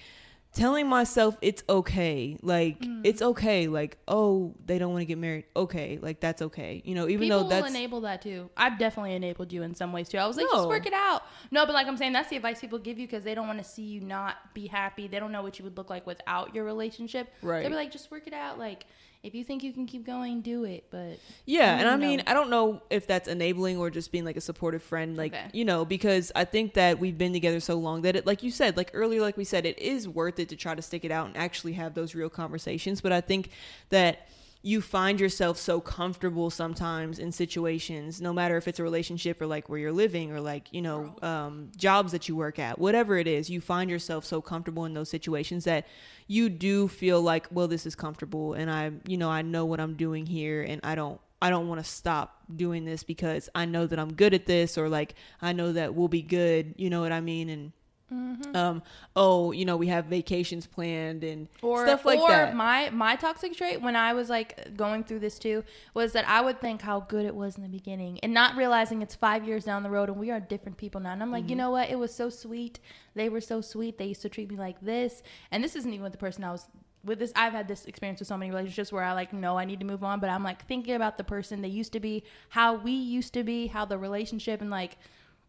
telling 0.57 0.89
myself 0.89 1.37
it's 1.43 1.63
okay 1.69 2.39
like 2.41 2.81
mm. 2.81 3.03
it's 3.05 3.21
okay 3.21 3.67
like 3.69 3.99
oh 4.09 4.55
they 4.65 4.79
don't 4.79 4.91
want 4.91 5.03
to 5.03 5.05
get 5.05 5.19
married 5.19 5.45
okay 5.55 5.99
like 6.01 6.19
that's 6.19 6.41
okay 6.41 6.81
you 6.87 6.95
know 6.95 7.07
even 7.09 7.27
People 7.29 7.43
though 7.43 7.49
that's 7.49 7.69
enable 7.69 8.01
that 8.01 8.23
too. 8.23 8.49
I've 8.57 8.79
definitely 8.79 9.15
enabled 9.15 9.53
you 9.53 9.63
in 9.63 9.75
some 9.75 9.93
ways 9.93 10.09
too. 10.09 10.17
I 10.17 10.27
was 10.27 10.39
like 10.39 10.47
no. 10.51 10.59
just 10.59 10.69
work 10.69 10.87
it 10.87 10.95
out. 10.95 11.25
No 11.51 11.67
but 11.67 11.75
like 11.75 11.87
i'm 11.87 11.99
saying 11.99 12.15
that's 12.15 12.31
the 12.31 12.37
advice 12.37 12.61
people 12.61 12.79
give 12.79 12.99
you 12.99 13.07
because 13.07 13.23
they 13.23 13.35
don't 13.35 13.47
want 13.47 13.59
to 13.59 13.65
see 13.65 13.83
you 13.83 14.01
not 14.01 14.37
be 14.55 14.67
happy. 14.67 15.07
They 15.09 15.19
don't 15.19 15.31
know 15.31 15.43
what 15.43 15.59
you 15.59 15.65
would 15.65 15.77
look 15.77 15.91
like 15.91 16.07
without 16.07 16.55
your 16.55 16.65
relationship. 16.65 17.29
Right. 17.43 17.61
they'll 17.61 17.71
be 17.71 17.77
like 17.77 17.93
just 17.93 18.11
work 18.11 18.27
it 18.27 18.33
out 18.33 18.59
like 18.59 18.87
if 19.27 19.35
you 19.35 19.43
think 19.43 19.65
you 19.65 19.73
can 19.73 19.87
keep 19.87 20.07
going, 20.07 20.41
do 20.41 20.65
it. 20.65 20.85
But 20.91 21.19
yeah, 21.45 21.79
and 21.79 21.89
I 21.89 21.97
mean, 21.97 22.23
I 22.27 22.33
don't 22.33 22.49
know 22.49 22.81
if 22.91 23.07
that's 23.07 23.29
enabling 23.29 23.77
or 23.79 23.91
just 23.91 24.13
being 24.13 24.25
like 24.25 24.37
a 24.37 24.41
supportive 24.41 24.83
friend, 24.83 25.17
like 25.17 25.35
okay. 25.35 25.47
you 25.53 25.65
know, 25.65 25.85
because 25.85 26.31
I 26.37 26.45
think 26.45 26.75
that 26.75 27.01
we've 27.01 27.19
been 27.19 27.33
together 27.33 27.59
so 27.59 27.75
long 27.75 28.03
that 28.03 28.15
it, 28.15 28.27
like 28.27 28.45
you 28.45 28.53
said, 28.53 28.77
like 28.77 28.93
earlier, 28.95 29.21
like 29.21 29.37
we 29.37 29.45
said, 29.45 29.67
it 29.67 29.79
is 29.81 30.09
worth 30.09 30.39
it 30.39 30.49
to 30.51 30.57
try 30.57 30.77
to 30.77 30.83
stick 30.83 31.05
it 31.05 31.11
out 31.11 31.27
and 31.27 31.37
actually 31.37 31.73
have 31.73 31.95
those 31.95 32.15
real 32.15 32.31
conversations. 32.31 33.01
But 33.01 33.11
I 33.13 33.21
think 33.21 33.51
that 33.91 34.29
you 34.67 34.81
find 34.81 35.21
yourself 35.21 35.57
so 35.57 35.81
comfortable 35.81 36.51
sometimes 36.51 37.21
in 37.21 37.31
situations 37.31 38.21
no 38.21 38.33
matter 38.33 38.57
if 38.57 38.67
it's 38.67 38.81
a 38.81 38.83
relationship 38.83 39.41
or 39.41 39.47
like 39.47 39.69
where 39.69 39.79
you're 39.79 39.93
living 39.93 40.33
or 40.33 40.41
like 40.41 40.67
you 40.73 40.83
know 40.83 41.15
um, 41.23 41.71
jobs 41.77 42.11
that 42.11 42.29
you 42.29 42.35
work 42.35 42.59
at 42.59 42.77
whatever 42.77 43.17
it 43.17 43.29
is 43.29 43.49
you 43.49 43.61
find 43.61 43.89
yourself 43.89 44.25
so 44.25 44.41
comfortable 44.41 44.85
in 44.85 44.93
those 44.93 45.09
situations 45.09 45.63
that 45.63 45.87
you 46.27 46.49
do 46.49 46.89
feel 46.89 47.23
like 47.23 47.47
well 47.53 47.69
this 47.69 47.87
is 47.87 47.95
comfortable 47.95 48.55
and 48.55 48.69
i 48.69 48.91
you 49.07 49.17
know 49.17 49.31
i 49.31 49.41
know 49.41 49.65
what 49.65 49.79
i'm 49.79 49.95
doing 49.95 50.27
here 50.27 50.63
and 50.63 50.81
i 50.83 50.97
don't 50.97 51.21
i 51.41 51.49
don't 51.49 51.69
want 51.69 51.79
to 51.79 51.89
stop 51.89 52.41
doing 52.57 52.85
this 52.85 53.05
because 53.05 53.49
i 53.55 53.65
know 53.65 53.87
that 53.87 54.01
i'm 54.01 54.13
good 54.13 54.35
at 54.35 54.47
this 54.47 54.77
or 54.77 54.89
like 54.89 55.15
i 55.41 55.53
know 55.53 55.73
that 55.73 55.95
we'll 55.95 56.09
be 56.09 56.23
good 56.23 56.75
you 56.77 56.91
know 56.91 57.01
what 57.01 57.13
i 57.13 57.21
mean? 57.21 57.49
And 57.49 57.73
Mm-hmm. 58.13 58.55
Um, 58.55 58.83
oh, 59.17 59.51
you 59.51 59.65
know, 59.65 59.77
we 59.77 59.89
have 59.89 60.07
vacations 60.07 60.67
planned 60.67 61.25
and 61.25 61.49
or, 61.61 61.85
stuff 61.85 62.05
like 62.05 62.21
or 62.21 62.29
that. 62.29 62.55
My 62.55 62.89
my 62.91 63.17
toxic 63.17 63.57
trait 63.57 63.83
when 63.83 63.97
I 63.97 64.13
was 64.13 64.31
like 64.31 64.77
going 64.77 65.03
through 65.03 65.19
this 65.19 65.41
too 65.41 65.65
was 65.93 66.13
that 66.13 66.29
I 66.29 66.41
would 66.41 66.61
think 66.61 66.83
how 66.83 67.01
good 67.01 67.25
it 67.27 67.35
was 67.35 67.57
in 67.57 67.65
the 67.65 67.69
beginning 67.69 68.21
and 68.21 68.33
not 68.33 68.55
realizing 68.55 69.03
it's 69.03 69.17
five 69.17 69.45
years 69.45 69.65
down 69.65 69.83
the 69.83 69.91
road 69.91 70.09
and 70.09 70.19
we 70.19 70.31
are 70.31 70.39
different 70.39 70.79
people 70.79 71.01
now. 71.01 71.13
And 71.13 71.23
I'm 71.23 71.33
like, 71.33 71.45
mm-hmm. 71.45 71.51
you 71.51 71.57
know 71.57 71.71
what? 71.71 71.91
It 71.91 71.99
was 71.99 72.15
so 72.15 72.31
sweet. 72.31 72.79
They 73.15 73.29
were 73.29 73.41
so 73.41 73.61
sweet. 73.61 73.99
They 73.99 74.07
used 74.07 74.23
to 74.23 74.29
treat 74.29 74.51
me 74.51 74.57
like 74.57 74.81
this. 74.81 75.23
And 75.51 75.65
this 75.65 75.75
isn't 75.75 75.93
even 75.93 76.05
with 76.05 76.13
the 76.13 76.19
person 76.19 76.45
I 76.45 76.53
was 76.53 76.69
with 77.07 77.19
this 77.19 77.33
I've 77.35 77.53
had 77.53 77.67
this 77.67 77.87
experience 77.87 78.21
with 78.21 78.29
so 78.29 78.37
many 78.37 78.51
relationships 78.51 78.93
where 78.93 79.03
I 79.03 79.15
like 79.15 79.33
know 79.33 79.57
I 79.57 79.65
need 79.65 79.81
to 79.81 79.87
move 79.87 80.05
on, 80.05 80.21
but 80.21 80.31
I'm 80.31 80.45
like 80.45 80.65
thinking 80.67 80.95
about 80.95 81.19
the 81.19 81.25
person 81.25 81.63
they 81.63 81.69
used 81.69 81.93
to 81.95 82.01
be, 82.01 82.25
how 82.51 82.75
we 82.75 82.93
used 82.93 83.33
to 83.35 83.43
be, 83.43 83.67
how 83.67 83.85
the 83.85 83.99
relationship 83.99 84.61
and 84.61 84.71
like, 84.71 84.97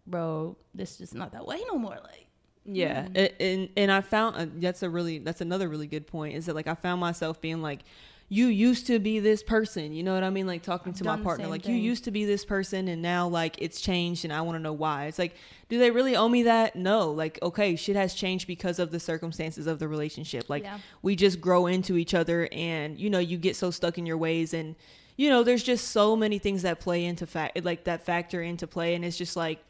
bro, 0.06 0.56
this 0.74 1.02
is 1.02 1.14
not 1.14 1.34
that 1.34 1.46
way 1.46 1.62
no 1.68 1.78
more. 1.78 2.00
Like 2.04 2.27
yeah, 2.68 3.06
mm. 3.08 3.34
and 3.40 3.70
and 3.76 3.92
I 3.92 4.02
found 4.02 4.36
uh, 4.36 4.46
that's 4.60 4.84
a 4.84 4.90
really 4.90 5.20
that's 5.20 5.42
another 5.42 5.70
really 5.70 5.88
good 5.88 6.06
point 6.06 6.36
is 6.36 6.46
that 6.48 6.56
like 6.56 6.68
I 6.68 6.76
found 6.76 7.00
myself 7.00 7.42
being 7.42 7.62
like 7.62 7.82
you 8.30 8.48
used 8.48 8.88
to 8.88 9.00
be 9.00 9.20
this 9.20 9.42
person 9.42 9.94
you 9.94 10.04
know 10.04 10.14
what 10.14 10.24
i 10.24 10.30
mean 10.30 10.46
like 10.46 10.62
talking 10.62 10.92
to 10.92 11.04
my 11.04 11.16
partner 11.18 11.48
like 11.48 11.64
thing. 11.64 11.76
you 11.76 11.82
used 11.82 12.04
to 12.04 12.12
be 12.12 12.26
this 12.26 12.44
person 12.44 12.90
and 12.90 13.02
now 13.02 13.28
like 13.28 13.56
it's 13.60 13.80
changed 13.80 14.26
and 14.26 14.34
i 14.34 14.42
want 14.42 14.56
to 14.56 14.60
know 14.60 14.74
why 14.74 15.06
it's 15.06 15.18
like 15.18 15.36
do 15.70 15.78
they 15.78 15.92
really 15.92 16.16
owe 16.16 16.28
me 16.28 16.44
that 16.44 16.76
no 16.76 17.10
like 17.10 17.40
okay 17.42 17.76
shit 17.76 17.96
has 17.96 18.14
changed 18.14 18.46
because 18.46 18.80
of 18.80 18.92
the 18.92 19.00
circumstances 19.00 19.66
of 19.66 19.80
the 19.80 19.88
relationship 19.88 20.50
like 20.50 20.64
yeah. 20.64 20.78
we 21.02 21.16
just 21.16 21.40
grow 21.40 21.68
into 21.68 21.96
each 21.96 22.14
other 22.14 22.50
and 22.52 23.00
you 23.00 23.10
know 23.10 23.20
you 23.20 23.38
get 23.38 23.56
so 23.56 23.72
stuck 23.72 23.98
in 23.98 24.06
your 24.06 24.18
ways 24.18 24.54
and 24.54 24.76
you 25.16 25.30
know 25.30 25.42
there's 25.42 25.64
just 25.64 25.90
so 25.90 26.16
many 26.16 26.38
things 26.38 26.64
that 26.64 26.82
play 26.82 27.06
into 27.06 27.26
fact 27.26 27.64
like 27.64 27.86
that 27.86 28.06
factor 28.06 28.42
into 28.42 28.68
play 28.68 28.94
and 28.94 29.06
it's 29.06 29.18
just 29.18 29.38
like 29.38 29.64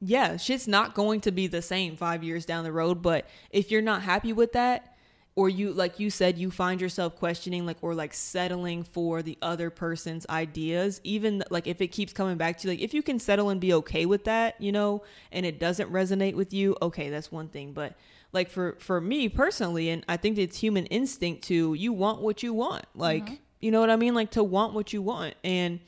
yeah, 0.00 0.36
shit's 0.36 0.66
not 0.66 0.94
going 0.94 1.20
to 1.22 1.30
be 1.30 1.46
the 1.46 1.62
same 1.62 1.96
five 1.96 2.24
years 2.24 2.46
down 2.46 2.64
the 2.64 2.72
road. 2.72 3.02
But 3.02 3.26
if 3.50 3.70
you're 3.70 3.82
not 3.82 4.02
happy 4.02 4.32
with 4.32 4.52
that, 4.52 4.96
or 5.36 5.48
you, 5.48 5.72
like 5.72 6.00
you 6.00 6.10
said, 6.10 6.38
you 6.38 6.50
find 6.50 6.80
yourself 6.80 7.16
questioning, 7.16 7.64
like, 7.64 7.76
or 7.82 7.94
like 7.94 8.12
settling 8.12 8.82
for 8.82 9.22
the 9.22 9.38
other 9.40 9.70
person's 9.70 10.26
ideas, 10.28 11.00
even 11.04 11.42
like 11.50 11.66
if 11.66 11.80
it 11.80 11.88
keeps 11.88 12.12
coming 12.12 12.36
back 12.36 12.58
to 12.58 12.66
you, 12.66 12.74
like, 12.74 12.82
if 12.82 12.92
you 12.92 13.02
can 13.02 13.18
settle 13.18 13.48
and 13.48 13.60
be 13.60 13.72
okay 13.74 14.06
with 14.06 14.24
that, 14.24 14.60
you 14.60 14.72
know, 14.72 15.02
and 15.30 15.46
it 15.46 15.60
doesn't 15.60 15.90
resonate 15.92 16.34
with 16.34 16.52
you, 16.52 16.76
okay, 16.82 17.10
that's 17.10 17.30
one 17.30 17.48
thing. 17.48 17.72
But 17.72 17.94
like 18.32 18.50
for 18.50 18.76
for 18.80 19.00
me 19.00 19.28
personally, 19.28 19.90
and 19.90 20.04
I 20.08 20.16
think 20.16 20.36
it's 20.36 20.58
human 20.58 20.86
instinct 20.86 21.44
to 21.44 21.74
you 21.74 21.92
want 21.92 22.20
what 22.20 22.42
you 22.42 22.52
want, 22.52 22.84
like, 22.94 23.24
mm-hmm. 23.24 23.34
you 23.60 23.70
know 23.70 23.80
what 23.80 23.90
I 23.90 23.96
mean, 23.96 24.14
like 24.14 24.32
to 24.32 24.42
want 24.42 24.74
what 24.74 24.92
you 24.92 25.00
want, 25.00 25.34
and 25.44 25.80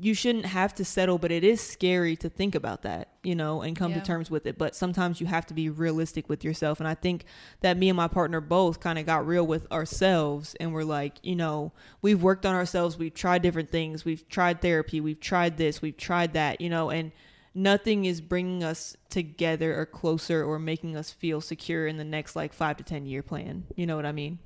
you 0.00 0.14
shouldn't 0.14 0.46
have 0.46 0.74
to 0.74 0.84
settle, 0.84 1.18
but 1.18 1.30
it 1.30 1.44
is 1.44 1.60
scary 1.60 2.16
to 2.16 2.28
think 2.28 2.54
about 2.54 2.82
that, 2.82 3.08
you 3.22 3.34
know, 3.34 3.62
and 3.62 3.76
come 3.76 3.92
yeah. 3.92 4.00
to 4.00 4.04
terms 4.04 4.30
with 4.30 4.46
it. 4.46 4.58
But 4.58 4.74
sometimes 4.74 5.20
you 5.20 5.26
have 5.26 5.46
to 5.46 5.54
be 5.54 5.70
realistic 5.70 6.28
with 6.28 6.44
yourself. 6.44 6.80
And 6.80 6.88
I 6.88 6.94
think 6.94 7.24
that 7.60 7.76
me 7.76 7.88
and 7.88 7.96
my 7.96 8.08
partner 8.08 8.40
both 8.40 8.80
kind 8.80 8.98
of 8.98 9.06
got 9.06 9.26
real 9.26 9.46
with 9.46 9.70
ourselves 9.72 10.54
and 10.60 10.72
we're 10.72 10.84
like, 10.84 11.18
you 11.22 11.36
know, 11.36 11.72
we've 12.02 12.22
worked 12.22 12.44
on 12.44 12.54
ourselves, 12.54 12.98
we've 12.98 13.14
tried 13.14 13.42
different 13.42 13.70
things, 13.70 14.04
we've 14.04 14.28
tried 14.28 14.60
therapy, 14.60 15.00
we've 15.00 15.20
tried 15.20 15.56
this, 15.56 15.80
we've 15.80 15.96
tried 15.96 16.34
that, 16.34 16.60
you 16.60 16.68
know, 16.68 16.90
and 16.90 17.12
nothing 17.54 18.04
is 18.04 18.20
bringing 18.20 18.62
us 18.62 18.96
together 19.08 19.78
or 19.78 19.86
closer 19.86 20.44
or 20.44 20.58
making 20.58 20.96
us 20.96 21.10
feel 21.10 21.40
secure 21.40 21.86
in 21.86 21.96
the 21.96 22.04
next 22.04 22.36
like 22.36 22.52
five 22.52 22.76
to 22.76 22.84
10 22.84 23.06
year 23.06 23.22
plan. 23.22 23.64
You 23.74 23.86
know 23.86 23.96
what 23.96 24.06
I 24.06 24.12
mean? 24.12 24.38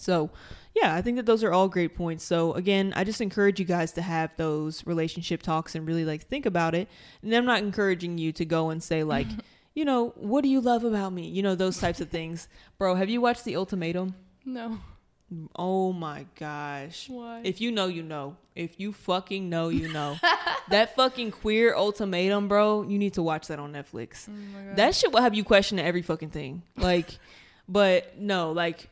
So, 0.00 0.30
yeah, 0.74 0.94
I 0.94 1.02
think 1.02 1.16
that 1.16 1.26
those 1.26 1.42
are 1.42 1.52
all 1.52 1.68
great 1.68 1.94
points. 1.94 2.24
So, 2.24 2.52
again, 2.52 2.92
I 2.96 3.04
just 3.04 3.20
encourage 3.20 3.58
you 3.58 3.64
guys 3.64 3.92
to 3.92 4.02
have 4.02 4.30
those 4.36 4.86
relationship 4.86 5.42
talks 5.42 5.74
and 5.74 5.86
really 5.86 6.04
like 6.04 6.26
think 6.26 6.46
about 6.46 6.74
it. 6.74 6.88
And 7.22 7.34
I'm 7.34 7.46
not 7.46 7.60
encouraging 7.60 8.18
you 8.18 8.32
to 8.32 8.44
go 8.44 8.70
and 8.70 8.82
say, 8.82 9.02
like, 9.02 9.28
you 9.74 9.84
know, 9.84 10.12
what 10.16 10.42
do 10.42 10.48
you 10.48 10.60
love 10.60 10.84
about 10.84 11.12
me? 11.12 11.28
You 11.28 11.42
know, 11.42 11.54
those 11.54 11.78
types 11.78 12.00
of 12.00 12.10
things. 12.10 12.48
Bro, 12.78 12.96
have 12.96 13.10
you 13.10 13.20
watched 13.20 13.44
The 13.44 13.56
Ultimatum? 13.56 14.14
No. 14.44 14.78
Oh 15.56 15.92
my 15.92 16.26
gosh. 16.38 17.08
Why? 17.08 17.40
If 17.42 17.60
you 17.60 17.72
know, 17.72 17.86
you 17.86 18.02
know. 18.02 18.36
If 18.54 18.78
you 18.78 18.92
fucking 18.92 19.48
know, 19.48 19.70
you 19.70 19.92
know. 19.92 20.16
that 20.70 20.94
fucking 20.94 21.32
queer 21.32 21.74
ultimatum, 21.74 22.48
bro, 22.48 22.82
you 22.82 22.98
need 22.98 23.14
to 23.14 23.22
watch 23.22 23.48
that 23.48 23.58
on 23.58 23.72
Netflix. 23.72 24.28
Oh 24.28 24.74
that 24.76 24.94
shit 24.94 25.12
will 25.12 25.20
have 25.20 25.34
you 25.34 25.42
questioning 25.42 25.84
every 25.84 26.02
fucking 26.02 26.30
thing. 26.30 26.62
Like, 26.76 27.18
but 27.68 28.18
no, 28.18 28.52
like, 28.52 28.88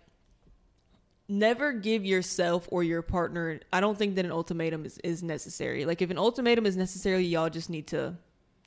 never 1.28 1.72
give 1.72 2.04
yourself 2.04 2.68
or 2.70 2.82
your 2.82 3.02
partner 3.02 3.60
I 3.72 3.80
don't 3.80 3.96
think 3.96 4.16
that 4.16 4.24
an 4.24 4.32
ultimatum 4.32 4.84
is, 4.84 4.98
is 4.98 5.22
necessary. 5.22 5.84
Like 5.84 6.02
if 6.02 6.10
an 6.10 6.18
ultimatum 6.18 6.66
is 6.66 6.76
necessary, 6.76 7.24
y'all 7.24 7.50
just 7.50 7.70
need 7.70 7.86
to 7.88 8.16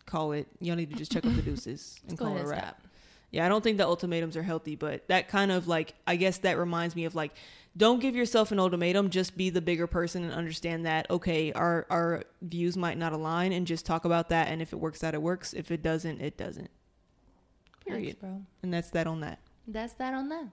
call 0.05 0.31
it 0.31 0.47
y'all 0.59 0.75
need 0.75 0.89
to 0.89 0.95
just 0.95 1.11
check 1.11 1.25
up 1.25 1.35
the 1.35 1.41
deuces 1.43 1.99
and 2.07 2.17
call 2.17 2.35
it 2.35 2.41
a 2.41 2.47
wrap. 2.47 2.81
Yeah, 3.29 3.45
I 3.45 3.49
don't 3.49 3.61
think 3.63 3.77
the 3.77 3.85
ultimatums 3.85 4.37
are 4.37 4.43
healthy, 4.43 4.75
but 4.75 5.07
that 5.09 5.27
kind 5.27 5.51
of 5.51 5.67
like 5.67 5.93
I 6.07 6.15
guess 6.15 6.39
that 6.39 6.57
reminds 6.57 6.95
me 6.95 7.05
of 7.05 7.13
like 7.13 7.33
don't 7.75 7.99
give 7.99 8.15
yourself 8.15 8.51
an 8.51 8.59
ultimatum, 8.59 9.11
just 9.11 9.37
be 9.37 9.51
the 9.51 9.61
bigger 9.61 9.85
person 9.85 10.23
and 10.23 10.33
understand 10.33 10.85
that 10.85 11.09
okay, 11.11 11.51
our 11.53 11.85
our 11.89 12.23
views 12.41 12.75
might 12.75 12.97
not 12.97 13.13
align 13.13 13.51
and 13.51 13.67
just 13.67 13.85
talk 13.85 14.05
about 14.05 14.29
that 14.29 14.47
and 14.47 14.61
if 14.61 14.73
it 14.73 14.77
works 14.77 15.03
out 15.03 15.13
it 15.13 15.21
works, 15.21 15.53
if 15.53 15.69
it 15.69 15.83
doesn't, 15.83 16.21
it 16.21 16.37
doesn't. 16.37 16.71
Period. 17.85 18.17
Thanks, 18.19 18.45
and 18.63 18.73
that's 18.73 18.89
that 18.91 19.05
on 19.05 19.21
that. 19.21 19.39
That's 19.67 19.93
that 19.93 20.13
on 20.13 20.29
that. 20.29 20.47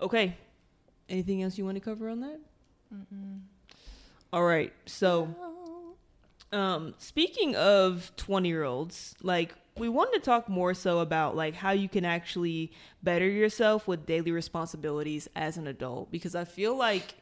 Okay. 0.00 0.36
Anything 1.08 1.42
else 1.42 1.56
you 1.56 1.64
want 1.64 1.76
to 1.76 1.80
cover 1.80 2.08
on 2.08 2.20
that? 2.20 2.40
Mm-mm. 2.94 3.40
All 4.32 4.44
right. 4.44 4.72
So, 4.86 5.34
um, 6.52 6.94
speaking 6.98 7.56
of 7.56 8.12
20 8.16 8.48
year 8.48 8.64
olds, 8.64 9.14
like, 9.22 9.54
we 9.78 9.88
wanted 9.88 10.14
to 10.14 10.20
talk 10.20 10.48
more 10.48 10.74
so 10.74 10.98
about 10.98 11.36
like 11.36 11.54
how 11.54 11.70
you 11.70 11.88
can 11.88 12.04
actually 12.04 12.72
better 13.02 13.28
yourself 13.28 13.86
with 13.86 14.06
daily 14.06 14.32
responsibilities 14.32 15.28
as 15.36 15.56
an 15.56 15.66
adult 15.66 16.10
because 16.10 16.34
I 16.34 16.44
feel 16.44 16.76
like 16.76 17.14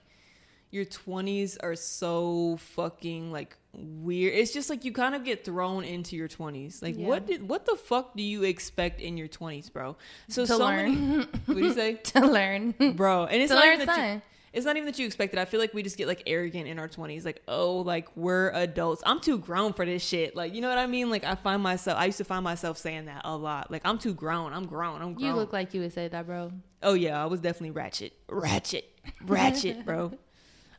your 0.71 0.85
20s 0.85 1.59
are 1.63 1.77
so 1.77 2.57
fucking 2.59 3.31
like 3.31 3.57
weird. 3.77 4.35
It's 4.35 4.53
just 4.53 4.71
like 4.71 4.85
you 4.85 4.93
kind 4.93 5.15
of 5.15 5.25
get 5.25 5.45
thrown 5.45 5.85
into 5.85 6.17
your 6.17 6.29
20s. 6.29 6.83
Like 6.83 6.97
yeah. 6.99 7.07
what 7.07 7.27
did 7.27 7.49
what 7.49 7.67
the 7.67 7.77
fuck 7.77 8.17
do 8.17 8.23
you 8.23 8.43
expect 8.43 9.01
in 9.01 9.17
your 9.17 9.29
20s, 9.29 9.73
bro? 9.73 9.97
So 10.29 10.43
to 10.43 10.47
so 10.49 10.59
learn. 10.59 11.11
many 11.11 11.25
What 11.47 11.57
do 11.57 11.61
you 11.61 11.73
say? 11.73 11.95
to 12.05 12.27
learn. 12.27 12.73
Bro, 12.97 13.27
and 13.27 13.43
it's 13.43 13.51
to 13.51 13.57
not 13.57 13.65
learn 13.65 13.81
even 13.81 14.15
you, 14.15 14.23
it's 14.53 14.65
not 14.65 14.77
even 14.77 14.87
that 14.87 14.99
you 14.99 15.05
expect 15.05 15.35
it. 15.35 15.39
I 15.39 15.45
feel 15.45 15.61
like 15.61 15.75
we 15.75 15.83
just 15.83 15.99
get 15.99 16.09
like 16.09 16.23
arrogant 16.27 16.67
in 16.67 16.79
our 16.79 16.89
20s 16.89 17.25
like, 17.25 17.43
"Oh, 17.47 17.79
like 17.79 18.09
we're 18.17 18.51
adults. 18.51 19.03
I'm 19.05 19.21
too 19.21 19.39
grown 19.39 19.75
for 19.75 19.85
this 19.85 20.03
shit." 20.03 20.35
Like, 20.35 20.55
you 20.55 20.63
know 20.63 20.69
what 20.69 20.79
I 20.79 20.87
mean? 20.87 21.11
Like 21.11 21.25
I 21.25 21.35
find 21.35 21.63
myself 21.63 21.99
I 21.99 22.07
used 22.07 22.19
to 22.19 22.25
find 22.25 22.43
myself 22.43 22.79
saying 22.79 23.05
that 23.05 23.23
a 23.25 23.37
lot. 23.37 23.71
Like, 23.71 23.83
I'm 23.85 23.99
too 23.99 24.15
grown. 24.15 24.53
I'm 24.53 24.67
grown. 24.67 25.03
I'm 25.03 25.15
grown. 25.15 25.27
You 25.27 25.35
look 25.35 25.53
like 25.53 25.75
you 25.75 25.83
would 25.83 25.93
say 25.93 26.09
that, 26.09 26.27
bro. 26.27 26.53
Oh 26.83 26.95
yeah, 26.95 27.23
I 27.23 27.27
was 27.27 27.41
definitely 27.41 27.73
ratchet. 27.73 28.15
Ratchet. 28.29 28.91
Ratchet, 29.23 29.85
bro. 29.85 30.13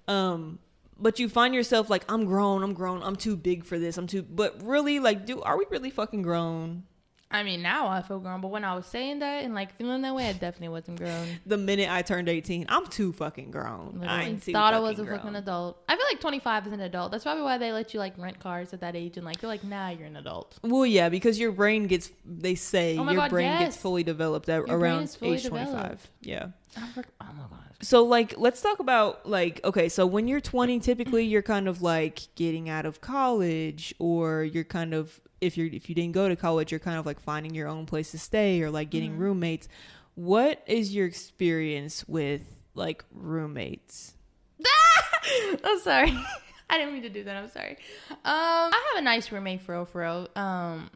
Um, 0.09 0.59
but 0.99 1.19
you 1.19 1.29
find 1.29 1.53
yourself 1.53 1.89
like, 1.89 2.03
I'm 2.09 2.25
grown, 2.25 2.63
I'm 2.63 2.73
grown, 2.73 3.03
I'm 3.03 3.15
too 3.15 3.37
big 3.37 3.63
for 3.65 3.77
this, 3.79 3.97
I'm 3.97 4.07
too. 4.07 4.23
But 4.23 4.61
really, 4.63 4.99
like, 4.99 5.25
do 5.25 5.41
are 5.41 5.57
we 5.57 5.65
really 5.69 5.89
fucking 5.89 6.21
grown? 6.21 6.83
I 7.29 7.43
mean, 7.43 7.61
now 7.61 7.87
I 7.87 8.01
feel 8.01 8.19
grown, 8.19 8.39
but 8.39 8.51
when 8.51 8.63
I 8.63 8.73
was 8.73 8.85
saying 8.85 9.19
that 9.19 9.43
and 9.43 9.53
like 9.53 9.75
feeling 9.75 10.01
that 10.03 10.15
way, 10.15 10.29
I 10.29 10.33
definitely 10.33 10.69
wasn't 10.69 10.99
grown. 10.99 11.27
The 11.45 11.57
minute 11.57 11.89
I 11.89 12.01
turned 12.01 12.29
18, 12.29 12.67
I'm 12.69 12.87
too 12.87 13.11
fucking 13.11 13.51
grown. 13.51 13.99
Literally. 13.99 14.35
I 14.35 14.35
thought 14.37 14.73
I 14.73 14.79
was 14.79 14.97
a 14.99 15.05
fucking 15.05 15.35
adult. 15.35 15.83
I 15.89 15.97
feel 15.97 16.05
like 16.09 16.21
25 16.21 16.67
is 16.67 16.73
an 16.73 16.79
adult. 16.79 17.11
That's 17.11 17.25
probably 17.25 17.43
why 17.43 17.57
they 17.57 17.73
let 17.73 17.93
you 17.93 17.99
like 17.99 18.17
rent 18.17 18.39
cars 18.39 18.73
at 18.73 18.79
that 18.79 18.95
age 18.95 19.17
and 19.17 19.25
like 19.25 19.41
they're 19.41 19.49
like, 19.49 19.65
nah, 19.65 19.89
you're 19.89 20.07
an 20.07 20.15
adult. 20.15 20.57
Well, 20.63 20.85
yeah, 20.85 21.09
because 21.09 21.37
your 21.37 21.51
brain 21.51 21.87
gets, 21.87 22.11
they 22.25 22.55
say 22.55 22.97
oh 22.97 23.03
your 23.03 23.15
God, 23.15 23.29
brain 23.29 23.45
yes. 23.45 23.61
gets 23.61 23.77
fully 23.77 24.03
developed 24.03 24.47
at 24.47 24.61
around 24.61 25.03
age 25.21 25.43
developed. 25.43 25.49
25. 25.49 26.11
Yeah. 26.21 26.47
oh 26.77 26.89
my 26.95 27.03
God. 27.19 27.57
So 27.81 28.03
like 28.03 28.35
let's 28.37 28.61
talk 28.61 28.79
about 28.79 29.29
like 29.29 29.61
okay, 29.63 29.87
so 29.89 30.05
when 30.07 30.27
you're 30.27 30.41
20 30.41 30.79
typically 30.79 31.25
you're 31.25 31.43
kind 31.43 31.67
of 31.67 31.81
like 31.81 32.21
getting 32.35 32.69
out 32.69 32.87
of 32.87 33.01
college 33.01 33.93
or 33.99 34.43
you're 34.43 34.63
kind 34.63 34.95
of 34.95 35.21
if 35.41 35.57
you're 35.57 35.67
if 35.67 35.89
you 35.89 35.95
didn't 35.95 36.13
go 36.13 36.27
to 36.27 36.35
college 36.35 36.71
you're 36.71 36.79
kind 36.79 36.97
of 36.97 37.05
like 37.05 37.19
finding 37.19 37.53
your 37.53 37.67
own 37.67 37.85
place 37.85 38.11
to 38.11 38.19
stay 38.19 38.61
or 38.61 38.71
like 38.71 38.89
getting 38.89 39.11
mm-hmm. 39.11 39.21
roommates. 39.21 39.67
What 40.15 40.63
is 40.65 40.95
your 40.95 41.05
experience 41.05 42.07
with 42.07 42.41
like 42.73 43.03
roommates? 43.11 44.15
I'm 45.63 45.79
sorry. 45.79 46.17
I 46.69 46.77
didn't 46.77 46.93
mean 46.93 47.03
to 47.03 47.09
do 47.09 47.23
that. 47.23 47.35
I'm 47.35 47.49
sorry. 47.49 47.77
Um, 48.09 48.17
I 48.25 48.91
have 48.93 49.01
a 49.01 49.05
nice 49.05 49.31
roommate 49.31 49.61
for 49.61 49.73
real, 49.73 49.85
for 49.85 50.01
real. 50.01 50.27
Um, 50.35 50.89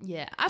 yeah. 0.00 0.28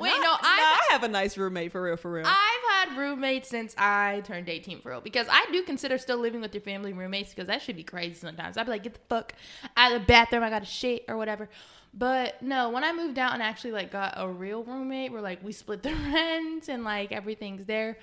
Wait, 0.00 0.10
not, 0.10 0.22
no, 0.22 0.48
I, 0.48 0.80
I 0.90 0.92
have 0.92 1.04
a 1.04 1.08
nice 1.08 1.38
roommate 1.38 1.72
for 1.72 1.80
real, 1.80 1.96
for 1.96 2.10
real. 2.10 2.26
I've 2.26 2.88
had 2.88 2.98
roommates 2.98 3.48
since 3.48 3.74
I 3.78 4.22
turned 4.24 4.48
18 4.48 4.80
for 4.80 4.90
real 4.90 5.00
because 5.00 5.26
I 5.30 5.46
do 5.52 5.62
consider 5.62 5.98
still 5.98 6.18
living 6.18 6.40
with 6.40 6.52
your 6.52 6.62
family 6.62 6.92
roommates 6.92 7.30
because 7.30 7.46
that 7.46 7.62
should 7.62 7.76
be 7.76 7.84
crazy 7.84 8.14
sometimes. 8.14 8.58
I'd 8.58 8.64
be 8.64 8.72
like, 8.72 8.82
get 8.82 8.94
the 8.94 9.00
fuck 9.08 9.34
out 9.76 9.92
of 9.92 10.00
the 10.00 10.06
bathroom. 10.06 10.42
I 10.42 10.50
got 10.50 10.60
to 10.60 10.66
shit 10.66 11.04
or 11.08 11.16
whatever. 11.16 11.48
But 11.96 12.42
no, 12.42 12.70
when 12.70 12.82
I 12.82 12.92
moved 12.92 13.18
out 13.18 13.34
and 13.34 13.42
actually 13.42 13.70
like 13.70 13.92
got 13.92 14.14
a 14.16 14.28
real 14.28 14.64
roommate 14.64 15.12
we're 15.12 15.20
like 15.20 15.42
we 15.44 15.52
split 15.52 15.82
the 15.82 15.94
rent 16.12 16.68
and 16.68 16.84
like 16.84 17.12
everything's 17.12 17.66
there. 17.66 17.98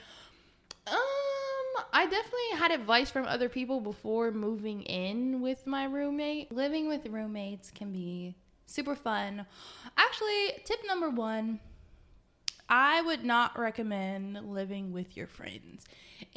Um, 0.87 1.83
I 1.93 2.05
definitely 2.05 2.57
had 2.57 2.71
advice 2.71 3.11
from 3.11 3.25
other 3.25 3.49
people 3.49 3.81
before 3.81 4.31
moving 4.31 4.83
in 4.83 5.41
with 5.41 5.67
my 5.67 5.85
roommate. 5.85 6.51
Living 6.51 6.87
with 6.87 7.05
roommates 7.05 7.69
can 7.69 7.91
be 7.91 8.35
super 8.65 8.95
fun. 8.95 9.45
Actually, 9.97 10.61
tip 10.65 10.79
number 10.87 11.09
one 11.09 11.59
I 12.71 13.01
would 13.01 13.25
not 13.25 13.59
recommend 13.59 14.49
living 14.49 14.93
with 14.93 15.17
your 15.17 15.27
friends. 15.27 15.83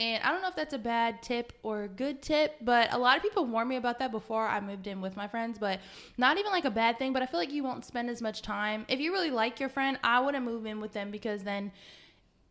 And 0.01 0.21
I 0.25 0.33
don't 0.33 0.43
know 0.43 0.49
if 0.49 0.57
that's 0.57 0.75
a 0.75 0.79
bad 0.79 1.23
tip 1.23 1.53
or 1.63 1.85
a 1.85 1.89
good 1.89 2.23
tip, 2.23 2.57
but 2.61 2.93
a 2.93 2.99
lot 2.99 3.17
of 3.17 3.23
people 3.23 3.47
warned 3.47 3.69
me 3.69 3.77
about 3.77 4.01
that 4.01 4.11
before 4.11 4.45
I 4.45 4.61
moved 4.61 4.89
in 4.89 5.01
with 5.01 5.17
my 5.17 5.29
friends, 5.29 5.59
but 5.61 5.79
not 6.19 6.37
even 6.37 6.51
like 6.51 6.65
a 6.65 6.71
bad 6.71 6.99
thing, 6.99 7.13
but 7.13 7.23
I 7.23 7.27
feel 7.27 7.39
like 7.39 7.53
you 7.53 7.63
won't 7.63 7.85
spend 7.85 8.11
as 8.11 8.21
much 8.21 8.43
time. 8.43 8.85
If 8.89 8.99
you 8.99 9.13
really 9.13 9.31
like 9.31 9.61
your 9.61 9.69
friend, 9.69 9.97
I 10.03 10.19
wouldn't 10.19 10.45
move 10.45 10.67
in 10.67 10.81
with 10.81 10.93
them 10.93 11.13
because 11.13 11.45
then 11.45 11.71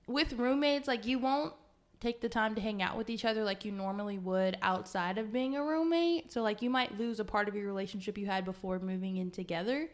with 0.07 0.31
roommates, 0.33 0.87
like 0.87 1.05
you 1.05 1.19
won't 1.19 1.53
take 1.99 2.21
the 2.21 2.29
time 2.29 2.55
to 2.55 2.61
hang 2.61 2.81
out 2.81 2.97
with 2.97 3.09
each 3.09 3.25
other 3.25 3.43
like 3.43 3.65
you 3.65 3.71
normally 3.71 4.17
would 4.17 4.57
outside 4.61 5.17
of 5.17 5.33
being 5.33 5.57
a 5.57 5.63
roommate. 5.63 6.31
So 6.31 6.41
like 6.41 6.61
you 6.61 6.69
might 6.69 6.97
lose 6.97 7.19
a 7.19 7.25
part 7.25 7.49
of 7.49 7.55
your 7.55 7.65
relationship 7.65 8.17
you 8.17 8.27
had 8.27 8.45
before 8.45 8.79
moving 8.79 9.17
in 9.17 9.29
together. 9.29 9.89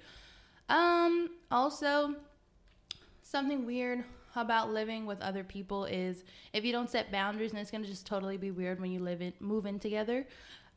Um 0.67 1.29
also 1.49 2.15
something 3.29 3.65
weird 3.65 4.03
about 4.35 4.71
living 4.71 5.05
with 5.05 5.21
other 5.21 5.43
people 5.43 5.85
is 5.85 6.23
if 6.53 6.63
you 6.63 6.71
don't 6.71 6.89
set 6.89 7.11
boundaries 7.11 7.51
and 7.51 7.59
it's 7.59 7.71
going 7.71 7.83
to 7.83 7.89
just 7.89 8.05
totally 8.05 8.37
be 8.37 8.51
weird 8.51 8.79
when 8.79 8.91
you 8.91 8.99
live 8.99 9.21
in 9.21 9.33
move 9.39 9.65
in 9.65 9.79
together. 9.79 10.25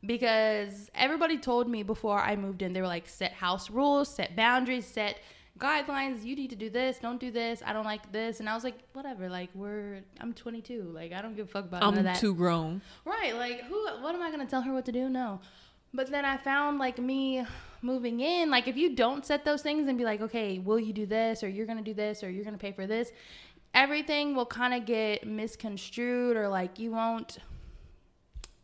Because 0.05 0.89
everybody 0.93 1.37
told 1.37 1.69
me 1.69 1.81
before 1.81 2.19
I 2.19 2.35
moved 2.35 2.61
in 2.61 2.73
they 2.73 2.81
were 2.81 2.87
like 2.87 3.07
set 3.07 3.31
house 3.31 3.69
rules, 3.69 4.13
set 4.13 4.35
boundaries, 4.35 4.85
set 4.85 5.19
guidelines. 5.57 6.25
You 6.25 6.35
need 6.35 6.49
to 6.49 6.55
do 6.55 6.69
this 6.69 6.99
don't 6.99 7.19
do 7.19 7.31
this. 7.31 7.63
I 7.65 7.73
don't 7.73 7.85
like 7.85 8.11
this. 8.11 8.39
And 8.39 8.49
i 8.49 8.55
was 8.55 8.63
like 8.63 8.75
whatever 8.93 9.29
like 9.29 9.49
we're 9.53 10.01
i'm 10.19 10.33
22 10.33 10.91
like 10.93 11.13
i 11.13 11.21
don't 11.21 11.35
give 11.35 11.47
a 11.47 11.51
fuck 11.51 11.65
about 11.65 11.83
i'm 11.83 12.15
too 12.15 12.35
grown. 12.35 12.81
Right 13.05 13.35
like 13.35 13.63
who 13.63 13.75
what 14.01 14.13
am 14.13 14.21
i 14.21 14.29
gonna 14.29 14.45
tell 14.45 14.61
her 14.61 14.73
what 14.73 14.85
to 14.85 14.91
do? 14.91 15.09
No. 15.09 15.39
But 15.93 16.09
then 16.11 16.25
i 16.25 16.37
found 16.37 16.79
like 16.79 16.97
me 16.97 17.45
moving 17.83 18.19
in 18.19 18.49
like 18.49 18.67
if 18.67 18.77
you 18.77 18.95
don't 18.95 19.25
set 19.25 19.43
those 19.45 19.61
things 19.61 19.87
and 19.87 19.97
be 19.97 20.03
like 20.03 20.21
okay 20.21 20.59
will 20.59 20.79
you 20.79 20.93
do 20.93 21.05
this 21.05 21.43
or 21.43 21.49
you're 21.49 21.65
gonna 21.65 21.81
do 21.81 21.93
this 21.93 22.23
or 22.23 22.29
you're 22.29 22.45
gonna 22.45 22.57
pay 22.57 22.71
for 22.71 22.87
this 22.87 23.11
everything 23.73 24.35
will 24.35 24.45
kind 24.45 24.73
of 24.73 24.85
get 24.85 25.25
misconstrued 25.27 26.37
or 26.37 26.47
like 26.47 26.79
you 26.79 26.91
won't 26.91 27.39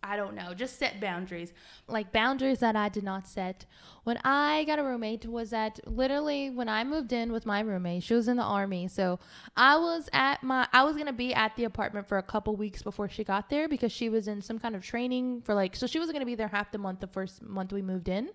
I 0.02 0.16
don't 0.16 0.34
know, 0.34 0.54
just 0.54 0.80
set 0.80 1.02
boundaries. 1.02 1.52
Like 1.88 2.14
boundaries 2.14 2.60
that 2.60 2.76
I 2.76 2.88
did 2.88 3.04
not 3.04 3.28
set 3.28 3.66
when 4.04 4.18
I 4.24 4.64
got 4.64 4.80
a 4.80 4.84
roommate 4.84 5.26
was 5.26 5.50
that 5.52 5.80
literally 5.86 6.50
when 6.50 6.70
I 6.70 6.84
moved 6.84 7.14
in 7.14 7.32
with 7.32 7.46
my 7.46 7.60
roommate, 7.60 8.04
she 8.04 8.14
was 8.14 8.28
in 8.28 8.38
the 8.38 8.44
army. 8.44 8.88
So 8.88 9.20
I 9.56 9.78
was 9.78 10.10
at 10.14 10.42
my 10.42 10.68
I 10.74 10.84
was 10.84 10.96
to 10.96 11.14
be 11.14 11.34
at 11.34 11.56
the 11.56 11.66
apartment 11.66 12.08
for 12.08 12.18
a 12.18 12.24
couple 12.24 12.56
weeks 12.56 12.82
before 12.82 13.10
she 13.10 13.24
got 13.24 13.50
there 13.50 13.68
because 13.68 13.92
she 13.92 14.10
was 14.10 14.28
in 14.28 14.42
some 14.42 14.58
kind 14.58 14.76
of 14.76 14.84
training 14.84 15.42
for 15.42 15.54
like 15.54 15.76
so 15.76 15.86
she 15.86 16.00
was 16.00 16.10
to 16.10 16.26
be 16.26 16.36
there 16.36 16.48
half 16.48 16.72
the 16.72 16.78
month 16.78 17.02
the 17.02 17.08
first 17.08 17.42
month 17.44 17.74
we 17.74 17.82
moved 17.82 18.10
in. 18.10 18.30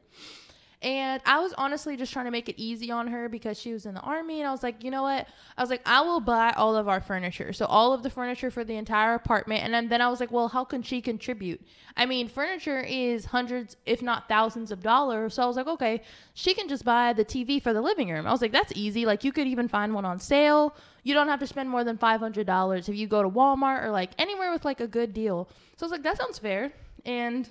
And 0.85 1.23
I 1.25 1.41
was 1.41 1.55
honestly 1.57 1.97
just 1.97 2.13
trying 2.13 2.27
to 2.27 2.31
make 2.31 2.51
it 2.51 2.61
easy 2.61 2.91
on 2.91 3.07
her 3.07 3.27
because 3.31 3.59
she 3.59 3.73
was 3.73 3.87
in 3.87 3.95
the 3.95 4.03
army. 4.03 4.41
And 4.41 4.47
I 4.47 4.53
was 4.53 4.63
like, 4.63 4.85
you 4.85 4.91
know 4.91 5.03
what? 5.03 5.27
I 5.57 5.63
was 5.63 5.71
like, 5.71 5.81
I 5.87 6.03
will 6.03 6.21
buy 6.21 6.53
all 6.59 6.77
of 6.77 6.89
our 6.89 7.01
furniture. 7.01 7.55
So, 7.55 7.65
all 7.65 7.95
of 7.95 8.03
the 8.03 8.11
furniture 8.11 8.51
for 8.51 8.65
the 8.65 8.77
entire 8.77 9.15
apartment. 9.15 9.65
And 9.65 9.73
then, 9.73 9.89
then 9.89 10.03
I 10.03 10.11
was 10.11 10.21
like, 10.21 10.31
well, 10.31 10.47
how 10.47 10.63
can 10.63 10.83
she 10.83 11.01
contribute? 11.01 11.63
I 11.97 12.05
mean, 12.05 12.29
furniture 12.29 12.81
is 12.81 13.25
hundreds, 13.25 13.79
if 13.87 14.03
not 14.03 14.29
thousands 14.29 14.71
of 14.71 14.83
dollars. 14.83 15.33
So, 15.33 15.43
I 15.43 15.47
was 15.47 15.57
like, 15.57 15.69
okay, 15.69 16.03
she 16.35 16.53
can 16.53 16.69
just 16.69 16.85
buy 16.85 17.15
the 17.15 17.25
TV 17.25 17.63
for 17.63 17.73
the 17.73 17.81
living 17.81 18.11
room. 18.11 18.27
I 18.27 18.31
was 18.31 18.43
like, 18.43 18.53
that's 18.53 18.73
easy. 18.77 19.07
Like, 19.07 19.25
you 19.25 19.33
could 19.33 19.47
even 19.47 19.69
find 19.69 19.95
one 19.95 20.05
on 20.05 20.21
sale. 20.21 20.77
You 21.03 21.15
don't 21.15 21.29
have 21.29 21.41
to 21.41 21.47
spend 21.47 21.71
more 21.71 21.83
than 21.83 21.97
$500 21.97 22.89
if 22.91 22.95
you 22.95 23.07
go 23.07 23.23
to 23.23 23.31
Walmart 23.31 23.85
or 23.85 23.91
like 23.91 24.11
anywhere 24.19 24.53
with 24.53 24.67
like 24.67 24.81
a 24.81 24.87
good 24.87 25.15
deal. 25.15 25.49
So, 25.79 25.85
I 25.85 25.87
was 25.87 25.93
like, 25.93 26.03
that 26.03 26.19
sounds 26.19 26.39
fair. 26.39 26.73
And 27.07 27.49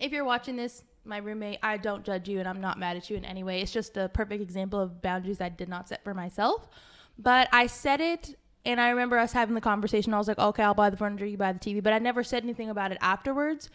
if 0.00 0.10
you're 0.10 0.24
watching 0.24 0.56
this, 0.56 0.84
my 1.08 1.18
roommate, 1.18 1.58
I 1.62 1.76
don't 1.76 2.04
judge 2.04 2.28
you 2.28 2.38
and 2.38 2.48
I'm 2.48 2.60
not 2.60 2.78
mad 2.78 2.96
at 2.96 3.10
you 3.10 3.16
in 3.16 3.24
any 3.24 3.42
way. 3.42 3.60
It's 3.60 3.72
just 3.72 3.96
a 3.96 4.08
perfect 4.08 4.42
example 4.42 4.80
of 4.80 5.02
boundaries 5.02 5.40
I 5.40 5.48
did 5.48 5.68
not 5.68 5.88
set 5.88 6.04
for 6.04 6.14
myself. 6.14 6.68
But 7.18 7.48
I 7.52 7.66
said 7.66 8.00
it 8.00 8.36
and 8.64 8.80
I 8.80 8.90
remember 8.90 9.18
us 9.18 9.32
having 9.32 9.54
the 9.54 9.60
conversation. 9.60 10.14
I 10.14 10.18
was 10.18 10.28
like, 10.28 10.38
okay, 10.38 10.62
I'll 10.62 10.74
buy 10.74 10.90
the 10.90 10.96
furniture, 10.96 11.26
you 11.26 11.36
buy 11.36 11.52
the 11.52 11.58
TV. 11.58 11.82
But 11.82 11.92
I 11.92 11.98
never 11.98 12.22
said 12.22 12.44
anything 12.44 12.70
about 12.70 12.92
it 12.92 12.98
afterwards 13.00 13.70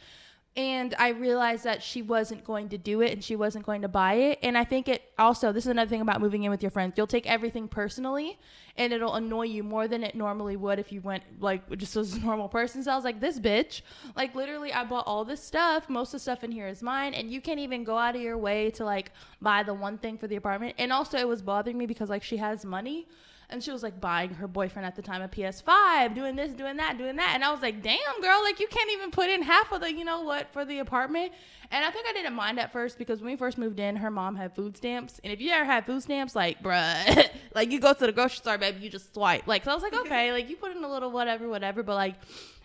and 0.56 0.94
I 1.00 1.10
realized 1.10 1.64
that 1.64 1.82
she 1.82 2.04
wasn't 2.04 2.44
going 2.44 2.70
to 2.70 2.78
do 2.78 3.02
it 3.02 3.12
and 3.12 3.24
she 3.24 3.36
wasn't 3.36 3.66
going 3.66 3.82
to 3.82 3.88
buy 3.88 4.14
it. 4.14 4.40
And 4.44 4.56
I 4.56 4.64
think 4.64 4.88
it 4.88 5.12
also, 5.18 5.52
this 5.52 5.66
is 5.66 5.72
another 5.72 5.90
thing 5.90 6.02
about 6.02 6.22
moving 6.22 6.44
in 6.44 6.52
with 6.52 6.62
your 6.62 6.70
friends. 6.70 6.94
You'll 6.96 7.08
take 7.08 7.26
everything 7.26 7.68
personally 7.68 8.38
and 8.78 8.94
it'll 8.94 9.16
annoy 9.16 9.44
you 9.44 9.64
more 9.64 9.88
than 9.88 10.04
it 10.04 10.14
normally 10.14 10.56
would 10.56 10.78
if 10.78 10.92
you 10.92 11.02
went 11.02 11.24
like 11.40 11.68
just 11.78 11.96
as 11.96 12.14
a 12.14 12.20
normal 12.20 12.48
person. 12.50 12.84
So 12.84 12.92
I 12.92 12.96
was 12.96 13.04
like, 13.04 13.20
this 13.20 13.40
bitch, 13.40 13.82
like 14.16 14.36
literally, 14.36 14.72
I 14.72 14.84
bought 14.84 15.08
all 15.08 15.26
this 15.26 15.44
stuff. 15.44 15.90
Most 15.90 16.10
of 16.10 16.14
the 16.14 16.20
stuff 16.20 16.44
in 16.44 16.52
here 16.52 16.68
is 16.68 16.84
mine. 16.84 17.16
And 17.16 17.32
you 17.32 17.42
can't 17.42 17.60
even 17.60 17.84
go 17.84 17.98
out 17.98 18.16
of 18.16 18.22
your 18.22 18.38
way 18.38 18.70
to 18.72 18.86
like 18.86 19.12
buy 19.42 19.64
the 19.64 19.74
one 19.74 19.98
thing 19.98 20.20
for 20.20 20.28
the 20.28 20.36
apartment. 20.36 20.76
And 20.78 20.94
also, 20.94 21.18
it 21.18 21.28
was 21.28 21.42
bothering 21.42 21.80
me 21.80 21.88
because 21.88 22.10
like 22.10 22.22
she 22.22 22.38
has 22.38 22.64
money 22.64 23.08
and 23.50 23.64
she 23.64 23.72
was 23.72 23.84
like 23.84 24.00
buying 24.00 24.34
her 24.36 24.48
boyfriend 24.48 24.86
at 24.86 24.96
the 24.96 25.02
time 25.02 25.22
a 25.22 25.28
PS5, 25.28 26.16
doing 26.16 26.36
this, 26.36 26.54
doing 26.54 26.78
that, 26.78 26.98
doing 26.98 27.16
that. 27.18 27.32
And 27.36 27.44
I 27.44 27.52
was 27.52 27.62
like, 27.62 27.82
damn, 27.82 28.22
girl, 28.22 28.42
like 28.44 28.60
you 28.60 28.68
can't 28.68 28.92
even 28.92 29.12
put 29.12 29.30
in 29.30 29.42
half 29.42 29.72
of 29.72 29.82
the, 29.82 29.94
you 29.94 30.06
know 30.06 30.22
what, 30.22 30.52
for 30.52 30.66
the 30.66 30.80
apartment. 30.80 31.32
And 31.72 31.84
I 31.84 31.92
think 31.92 32.06
I 32.08 32.14
didn't 32.14 32.34
mind 32.34 32.60
at 32.60 32.72
first 32.72 32.98
because 32.98 33.22
when 33.22 33.32
we 33.32 33.36
first 33.38 33.58
moved 33.58 33.80
in, 33.80 33.96
her 33.96 34.12
mom 34.12 34.36
had 34.36 34.56
food 34.56 34.78
stamps. 34.78 35.20
And 35.24 35.32
if 35.34 35.42
you 35.42 35.52
ever 35.52 35.66
had 35.66 35.86
food 35.86 36.04
stamps, 36.04 36.36
like, 36.36 36.62
bruh, 36.62 37.30
like 37.56 37.72
you 37.72 37.80
go 37.80 37.94
to 37.94 38.06
the 38.06 38.12
grocery 38.12 38.38
store, 38.38 38.58
baby, 38.58 38.80
you 38.80 38.90
just 38.90 39.14
swipe. 39.14 39.48
Like, 39.48 39.64
so 39.64 39.72
I 39.72 39.74
was 39.74 39.84
like, 39.84 39.94
okay, 39.94 40.32
like 40.32 40.50
you 40.50 40.56
put 40.56 40.76
in 40.76 40.84
a 40.84 40.90
little 40.90 41.12
whatever, 41.12 41.48
whatever. 41.50 41.84
But 41.84 41.96
like, 41.96 42.16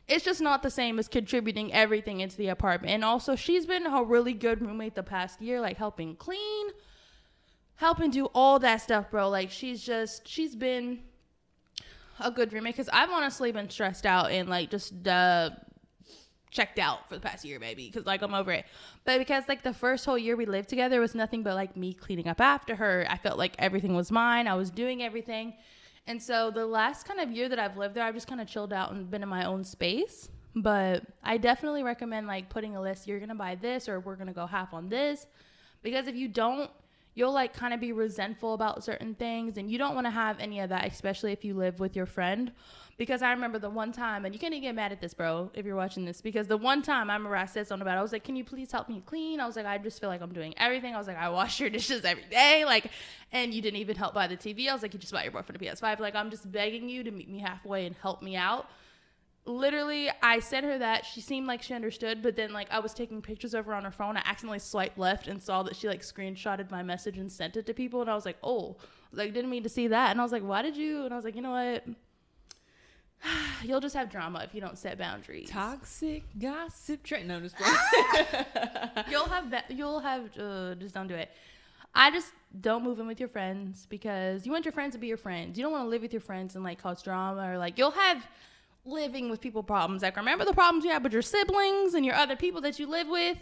it's 0.09 0.24
just 0.24 0.41
not 0.41 0.62
the 0.62 0.70
same 0.70 0.99
as 0.99 1.07
contributing 1.07 1.72
everything 1.72 2.20
into 2.20 2.37
the 2.37 2.49
apartment. 2.49 2.95
And 2.95 3.05
also, 3.05 3.37
she's 3.37 3.66
been 3.66 3.87
a 3.87 4.03
really 4.03 4.33
good 4.33 4.62
roommate 4.62 4.95
the 4.95 5.03
past 5.03 5.41
year, 5.43 5.61
like 5.61 5.76
helping 5.76 6.16
clean 6.16 6.68
helping 7.79 8.11
do 8.11 8.26
all 8.35 8.59
that 8.59 8.83
stuff, 8.83 9.11
bro. 9.11 9.29
Like 9.29 9.51
she's 9.51 9.83
just 9.83 10.29
she's 10.29 10.55
been 10.55 11.01
a 12.20 12.31
good 12.31 12.53
roommate 12.53 12.74
because 12.74 12.89
I've 12.93 13.11
honestly 13.11 13.53
been 13.53 13.70
stressed 13.70 14.05
out 14.05 14.31
and 14.31 14.49
like 14.49 14.70
just 14.70 15.07
uh 15.07 15.51
checked 16.51 16.79
out 16.79 17.09
for 17.09 17.14
the 17.14 17.20
past 17.20 17.45
year, 17.45 17.59
maybe 17.59 17.87
because 17.87 18.05
like 18.05 18.20
I'm 18.22 18.35
over 18.35 18.51
it. 18.51 18.66
But 19.05 19.18
because 19.18 19.45
like 19.49 19.62
the 19.62 19.72
first 19.72 20.05
whole 20.05 20.18
year 20.18 20.37
we 20.37 20.45
lived 20.45 20.68
together 20.68 21.01
was 21.01 21.14
nothing 21.14 21.43
but 21.43 21.55
like 21.55 21.76
me 21.76 21.95
cleaning 21.95 22.26
up 22.26 22.41
after 22.41 22.74
her. 22.74 23.07
I 23.09 23.16
felt 23.16 23.39
like 23.39 23.55
everything 23.59 23.95
was 23.95 24.11
mine. 24.11 24.49
I 24.49 24.55
was 24.55 24.70
doing 24.70 25.03
everything. 25.03 25.55
And 26.09 26.20
so 26.20 26.51
the 26.51 26.66
last 26.66 27.07
kind 27.07 27.20
of 27.20 27.31
year 27.31 27.49
that 27.49 27.59
I've 27.59 27.76
lived 27.76 27.95
there, 27.95 28.03
I've 28.03 28.14
just 28.14 28.26
kind 28.26 28.41
of 28.41 28.49
chilled 28.49 28.72
out 28.72 28.93
and 28.93 29.09
been 29.09 29.22
in 29.22 29.29
my 29.29 29.45
own 29.45 29.62
space. 29.62 30.31
But 30.57 31.05
I 31.22 31.37
definitely 31.37 31.85
recommend 31.85 32.26
like 32.26 32.49
putting 32.49 32.74
a 32.74 32.81
list. 32.81 33.07
You're 33.07 33.20
gonna 33.20 33.37
buy 33.37 33.55
this, 33.55 33.89
or 33.89 34.01
we're 34.01 34.16
gonna 34.16 34.33
go 34.33 34.47
half 34.47 34.74
on 34.74 34.89
this, 34.89 35.26
because 35.83 36.09
if 36.09 36.16
you 36.16 36.26
don't, 36.26 36.70
you'll 37.19 37.33
like 37.33 37.53
kind 37.53 37.75
of 37.75 37.81
be 37.81 37.91
resentful 37.91 38.55
about 38.55 38.85
certain 38.85 39.12
things 39.14 39.59
and 39.59 39.69
you 39.69 39.77
don't 39.77 39.97
want 39.97 40.07
to 40.07 40.11
have 40.11 40.39
any 40.39 40.61
of 40.61 40.69
that 40.69 40.87
especially 40.87 41.33
if 41.33 41.45
you 41.45 41.53
live 41.53 41.81
with 41.81 41.97
your 41.97 42.07
friend. 42.07 42.53
Because 42.97 43.23
i 43.23 43.31
remember 43.31 43.61
the 43.61 43.71
one 43.71 43.93
time 43.93 44.25
and 44.25 44.35
you 44.35 44.41
can't 44.41 44.53
even 44.55 44.62
get 44.62 44.75
mad 44.75 44.91
at 44.91 45.01
this 45.01 45.14
bro 45.14 45.53
if 45.55 45.64
you're 45.64 45.77
watching 45.77 46.05
this 46.05 46.21
because 46.21 46.49
the 46.49 46.57
one 46.57 46.83
time 46.83 47.11
i 47.11 47.14
remember 47.14 47.37
i 47.37 47.47
said 47.47 47.64
something 47.69 47.83
about 47.83 47.95
it 47.95 48.01
i 48.01 48.03
was 48.03 48.11
like 48.11 48.25
can 48.25 48.35
you 48.35 48.43
please 48.43 48.73
help 48.73 48.89
me 48.89 49.01
clean? 49.07 49.39
I 49.39 49.47
was 49.47 49.55
like 49.55 49.66
i 49.66 49.79
just 49.79 50.01
feel 50.01 50.09
like 50.09 50.21
i'm 50.21 50.33
doing 50.33 50.53
everything. 50.57 50.95
I 50.97 50.99
was 50.99 51.07
like 51.07 51.16
i 51.16 51.29
wash 51.29 51.61
your 51.61 51.71
dishes 51.71 52.05
every 52.05 52.25
day 52.29 52.64
like 52.64 52.91
and 53.31 53.55
you 53.55 53.62
didn't 53.62 53.79
even 53.79 53.95
help 53.97 54.14
buy 54.14 54.27
the 54.27 54.37
tv 54.37 54.69
i 54.69 54.73
was 54.73 54.83
like 54.83 54.93
you 54.95 54.99
just 54.99 55.12
bought 55.12 55.23
your 55.23 55.33
boyfriend 55.33 55.62
a 55.62 55.64
ps5 55.64 56.01
like 56.01 56.16
i'm 56.16 56.31
just 56.31 56.51
begging 56.51 56.89
you 56.89 57.05
to 57.05 57.12
meet 57.12 57.29
me 57.29 57.39
halfway 57.39 57.87
and 57.87 57.95
help 58.03 58.21
me 58.21 58.35
out 58.35 58.69
literally 59.49 60.11
I 60.22 60.38
said 60.40 60.64
her 60.64 60.78
that 60.78 61.05
she 61.05 61.20
seemed 61.20 61.46
like 61.46 61.62
she 61.62 61.74
understood, 61.74 62.22
but 62.22 62.36
then 62.36 62.53
like 62.53 62.68
I 62.70 62.78
was 62.78 62.94
taking 62.94 63.22
pictures 63.22 63.55
of 63.55 63.66
her 63.66 63.74
on 63.74 63.84
her 63.84 63.90
phone. 63.90 64.16
I 64.16 64.22
accidentally 64.24 64.59
swiped 64.59 64.99
left 64.99 65.26
and 65.26 65.42
saw 65.42 65.62
that 65.64 65.76
she 65.76 65.88
like 65.88 66.03
screenshotted 66.03 66.70
my 66.70 66.82
message 66.82 67.18
and 67.18 67.30
sent 67.30 67.57
it 67.57 67.66
to 67.66 67.74
people, 67.74 68.01
and 68.01 68.11
I 68.11 68.14
was 68.14 68.24
like, 68.24 68.38
oh, 68.42 68.76
I 68.78 69.11
was 69.11 69.18
like 69.18 69.34
didn't 69.34 69.51
mean 69.51 69.62
to 69.62 69.68
see 69.68 69.88
that, 69.88 70.11
and 70.11 70.20
I 70.20 70.22
was 70.22 70.32
like, 70.32 70.42
why 70.42 70.62
did 70.62 70.76
you? 70.76 71.05
And 71.05 71.12
I 71.12 71.16
was 71.16 71.24
like, 71.24 71.34
you 71.34 71.42
know 71.42 71.51
what? 71.53 71.84
You'll 73.62 73.80
just 73.80 73.96
have 73.96 74.11
drama 74.11 74.42
if 74.44 74.55
you 74.55 74.61
don't 74.61 74.78
set 74.78 74.99
boundaries. 74.99 75.49
Toxic 75.51 76.22
gossip 76.38 77.03
train. 77.03 77.26
No, 77.26 77.40
just 77.40 77.57
you'll 79.11 79.28
have 79.28 79.51
that. 79.51 79.70
You'll 79.70 80.01
have 80.01 80.30
uh, 80.38 80.74
just 80.76 80.94
don't 80.94 81.09
do 81.09 81.14
it. 81.14 81.30
I 81.94 82.11
just 82.11 82.32
don't 82.61 82.84
move 82.84 83.01
in 83.01 83.07
with 83.07 83.18
your 83.18 83.28
friends 83.28 83.86
because 83.88 84.46
you 84.46 84.53
want 84.53 84.64
your 84.64 84.72
friends 84.72 84.92
to 84.92 84.99
be 84.99 85.07
your 85.07 85.16
friends. 85.16 85.59
You 85.59 85.64
don't 85.64 85.72
want 85.72 85.84
to 85.84 85.88
live 85.88 86.03
with 86.03 86.12
your 86.12 86.20
friends 86.20 86.55
and 86.55 86.62
like 86.62 86.80
cause 86.80 87.03
drama 87.03 87.51
or 87.51 87.59
like 87.59 87.78
you'll 87.78 87.90
have 87.90 88.24
living 88.85 89.31
with 89.31 89.41
people 89.41 89.62
problems. 89.62 90.03
Like 90.03 90.16
remember 90.16 90.45
the 90.45 90.53
problems 90.53 90.85
you 90.85 90.91
have 90.91 91.03
with 91.03 91.12
your 91.12 91.22
siblings 91.22 91.95
and 91.95 92.05
your 92.05 92.14
other 92.14 92.37
people 92.37 92.61
that 92.62 92.79
you 92.79 92.87
live 92.87 93.09
with. 93.09 93.39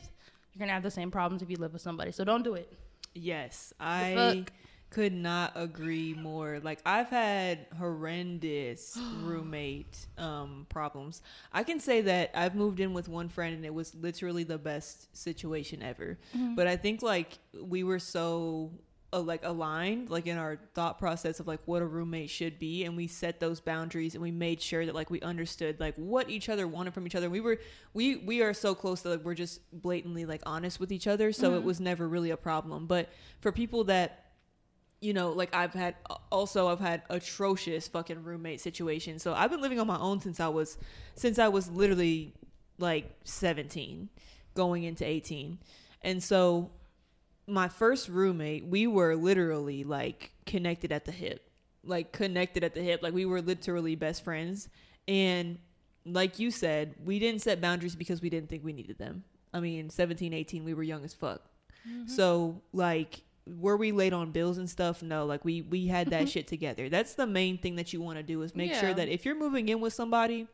You're 0.53 0.61
gonna 0.61 0.73
have 0.73 0.83
the 0.83 0.91
same 0.91 1.11
problems 1.11 1.43
if 1.43 1.51
you 1.51 1.57
live 1.57 1.73
with 1.73 1.83
somebody. 1.83 2.13
So 2.13 2.25
don't 2.25 2.43
do 2.43 2.55
it. 2.55 2.73
Yes, 3.15 3.73
I 3.81 4.45
could 4.91 5.13
not 5.13 5.53
agree 5.55 6.15
more. 6.15 6.61
Like 6.63 6.81
I've 6.87 7.09
had 7.09 7.67
horrendous 7.79 8.99
roommate 9.23 10.07
um, 10.17 10.67
problems. 10.69 11.23
I 11.53 11.65
can 11.65 11.81
say 11.81 12.01
that 12.03 12.31
I've 12.35 12.55
moved 12.55 12.81
in 12.81 12.93
with 12.93 13.09
one 13.09 13.29
friend 13.29 13.55
and 13.55 13.65
it 13.65 13.75
was 13.75 13.95
literally 13.95 14.45
the 14.45 14.59
best 14.59 15.15
situation 15.17 15.83
ever. 15.83 16.19
Mm-hmm. 16.37 16.55
But 16.55 16.67
I 16.67 16.77
think 16.77 17.03
like 17.03 17.39
we 17.61 17.85
were 17.85 17.99
so 17.99 18.71
uh, 19.17 19.21
like 19.21 19.45
aligned 19.45 20.11
like 20.11 20.27
in 20.27 20.37
our 20.37 20.59
thought 20.75 20.99
process 20.99 21.41
of 21.41 21.47
like 21.47 21.61
what 21.65 21.81
a 21.81 21.87
roommate 21.87 22.29
should 22.29 22.59
be 22.59 22.85
and 22.85 22.97
we 22.97 23.07
set 23.07 23.41
those 23.41 23.61
boundaries 23.61 24.15
and 24.15 24.23
we 24.23 24.31
made 24.31 24.61
sure 24.61 24.85
that 24.85 24.95
like 24.95 25.11
we 25.11 25.21
understood 25.23 25.81
like 25.81 25.95
what 25.97 26.29
each 26.29 26.49
other 26.49 26.69
wanted 26.69 26.93
from 26.93 27.07
each 27.07 27.15
other. 27.15 27.31
We 27.31 27.41
were 27.41 27.59
we 27.95 28.17
we 28.17 28.43
are 28.43 28.53
so 28.53 28.75
close 28.75 29.01
that 29.03 29.09
like 29.09 29.25
we're 29.25 29.35
just 29.35 29.61
blatantly 29.73 30.27
like 30.27 30.43
honest 30.45 30.79
with 30.79 30.93
each 30.93 31.07
other 31.07 31.33
so 31.33 31.49
mm-hmm. 31.49 31.57
it 31.57 31.65
was 31.65 31.81
never 31.81 32.07
really 32.09 32.31
a 32.31 32.37
problem. 32.37 32.87
But 32.87 33.09
for 33.41 33.53
people 33.53 33.85
that 33.85 34.23
you 35.01 35.13
know 35.13 35.31
like 35.31 35.55
i've 35.55 35.75
had 35.75 35.95
also 36.33 36.69
i've 36.69 36.81
had 36.81 37.03
atrocious 37.11 37.89
fucking 37.89 38.23
roommate 38.23 38.61
situations. 38.61 39.23
So 39.23 39.33
i've 39.33 39.51
been 39.51 39.63
living 39.63 39.81
on 39.81 39.87
my 39.87 39.99
own 39.99 40.21
since 40.21 40.41
i 40.41 40.49
was 40.49 40.79
since 41.15 41.39
i 41.39 41.49
was 41.49 41.71
literally 41.71 42.35
like 42.79 43.11
17 43.25 44.11
going 44.55 44.85
into 44.85 45.07
18 45.07 45.59
and 46.03 46.23
so 46.23 46.71
my 47.47 47.69
first 47.69 48.09
roommate, 48.09 48.67
we 48.67 48.87
were 48.87 49.15
literally 49.15 49.85
like 49.85 50.33
connected 50.45 50.93
at 50.93 51.05
the 51.05 51.13
hip. 51.13 51.51
Like 51.85 52.13
connected 52.13 52.65
at 52.65 52.75
the 52.75 52.83
hip. 52.83 53.03
Like 53.03 53.15
we 53.15 53.27
were 53.27 53.41
literally 53.41 53.95
best 53.95 54.25
friends. 54.25 54.69
And 55.07 55.59
like 56.05 56.39
you 56.39 56.51
said, 56.51 56.95
we 57.05 57.19
didn't 57.19 57.43
set 57.43 57.61
boundaries 57.61 57.95
because 57.95 58.21
we 58.21 58.31
didn't 58.31 58.49
think 58.49 58.65
we 58.65 58.73
needed 58.73 58.99
them. 58.99 59.25
I 59.55 59.61
mean, 59.61 59.91
17, 59.91 60.33
18, 60.33 60.65
we 60.65 60.75
were 60.75 60.83
young 60.83 61.05
as 61.05 61.15
fuck. 61.15 61.43
Mm-hmm. 61.89 62.09
So 62.09 62.63
like 62.73 63.23
were 63.47 63.77
we 63.77 63.93
late 63.93 64.13
on 64.13 64.33
bills 64.33 64.59
and 64.59 64.69
stuff? 64.69 65.03
No, 65.03 65.25
like 65.25 65.45
we 65.45 65.63
we 65.63 65.87
had 65.87 66.11
that 66.11 66.29
shit 66.33 66.47
together. 66.47 66.89
That's 66.89 67.15
the 67.15 67.27
main 67.27 67.59
thing 67.59 67.77
that 67.77 67.93
you 67.93 68.01
want 68.01 68.19
to 68.19 68.23
do 68.23 68.43
is 68.43 68.55
make 68.55 68.71
yeah. 68.71 68.81
sure 68.81 68.95
that 68.95 69.09
if 69.09 69.25
you're 69.25 69.39
moving 69.39 69.69
in 69.69 69.81
with 69.81 69.93
somebody, 69.93 70.47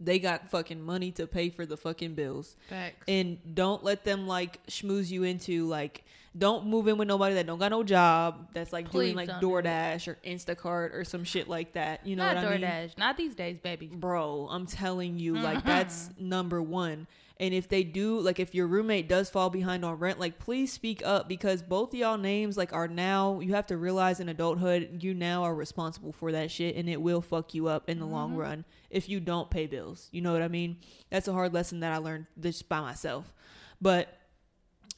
they 0.00 0.18
got 0.18 0.50
fucking 0.50 0.80
money 0.82 1.10
to 1.12 1.26
pay 1.26 1.50
for 1.50 1.66
the 1.66 1.76
fucking 1.76 2.14
bills. 2.14 2.56
Facts. 2.68 3.04
And 3.08 3.38
don't 3.54 3.82
let 3.82 4.04
them 4.04 4.26
like 4.26 4.64
schmooze 4.66 5.10
you 5.10 5.24
into 5.24 5.66
like 5.66 6.04
don't 6.36 6.66
move 6.66 6.86
in 6.86 6.98
with 6.98 7.08
nobody 7.08 7.34
that 7.34 7.46
don't 7.46 7.58
got 7.58 7.70
no 7.70 7.82
job 7.82 8.48
that's 8.52 8.72
like 8.72 8.90
Please 8.90 9.14
doing 9.14 9.28
like 9.28 9.40
DoorDash 9.40 10.06
or 10.08 10.18
Instacart 10.24 10.94
or 10.94 11.04
some 11.04 11.24
shit 11.24 11.48
like 11.48 11.72
that. 11.72 12.06
You 12.06 12.16
know 12.16 12.24
not 12.24 12.36
what 12.36 12.44
DoorDash, 12.44 12.48
I 12.48 12.52
mean? 12.52 12.60
DoorDash. 12.62 12.98
Not 12.98 13.16
these 13.16 13.34
days, 13.34 13.58
baby. 13.58 13.90
Bro, 13.92 14.48
I'm 14.50 14.66
telling 14.66 15.18
you, 15.18 15.34
like 15.34 15.64
that's 15.64 16.10
number 16.18 16.62
one. 16.62 17.06
And 17.40 17.54
if 17.54 17.68
they 17.68 17.84
do, 17.84 18.18
like 18.18 18.40
if 18.40 18.54
your 18.54 18.66
roommate 18.66 19.08
does 19.08 19.30
fall 19.30 19.48
behind 19.48 19.84
on 19.84 19.98
rent, 19.98 20.18
like 20.18 20.40
please 20.40 20.72
speak 20.72 21.02
up 21.04 21.28
because 21.28 21.62
both 21.62 21.94
y'all 21.94 22.18
names 22.18 22.56
like 22.56 22.72
are 22.72 22.88
now 22.88 23.38
you 23.38 23.54
have 23.54 23.66
to 23.66 23.76
realize 23.76 24.18
in 24.18 24.28
adulthood 24.28 25.02
you 25.02 25.14
now 25.14 25.44
are 25.44 25.54
responsible 25.54 26.12
for 26.12 26.32
that 26.32 26.50
shit 26.50 26.74
and 26.74 26.88
it 26.88 27.00
will 27.00 27.20
fuck 27.20 27.54
you 27.54 27.68
up 27.68 27.88
in 27.88 28.00
the 28.00 28.04
mm-hmm. 28.04 28.14
long 28.14 28.34
run 28.34 28.64
if 28.90 29.08
you 29.08 29.20
don't 29.20 29.50
pay 29.50 29.66
bills. 29.66 30.08
You 30.10 30.20
know 30.20 30.32
what 30.32 30.42
I 30.42 30.48
mean? 30.48 30.78
That's 31.10 31.28
a 31.28 31.32
hard 31.32 31.54
lesson 31.54 31.80
that 31.80 31.92
I 31.92 31.98
learned 31.98 32.26
just 32.40 32.68
by 32.68 32.80
myself. 32.80 33.32
But 33.80 34.08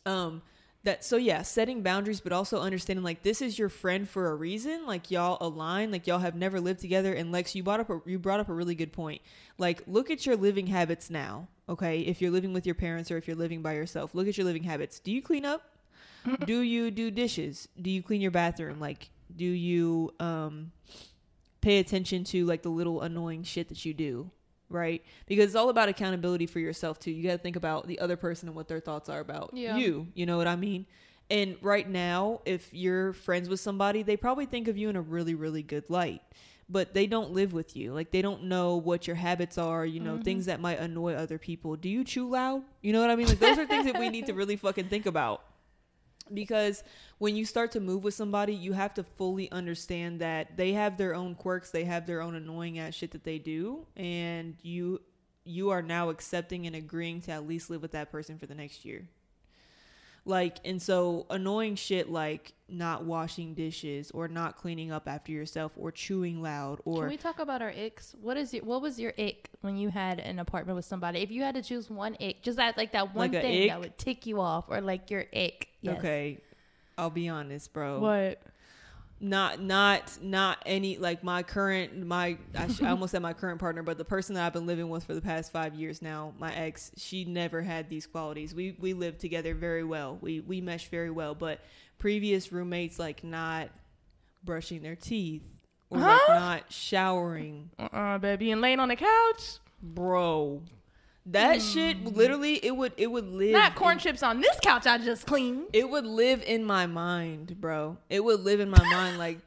um 0.07 0.41
that 0.85 1.05
so 1.05 1.17
yeah 1.17 1.43
setting 1.43 1.83
boundaries 1.83 2.21
but 2.21 2.33
also 2.33 2.61
understanding 2.61 3.05
like 3.05 3.23
this 3.23 3.43
is 3.43 3.59
your 3.59 3.69
friend 3.69 4.09
for 4.09 4.31
a 4.31 4.35
reason 4.35 4.87
like 4.87 5.11
y'all 5.11 5.37
align 5.41 5.91
like 5.91 6.07
y'all 6.07 6.19
have 6.19 6.35
never 6.35 6.59
lived 6.59 6.81
together 6.81 7.13
and 7.13 7.31
lex 7.31 7.55
you 7.55 7.63
brought 7.63 7.81
up 7.81 7.91
a, 7.91 8.01
you 8.07 8.19
brought 8.19 8.41
up 8.41 8.49
a 8.49 8.55
really 8.55 8.75
good 8.75 8.93
point 8.93 9.21
like 9.59 9.83
look 9.87 10.11
at 10.11 10.25
your 10.25 10.37
living 10.37 10.67
habits 10.69 11.11
now 11.11 11.49
okay 11.71 12.01
if 12.01 12.21
you're 12.21 12.31
living 12.31 12.53
with 12.53 12.67
your 12.67 12.75
parents 12.75 13.11
or 13.11 13.17
if 13.17 13.27
you're 13.27 13.37
living 13.37 13.63
by 13.63 13.73
yourself 13.73 14.15
look 14.15 14.29
at 14.29 14.37
your 14.37 14.45
living 14.45 14.65
habits 14.65 15.01
do 15.01 15.11
you 15.11 15.23
clean 15.23 15.45
up 15.45 15.63
do 16.45 16.61
you 16.61 16.91
do 16.91 17.11
dishes 17.11 17.69
do 17.81 17.91
you 17.91 18.03
clean 18.03 18.21
your 18.21 18.31
bathroom 18.31 18.79
like 18.79 19.11
do 19.35 19.45
you 19.45 20.13
um 20.21 20.71
pay 21.63 21.79
attention 21.79 22.25
to 22.25 22.45
like 22.45 22.63
the 22.63 22.69
little 22.69 23.01
annoying 23.01 23.43
shit 23.43 23.69
that 23.69 23.85
you 23.85 23.95
do 23.95 24.31
right? 24.71 25.05
Because 25.27 25.47
it's 25.47 25.55
all 25.57 25.69
about 25.69 25.89
accountability 25.89 26.47
for 26.47 26.61
yourself 26.61 26.99
too. 26.99 27.11
You 27.11 27.25
got 27.25 27.33
to 27.33 27.39
think 27.39 27.57
about 27.57 27.87
the 27.87 27.99
other 27.99 28.17
person 28.17 28.49
and 28.49 28.57
what 28.57 28.69
their 28.69 28.81
thoughts 28.81 29.09
are 29.09 29.21
about 29.21 29.51
yeah. 29.53 29.77
you. 29.77 30.07
You 30.15 30.25
know 30.27 30.39
what 30.39 30.47
I 30.47 30.57
mean? 30.57 30.87
And 31.29 31.57
right 31.61 31.89
now, 31.89 32.41
if 32.45 32.73
you're 32.73 33.13
friends 33.13 33.49
with 33.49 33.61
somebody, 33.61 34.03
they 34.03 34.17
probably 34.17 34.47
think 34.47 34.69
of 34.69 34.77
you 34.77 34.89
in 34.89 34.97
a 34.97 35.01
really, 35.01 35.35
really 35.35 35.63
good 35.63 35.85
light. 35.89 36.23
But 36.71 36.95
they 36.95 37.09
don't 37.09 37.33
live 37.33 37.53
with 37.53 37.77
you. 37.77 37.93
Like 37.93 38.13
they 38.13 38.23
don't 38.23 38.45
know 38.45 38.77
what 38.77 39.07
your 39.09 39.17
habits 39.17 39.59
are, 39.59 39.85
you 39.85 39.99
know, 39.99 40.15
mm-hmm. 40.15 40.23
things 40.23 40.47
that 40.47 40.61
might 40.61 40.79
annoy 40.79 41.15
other 41.15 41.37
people. 41.37 41.75
Do 41.75 41.89
you 41.89 42.05
chew 42.05 42.29
loud? 42.29 42.63
You 42.81 42.93
know 42.93 43.01
what 43.01 43.11
I 43.11 43.17
mean? 43.17 43.27
Like 43.27 43.41
those 43.41 43.59
are 43.59 43.67
things 43.67 43.87
that 43.87 43.99
we 43.99 44.09
need 44.09 44.27
to 44.27 44.35
really 44.35 44.57
fucking 44.57 44.89
think 44.89 45.07
about 45.07 45.43
because 46.33 46.83
when 47.19 47.37
you 47.37 47.45
start 47.45 47.73
to 47.73 47.81
move 47.81 48.05
with 48.05 48.15
somebody, 48.15 48.55
you 48.55 48.73
have 48.73 48.95
to 48.95 49.03
fully 49.03 49.51
understand 49.51 50.21
that 50.21 50.57
they 50.57 50.73
have 50.73 50.97
their 50.97 51.15
own 51.15 51.35
quirks, 51.35 51.71
they 51.71 51.85
have 51.85 52.07
their 52.07 52.23
own 52.23 52.35
annoying 52.35 52.79
ass 52.79 52.95
shit 52.95 53.11
that 53.13 53.25
they 53.25 53.39
do, 53.39 53.87
and 53.97 54.57
you 54.63 55.01
you 55.45 55.71
are 55.71 55.83
now 55.83 56.11
accepting 56.11 56.67
and 56.67 56.77
agreeing 56.77 57.21
to 57.23 57.33
at 57.33 57.47
least 57.47 57.71
live 57.71 57.83
with 57.83 57.93
that 57.93 58.13
person 58.13 58.39
for 58.39 58.47
the 58.47 58.55
next 58.55 58.85
year. 58.85 59.09
Like, 60.31 60.59
and 60.65 60.81
so 60.81 61.27
annoying 61.29 61.75
shit 61.75 62.11
like 62.11 62.55
not 62.69 63.05
washing 63.05 63.55
dishes 63.55 64.11
or 64.13 64.29
not 64.29 64.57
cleaning 64.57 64.93
up 64.93 65.09
after 65.09 65.33
yourself 65.33 65.73
or 65.77 65.91
chewing 65.91 66.41
loud 66.41 66.81
or 66.85 67.01
Can 67.01 67.09
we 67.09 67.17
talk 67.17 67.41
about 67.41 67.61
our 67.63 67.73
icks? 67.73 68.15
What 68.21 68.37
is 68.37 68.55
your 68.55 68.65
what 68.65 68.81
was 68.81 68.99
your 68.99 69.13
ick 69.19 69.51
when 69.61 69.77
you 69.77 69.89
had 69.89 70.21
an 70.21 70.39
apartment 70.39 70.77
with 70.77 70.85
somebody? 70.85 71.21
If 71.21 71.31
you 71.31 71.43
had 71.43 71.57
to 71.57 71.63
choose 71.63 71.91
one 71.91 72.17
ick, 72.21 72.43
just 72.43 72.57
that 72.57 72.77
like 72.77 72.93
that 72.93 73.15
one 73.15 73.33
Like 73.33 73.43
thing 73.43 73.69
that 73.69 73.81
would 73.81 73.99
tick 73.99 74.27
you 74.27 74.41
off 74.41 74.67
or 74.69 74.81
like 74.81 75.11
your 75.11 75.27
ick. 75.35 75.69
Yes. 75.83 75.99
okay, 75.99 76.39
I'll 76.97 77.11
be 77.11 77.29
honest, 77.29 77.73
bro. 77.73 77.99
What? 77.99 78.41
Not 79.21 79.61
not 79.61 80.19
not 80.23 80.63
any 80.65 80.97
like 80.97 81.23
my 81.23 81.43
current 81.43 82.07
my 82.07 82.39
I, 82.57 82.69
sh- 82.69 82.81
I 82.83 82.89
almost 82.91 83.13
said 83.13 83.21
my 83.21 83.35
current 83.35 83.61
partner 83.61 83.83
but 83.83 83.99
the 83.99 84.05
person 84.05 84.35
that 84.35 84.47
i've 84.47 84.53
been 84.55 84.67
living 84.67 84.89
with 84.89 85.05
for 85.05 85.15
the 85.15 85.21
past 85.21 85.53
five 85.53 85.75
years 85.75 86.01
now 86.01 86.33
my 86.39 86.55
ex 86.55 86.91
she 86.97 87.27
never 87.27 87.61
had 87.61 87.91
these 87.91 88.07
qualities. 88.07 88.55
We 88.55 88.77
we 88.79 88.95
lived 88.95 89.21
together 89.21 89.55
very 89.55 89.85
well. 89.85 90.19
We 90.21 90.41
we 90.41 90.61
mesh 90.63 90.89
very 90.89 91.11
well 91.11 91.35
but 91.35 91.61
previous 91.99 92.51
roommates 92.51 92.99
like 92.99 93.23
not 93.23 93.69
brushing 94.43 94.83
their 94.83 94.97
teeth 94.97 95.43
or 95.91 95.99
like 95.99 96.29
not 96.29 96.73
showering. 96.73 97.69
Uh-uh, 97.79 98.19
baby, 98.19 98.51
and 98.53 98.61
laying 98.63 98.81
on 98.81 98.89
the 98.89 98.97
couch. 98.97 99.59
bro 99.83 100.63
that 101.27 101.61
shit 101.61 102.03
mm. 102.03 102.17
literally 102.17 102.55
it 102.65 102.75
would 102.75 102.93
it 102.97 103.07
would 103.11 103.29
live 103.29 103.53
Not 103.53 103.75
corn 103.75 103.95
in- 103.95 103.99
chips 103.99 104.23
on 104.23 104.41
this 104.41 104.59
couch 104.63 104.87
I 104.87 104.99
just 104.99 105.27
cleaned. 105.27 105.65
it 105.73 105.89
would 105.89 106.07
live 106.07 106.43
in 106.47 106.65
my 106.65 106.87
mind 106.87 107.61
bro 107.61 107.99
it 108.09 108.25
would 108.25 108.41
live 108.41 108.61
in 108.61 108.71
my 108.71 108.83
mind 108.91 109.19
like 109.19 109.39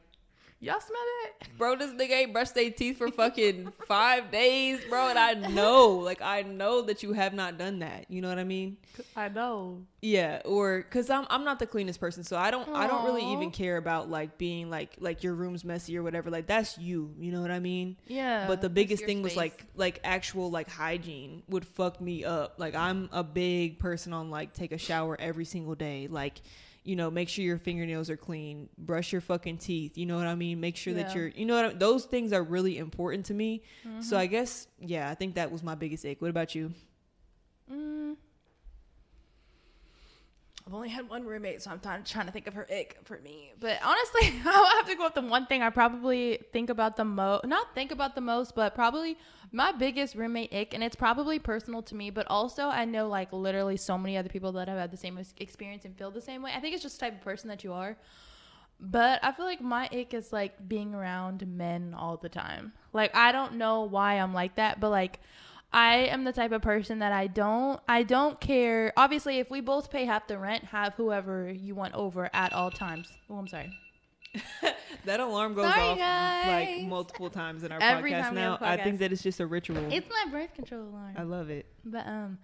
Y'all 0.64 0.80
smell 0.80 1.02
that? 1.22 1.24
bro, 1.58 1.76
this 1.76 1.92
nigga 1.92 2.10
ain't 2.10 2.32
brushed 2.32 2.54
their 2.54 2.70
teeth 2.70 2.98
for 2.98 3.10
fucking 3.10 3.72
five 3.86 4.30
days, 4.30 4.80
bro. 4.88 5.08
And 5.08 5.18
I 5.18 5.34
know, 5.34 5.90
like, 5.90 6.22
I 6.22 6.42
know 6.42 6.82
that 6.82 7.02
you 7.02 7.12
have 7.12 7.34
not 7.34 7.58
done 7.58 7.80
that. 7.80 8.06
You 8.08 8.20
know 8.20 8.28
what 8.28 8.38
I 8.38 8.44
mean? 8.44 8.76
I 9.16 9.28
know. 9.28 9.82
Yeah. 10.00 10.42
Or 10.44 10.78
because 10.78 11.10
I'm 11.10 11.26
I'm 11.30 11.44
not 11.44 11.58
the 11.58 11.66
cleanest 11.66 11.98
person, 11.98 12.24
so 12.24 12.36
I 12.36 12.50
don't 12.50 12.68
I 12.70 12.86
don't 12.86 13.04
really 13.04 13.24
even 13.32 13.50
care 13.50 13.76
about 13.76 14.10
like 14.10 14.38
being 14.38 14.70
like 14.70 14.96
like 15.00 15.22
your 15.22 15.34
room's 15.34 15.64
messy 15.64 15.96
or 15.96 16.02
whatever. 16.02 16.30
Like 16.30 16.46
that's 16.46 16.78
you. 16.78 17.14
You 17.18 17.32
know 17.32 17.40
what 17.40 17.50
I 17.50 17.58
mean? 17.58 17.96
Yeah. 18.06 18.46
But 18.46 18.60
the 18.60 18.68
biggest 18.68 19.00
your 19.00 19.08
thing 19.08 19.22
was 19.22 19.36
like 19.36 19.64
like 19.74 20.00
actual 20.04 20.50
like 20.50 20.68
hygiene 20.68 21.42
would 21.48 21.64
fuck 21.64 22.00
me 22.00 22.24
up. 22.24 22.54
Like 22.58 22.74
I'm 22.74 23.08
a 23.12 23.24
big 23.24 23.78
person 23.78 24.12
on 24.12 24.30
like 24.30 24.52
take 24.52 24.72
a 24.72 24.78
shower 24.78 25.16
every 25.18 25.44
single 25.44 25.74
day. 25.74 26.06
Like 26.08 26.42
you 26.84 26.96
know, 26.96 27.10
make 27.10 27.28
sure 27.28 27.44
your 27.44 27.58
fingernails 27.58 28.10
are 28.10 28.16
clean, 28.16 28.68
brush 28.76 29.10
your 29.12 29.22
fucking 29.22 29.58
teeth. 29.58 29.96
You 29.96 30.06
know 30.06 30.16
what 30.16 30.26
I 30.26 30.34
mean? 30.34 30.60
Make 30.60 30.76
sure 30.76 30.94
that 30.94 31.14
you're 31.14 31.28
you 31.28 31.46
know 31.46 31.56
what 31.56 31.64
I, 31.64 31.68
those 31.70 32.04
things 32.04 32.32
are 32.32 32.42
really 32.42 32.78
important 32.78 33.26
to 33.26 33.34
me. 33.34 33.62
Mm-hmm. 33.86 34.02
So 34.02 34.16
I 34.18 34.26
guess 34.26 34.68
yeah, 34.78 35.10
I 35.10 35.14
think 35.14 35.34
that 35.36 35.50
was 35.50 35.62
my 35.62 35.74
biggest 35.74 36.04
ache. 36.04 36.20
What 36.20 36.30
about 36.30 36.54
you? 36.54 36.72
I've 40.66 40.72
only 40.72 40.88
had 40.88 41.10
one 41.10 41.24
roommate, 41.24 41.60
so 41.60 41.70
I'm 41.70 41.78
trying, 41.80 42.26
to 42.26 42.32
think 42.32 42.46
of 42.46 42.54
her 42.54 42.66
ick 42.70 42.96
for 43.04 43.18
me. 43.18 43.52
But 43.60 43.78
honestly, 43.84 44.40
I'll 44.46 44.76
have 44.76 44.86
to 44.86 44.94
go 44.94 45.04
with 45.04 45.14
the 45.14 45.20
one 45.20 45.44
thing 45.44 45.62
I 45.62 45.68
probably 45.68 46.38
think 46.54 46.70
about 46.70 46.96
the 46.96 47.04
most. 47.04 47.44
Not 47.44 47.74
think 47.74 47.92
about 47.92 48.14
the 48.14 48.22
most, 48.22 48.54
but 48.54 48.74
probably 48.74 49.18
my 49.52 49.72
biggest 49.72 50.14
roommate 50.14 50.54
ick, 50.54 50.72
and 50.72 50.82
it's 50.82 50.96
probably 50.96 51.38
personal 51.38 51.82
to 51.82 51.94
me. 51.94 52.08
But 52.08 52.26
also, 52.30 52.68
I 52.68 52.86
know 52.86 53.08
like 53.08 53.30
literally 53.30 53.76
so 53.76 53.98
many 53.98 54.16
other 54.16 54.30
people 54.30 54.52
that 54.52 54.68
have 54.68 54.78
had 54.78 54.90
the 54.90 54.96
same 54.96 55.18
experience 55.36 55.84
and 55.84 55.94
feel 55.98 56.10
the 56.10 56.22
same 56.22 56.40
way. 56.40 56.52
I 56.56 56.60
think 56.60 56.72
it's 56.72 56.82
just 56.82 56.98
the 56.98 57.06
type 57.06 57.14
of 57.14 57.20
person 57.20 57.48
that 57.48 57.62
you 57.62 57.74
are. 57.74 57.98
But 58.80 59.22
I 59.22 59.32
feel 59.32 59.44
like 59.44 59.60
my 59.60 59.88
ick 59.92 60.14
is 60.14 60.32
like 60.32 60.66
being 60.66 60.94
around 60.94 61.46
men 61.46 61.94
all 61.96 62.16
the 62.16 62.30
time. 62.30 62.72
Like 62.94 63.14
I 63.14 63.32
don't 63.32 63.54
know 63.54 63.82
why 63.82 64.14
I'm 64.14 64.32
like 64.32 64.56
that, 64.56 64.80
but 64.80 64.88
like 64.88 65.20
I 65.74 65.96
am 66.06 66.22
the 66.22 66.32
type 66.32 66.52
of 66.52 66.62
person 66.62 67.00
that 67.00 67.12
I 67.12 67.26
don't 67.26 67.80
I 67.88 68.04
don't 68.04 68.40
care. 68.40 68.92
Obviously, 68.96 69.40
if 69.40 69.50
we 69.50 69.60
both 69.60 69.90
pay 69.90 70.04
half 70.04 70.28
the 70.28 70.38
rent, 70.38 70.62
have 70.64 70.94
whoever 70.94 71.50
you 71.50 71.74
want 71.74 71.94
over 71.94 72.30
at 72.32 72.52
all 72.52 72.70
times. 72.70 73.12
Oh, 73.28 73.34
I'm 73.34 73.48
sorry. 73.48 73.76
That 75.04 75.20
alarm 75.20 75.52
goes 75.52 75.66
Sorry, 75.66 76.00
off 76.00 76.46
like 76.46 76.88
multiple 76.88 77.28
times 77.28 77.62
in 77.62 77.70
our 77.70 77.78
Every 77.78 78.10
podcast 78.10 78.22
time 78.22 78.34
now. 78.36 78.58
a 78.58 78.64
I 78.66 78.82
think 78.82 79.00
that 79.00 79.12
it's 79.12 79.22
just 79.22 79.38
a 79.38 79.46
ritual. 79.46 79.76
It's 79.92 80.08
my 80.08 80.30
birth 80.30 80.54
control 80.54 80.82
alarm. 80.84 81.14
I 81.14 81.24
love 81.24 81.50
it. 81.50 81.66
But 81.84 82.06
um 82.06 82.38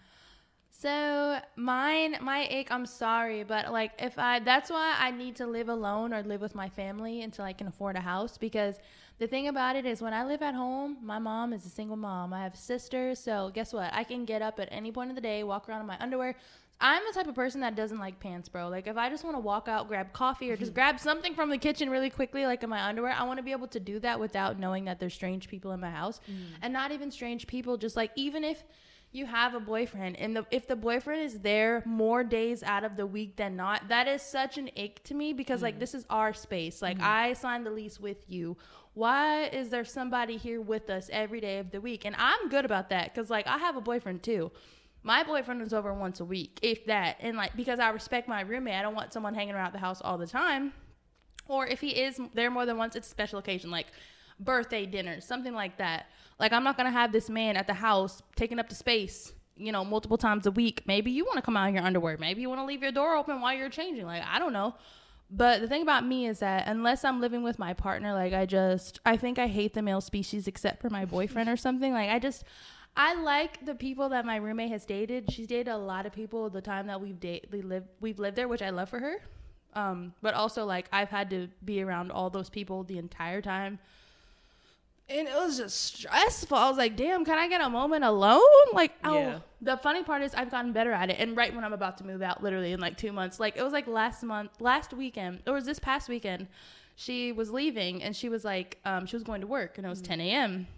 so 0.71 1.39
mine 1.57 2.17
my 2.21 2.47
ick, 2.51 2.71
I'm 2.71 2.85
sorry, 2.85 3.45
but 3.45 3.73
like 3.73 3.93
if 3.99 4.19
I 4.19 4.41
that's 4.41 4.71
why 4.71 4.95
I 4.99 5.11
need 5.11 5.37
to 5.37 5.47
live 5.47 5.71
alone 5.71 6.13
or 6.13 6.23
live 6.23 6.43
with 6.43 6.55
my 6.55 6.69
family 6.69 7.23
until 7.23 7.47
I 7.47 7.55
can 7.55 7.67
afford 7.67 7.97
a 7.97 8.01
house 8.01 8.37
because 8.37 8.79
the 9.21 9.27
thing 9.27 9.49
about 9.49 9.77
it 9.77 9.85
is 9.85 10.01
when 10.01 10.15
I 10.15 10.25
live 10.25 10.41
at 10.41 10.55
home, 10.55 10.97
my 11.03 11.19
mom 11.19 11.53
is 11.53 11.67
a 11.67 11.69
single 11.69 11.97
mom. 11.97 12.33
I 12.33 12.43
have 12.43 12.57
sisters, 12.57 13.19
so 13.19 13.51
guess 13.55 13.71
what? 13.71 13.93
I 13.93 14.03
can 14.03 14.25
get 14.25 14.41
up 14.41 14.59
at 14.59 14.69
any 14.73 14.91
point 14.91 15.11
of 15.11 15.15
the 15.15 15.21
day, 15.21 15.45
walk 15.45 15.69
around 15.69 15.83
in 15.83 15.87
my 15.87 15.99
underwear. 16.01 16.37
I'm 16.81 17.03
the 17.07 17.13
type 17.13 17.27
of 17.27 17.35
person 17.35 17.61
that 17.61 17.77
doesn't 17.77 17.99
like 17.99 18.19
pants, 18.19 18.49
bro. 18.49 18.71
Like 18.71 18.87
if 18.87 18.97
I 18.97 19.11
just 19.11 19.23
want 19.23 19.37
to 19.37 19.41
walk 19.41 19.69
out, 19.69 19.89
grab 19.89 20.15
coffee 20.15 20.51
or 20.51 20.57
just 20.57 20.73
grab 20.79 20.99
something 20.99 21.35
from 21.35 21.51
the 21.51 21.59
kitchen 21.59 21.91
really 21.91 22.09
quickly 22.09 22.47
like 22.47 22.63
in 22.63 22.71
my 22.71 22.83
underwear, 22.83 23.13
I 23.13 23.25
want 23.25 23.37
to 23.37 23.43
be 23.43 23.53
able 23.53 23.69
to 23.69 23.79
do 23.79 23.99
that 24.01 24.19
without 24.19 24.59
knowing 24.59 24.87
that 24.87 24.99
there's 24.99 25.13
strange 25.13 25.49
people 25.49 25.73
in 25.73 25.81
my 25.81 25.91
house. 25.91 26.19
Mm. 26.27 26.37
And 26.63 26.73
not 26.73 26.91
even 26.91 27.11
strange 27.11 27.47
people, 27.47 27.77
just 27.77 27.97
like 27.97 28.13
even 28.17 28.43
if 28.43 28.65
you 29.13 29.27
have 29.27 29.55
a 29.55 29.61
boyfriend 29.61 30.17
and 30.17 30.37
the, 30.37 30.47
if 30.51 30.69
the 30.69 30.77
boyfriend 30.77 31.21
is 31.23 31.41
there 31.41 31.83
more 31.85 32.23
days 32.23 32.63
out 32.63 32.85
of 32.85 32.97
the 32.97 33.07
week 33.07 33.37
than 33.37 33.57
not 33.57 33.89
that 33.89 34.07
is 34.07 34.23
such 34.23 34.57
an 34.57 34.71
ache 34.77 35.03
to 35.03 35.15
me 35.15 35.33
because 35.33 35.63
like 35.63 35.77
mm. 35.77 35.81
this 35.81 35.95
is 35.95 36.07
our 36.09 36.33
space 36.33 36.81
like 36.81 36.97
mm-hmm. 36.97 37.07
i 37.07 37.33
signed 37.33 37.67
the 37.67 37.71
lease 37.71 37.99
with 37.99 38.19
you 38.29 38.57
why 38.95 39.45
is 39.45 39.71
there 39.71 39.85
somebody 39.85 40.37
here 40.37 40.61
with 40.61 40.91
us 40.91 41.09
every 41.13 41.41
day 41.41 41.59
of 41.59 41.71
the 41.71 41.81
week 41.81 42.05
and 42.05 42.15
i'm 42.19 42.49
good 42.49 42.65
about 42.65 42.91
that 42.91 43.13
because 43.13 43.31
like 43.31 43.47
i 43.47 43.59
have 43.59 43.77
a 43.77 43.81
boyfriend 43.81 44.23
too 44.23 44.51
my 45.03 45.23
boyfriend 45.23 45.63
is 45.63 45.73
over 45.73 45.95
once 45.95 46.21
a 46.21 46.25
week 46.25 46.59
if 46.63 46.85
that 46.87 47.17
and 47.21 47.37
like 47.37 47.55
because 47.57 47.79
i 47.79 47.89
respect 47.89 48.29
my 48.29 48.41
roommate 48.41 48.75
i 48.75 48.83
don't 48.83 48.95
want 48.95 49.13
someone 49.13 49.35
hanging 49.35 49.55
around 49.55 49.73
the 49.73 49.79
house 49.79 50.01
all 50.03 50.19
the 50.19 50.27
time 50.27 50.73
or 51.51 51.67
if 51.67 51.81
he 51.81 51.89
is 51.89 52.21
there 52.33 52.51
more 52.51 52.65
than 52.65 52.77
once, 52.77 52.95
it's 52.95 53.09
a 53.09 53.11
special 53.11 53.41
occasion, 53.41 53.71
like 53.73 53.89
birthday 54.39 54.87
dinner, 54.87 55.21
something 55.21 55.53
like 55.53 55.77
that. 55.79 56.07
Like 56.39 56.53
I'm 56.53 56.63
not 56.63 56.77
gonna 56.77 56.93
have 56.93 57.11
this 57.11 57.29
man 57.29 57.57
at 57.57 57.67
the 57.67 57.75
house 57.75 58.23
taking 58.37 58.61
up 58.61 58.69
the 58.69 58.77
space, 58.77 59.33
you 59.57 59.73
know, 59.73 59.85
multiple 59.85 60.17
times 60.17 60.47
a 60.47 60.53
week. 60.53 60.85
Maybe 60.87 61.11
you 61.11 61.25
want 61.25 61.37
to 61.37 61.43
come 61.43 61.57
out 61.57 61.69
in 61.69 61.75
your 61.75 61.83
underwear. 61.83 62.17
Maybe 62.19 62.41
you 62.41 62.49
want 62.49 62.61
to 62.61 62.65
leave 62.65 62.83
your 62.83 62.93
door 62.93 63.17
open 63.17 63.41
while 63.41 63.53
you're 63.53 63.69
changing. 63.69 64.07
Like 64.07 64.23
I 64.25 64.39
don't 64.39 64.53
know. 64.53 64.77
But 65.31 65.61
the 65.61 65.69
thing 65.69 65.83
about 65.83 66.05
me 66.05 66.27
is 66.27 66.41
that 66.41 66.67
unless 66.67 67.05
I'm 67.05 67.21
living 67.21 67.43
with 67.43 67.59
my 67.59 67.73
partner, 67.73 68.13
like 68.13 68.33
I 68.33 68.47
just, 68.47 68.99
I 69.07 69.17
think 69.17 69.39
I 69.39 69.47
hate 69.47 69.75
the 69.75 69.83
male 69.83 70.01
species 70.01 70.49
except 70.49 70.81
for 70.81 70.91
my 70.91 71.05
boyfriend 71.05 71.49
or 71.49 71.57
something. 71.57 71.93
Like 71.93 72.11
I 72.11 72.19
just, 72.19 72.45
I 72.97 73.15
like 73.15 73.65
the 73.65 73.77
people 73.77 74.09
that 74.09 74.25
my 74.25 74.37
roommate 74.37 74.71
has 74.71 74.85
dated. 74.85 75.31
She's 75.31 75.47
dated 75.47 75.69
a 75.69 75.77
lot 75.77 76.05
of 76.05 76.13
people 76.13 76.51
the 76.51 76.61
time 76.61 76.89
that 76.89 77.01
we've 77.01 77.21
date, 77.21 77.47
we 77.53 77.63
live, 77.63 77.85
we've 78.01 78.19
lived 78.19 78.37
there, 78.37 78.49
which 78.49 78.63
I 78.63 78.71
love 78.71 78.89
for 78.89 78.99
her. 78.99 79.23
Um, 79.75 80.15
but 80.21 80.35
also 80.35 80.65
like 80.65 80.89
I've 80.93 81.11
had 81.11 81.31
to 81.31 81.49
be 81.65 81.81
around 81.81 82.11
all 82.11 82.29
those 82.29 82.51
people 82.51 82.83
the 82.83 82.99
entire 82.99 83.41
time. 83.41 83.79
And 85.11 85.27
it 85.27 85.35
was 85.35 85.57
just 85.59 85.97
stressful. 85.97 86.57
I 86.57 86.69
was 86.69 86.79
like, 86.79 86.95
damn, 86.97 87.25
can 87.25 87.37
I 87.37 87.49
get 87.49 87.61
a 87.61 87.69
moment 87.69 88.05
alone? 88.05 88.41
Like, 88.73 88.93
oh, 89.03 89.15
Yeah. 89.19 89.39
the 89.61 89.77
funny 89.77 90.05
part 90.05 90.23
is 90.23 90.33
I've 90.35 90.51
gotten 90.53 90.73
better 90.73 90.93
at 90.93 91.11
it. 91.11 91.17
And 91.19 91.37
right 91.37 91.53
when 91.53 91.65
I'm 91.65 91.73
about 91.73 91.99
to 91.99 92.07
move 92.07 92.23
out, 92.23 92.43
literally 92.45 92.73
in 92.73 92.79
like 92.79 92.97
two 92.97 93.11
months, 93.13 93.41
like 93.41 93.57
it 93.57 93.63
was 93.65 93.73
like 93.73 93.89
last 93.89 94.23
month, 94.23 94.53
last 94.61 94.93
weekend, 94.95 95.43
or 95.49 95.55
was 95.55 95.65
this 95.65 95.81
past 95.81 96.09
weekend, 96.09 96.47
she 96.95 97.33
was 97.33 97.51
leaving 97.51 98.03
and 98.05 98.15
she 98.15 98.29
was 98.29 98.45
like, 98.45 98.79
um, 98.85 99.05
she 99.07 99.17
was 99.17 99.25
going 99.25 99.41
to 99.41 99.49
work 99.49 99.79
and 99.79 99.87
it 99.87 99.91
was 99.91 100.01
10 100.01 100.21
a.m. 100.21 100.69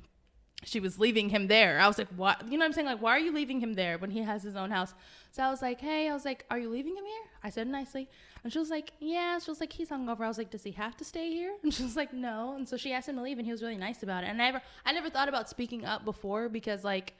She 0.65 0.81
was 0.81 0.99
leaving 0.99 1.29
him 1.29 1.49
there. 1.49 1.79
I 1.81 1.87
was 1.87 1.99
like, 1.99 2.09
what? 2.17 2.43
You 2.45 2.53
know 2.53 2.59
what 2.61 2.67
I'm 2.67 2.73
saying? 2.73 2.87
Like, 2.87 3.03
why 3.03 3.11
are 3.11 3.19
you 3.19 3.33
leaving 3.33 3.61
him 3.61 3.75
there 3.75 3.99
when 3.99 4.11
he 4.13 4.23
has 4.23 4.43
his 4.43 4.57
own 4.57 4.71
house? 4.71 4.95
So 5.33 5.43
I 5.43 5.49
was 5.51 5.63
like, 5.63 5.81
hey, 5.81 6.11
I 6.11 6.13
was 6.13 6.27
like, 6.27 6.45
are 6.51 6.59
you 6.59 6.69
leaving 6.69 6.95
him 6.95 7.05
here? 7.05 7.23
I 7.43 7.49
said 7.49 7.67
nicely. 7.67 8.07
And 8.45 8.53
she 8.53 8.59
was 8.59 8.69
like, 8.69 8.93
yeah. 9.01 9.39
She 9.39 9.51
was 9.51 9.61
like, 9.61 9.73
he's 9.73 9.89
hungover. 9.89 10.21
I 10.21 10.29
was 10.29 10.37
like, 10.37 10.51
does 10.51 10.63
he 10.63 10.73
have 10.73 10.95
to 10.99 11.05
stay 11.07 11.31
here? 11.31 11.55
And 11.63 11.73
she 11.77 11.83
was 11.83 11.97
like, 11.97 12.13
no. 12.13 12.55
And 12.55 12.69
so 12.69 12.77
she 12.77 12.93
asked 12.93 13.09
him 13.09 13.17
to 13.17 13.23
leave, 13.23 13.39
and 13.39 13.47
he 13.47 13.51
was 13.51 13.63
really 13.63 13.79
nice 13.79 14.03
about 14.03 14.25
it. 14.25 14.29
And 14.29 14.41
I 14.43 14.45
never, 14.51 14.63
I 14.85 14.93
never 14.93 15.09
thought 15.09 15.31
about 15.31 15.49
speaking 15.49 15.87
up 15.87 16.05
before 16.05 16.51
because 16.51 16.85
like, 16.85 17.15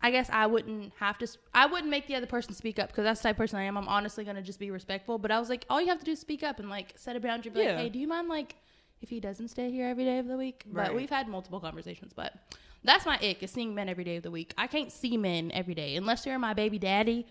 I 0.00 0.12
guess 0.12 0.30
I 0.32 0.46
wouldn't 0.46 0.92
have 1.00 1.18
to. 1.18 1.26
sp- 1.26 1.42
I 1.52 1.66
wouldn't 1.66 1.90
make 1.90 2.06
the 2.06 2.14
other 2.14 2.26
person 2.26 2.54
speak 2.54 2.78
up 2.78 2.88
because 2.88 3.02
that's 3.04 3.20
the 3.20 3.28
type 3.30 3.34
of 3.36 3.38
person 3.38 3.58
I 3.58 3.64
am. 3.64 3.76
I'm 3.76 3.88
honestly 3.88 4.24
gonna 4.24 4.42
just 4.42 4.60
be 4.60 4.70
respectful. 4.70 5.18
But 5.18 5.32
I 5.32 5.40
was 5.40 5.48
like, 5.50 5.66
all 5.68 5.80
you 5.80 5.88
have 5.88 5.98
to 5.98 6.04
do 6.04 6.12
is 6.12 6.20
speak 6.20 6.42
up 6.44 6.60
and 6.60 6.70
like 6.70 6.92
set 6.96 7.16
a 7.16 7.20
boundary. 7.20 7.50
Be 7.50 7.60
Yeah. 7.60 7.70
like, 7.72 7.76
hey, 7.78 7.88
do 7.90 7.98
you 7.98 8.06
mind 8.08 8.28
like 8.28 8.54
if 9.02 9.08
he 9.10 9.18
doesn't 9.18 9.48
stay 9.48 9.70
here 9.72 9.88
every 9.88 10.04
day 10.04 10.18
of 10.18 10.28
the 10.28 10.36
week? 10.36 10.62
Right. 10.70 10.86
But 10.86 10.94
we've 10.94 11.10
had 11.10 11.26
multiple 11.28 11.58
conversations. 11.60 12.12
But 12.14 12.32
that's 12.84 13.04
my 13.04 13.16
ick 13.16 13.42
is 13.42 13.50
seeing 13.50 13.74
men 13.74 13.88
every 13.90 14.04
day 14.04 14.16
of 14.16 14.22
the 14.22 14.30
week. 14.30 14.54
I 14.56 14.68
can't 14.68 14.90
see 14.92 15.16
men 15.18 15.50
every 15.52 15.74
day 15.74 15.96
unless 15.96 16.24
you're 16.24 16.38
my 16.38 16.54
baby 16.54 16.78
daddy. 16.78 17.26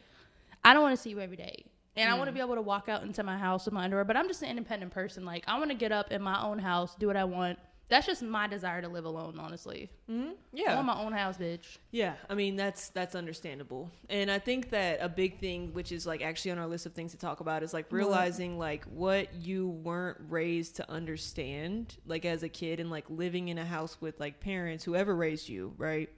I 0.63 0.73
don't 0.73 0.83
want 0.83 0.95
to 0.95 1.01
see 1.01 1.09
you 1.09 1.19
every 1.19 1.37
day. 1.37 1.65
And 1.95 2.09
I 2.09 2.13
want 2.15 2.27
to 2.27 2.31
be 2.33 2.39
able 2.39 2.55
to 2.55 2.61
walk 2.61 2.87
out 2.87 3.03
into 3.03 3.23
my 3.23 3.37
house 3.37 3.65
with 3.65 3.73
my 3.73 3.83
underwear, 3.83 4.05
but 4.05 4.15
I'm 4.15 4.27
just 4.27 4.41
an 4.41 4.49
independent 4.49 4.93
person. 4.93 5.25
Like 5.25 5.43
I 5.47 5.57
want 5.57 5.69
to 5.71 5.75
get 5.75 5.91
up 5.91 6.11
in 6.11 6.21
my 6.21 6.41
own 6.41 6.57
house, 6.59 6.95
do 6.95 7.07
what 7.07 7.17
I 7.17 7.25
want. 7.25 7.59
That's 7.89 8.05
just 8.05 8.21
my 8.21 8.45
desire 8.47 8.83
to 8.83 8.87
live 8.87 9.05
alone, 9.05 9.39
honestly. 9.39 9.89
Mm-hmm. 10.09 10.29
I 10.29 10.33
Yeah. 10.53 10.75
want 10.75 10.85
my 10.85 11.01
own 11.01 11.11
house, 11.11 11.37
bitch. 11.37 11.77
Yeah, 11.89 12.13
I 12.29 12.35
mean 12.35 12.55
that's 12.55 12.89
that's 12.89 13.15
understandable, 13.15 13.89
and 14.09 14.29
I 14.29 14.37
think 14.37 14.69
that 14.69 14.99
a 15.01 15.09
big 15.09 15.39
thing, 15.39 15.73
which 15.73 15.91
is 15.91 16.05
like 16.05 16.21
actually 16.21 16.51
on 16.51 16.59
our 16.59 16.67
list 16.67 16.85
of 16.85 16.93
things 16.93 17.11
to 17.13 17.17
talk 17.17 17.39
about, 17.39 17.63
is 17.63 17.73
like 17.73 17.91
realizing 17.91 18.59
like 18.59 18.85
what 18.85 19.33
you 19.33 19.67
weren't 19.69 20.19
raised 20.29 20.75
to 20.75 20.89
understand, 20.89 21.97
like 22.05 22.25
as 22.25 22.43
a 22.43 22.49
kid, 22.49 22.79
and 22.79 22.91
like 22.91 23.05
living 23.09 23.47
in 23.49 23.57
a 23.57 23.65
house 23.65 23.97
with 23.99 24.19
like 24.19 24.39
parents, 24.39 24.83
whoever 24.83 25.15
raised 25.15 25.49
you, 25.49 25.73
right? 25.77 26.09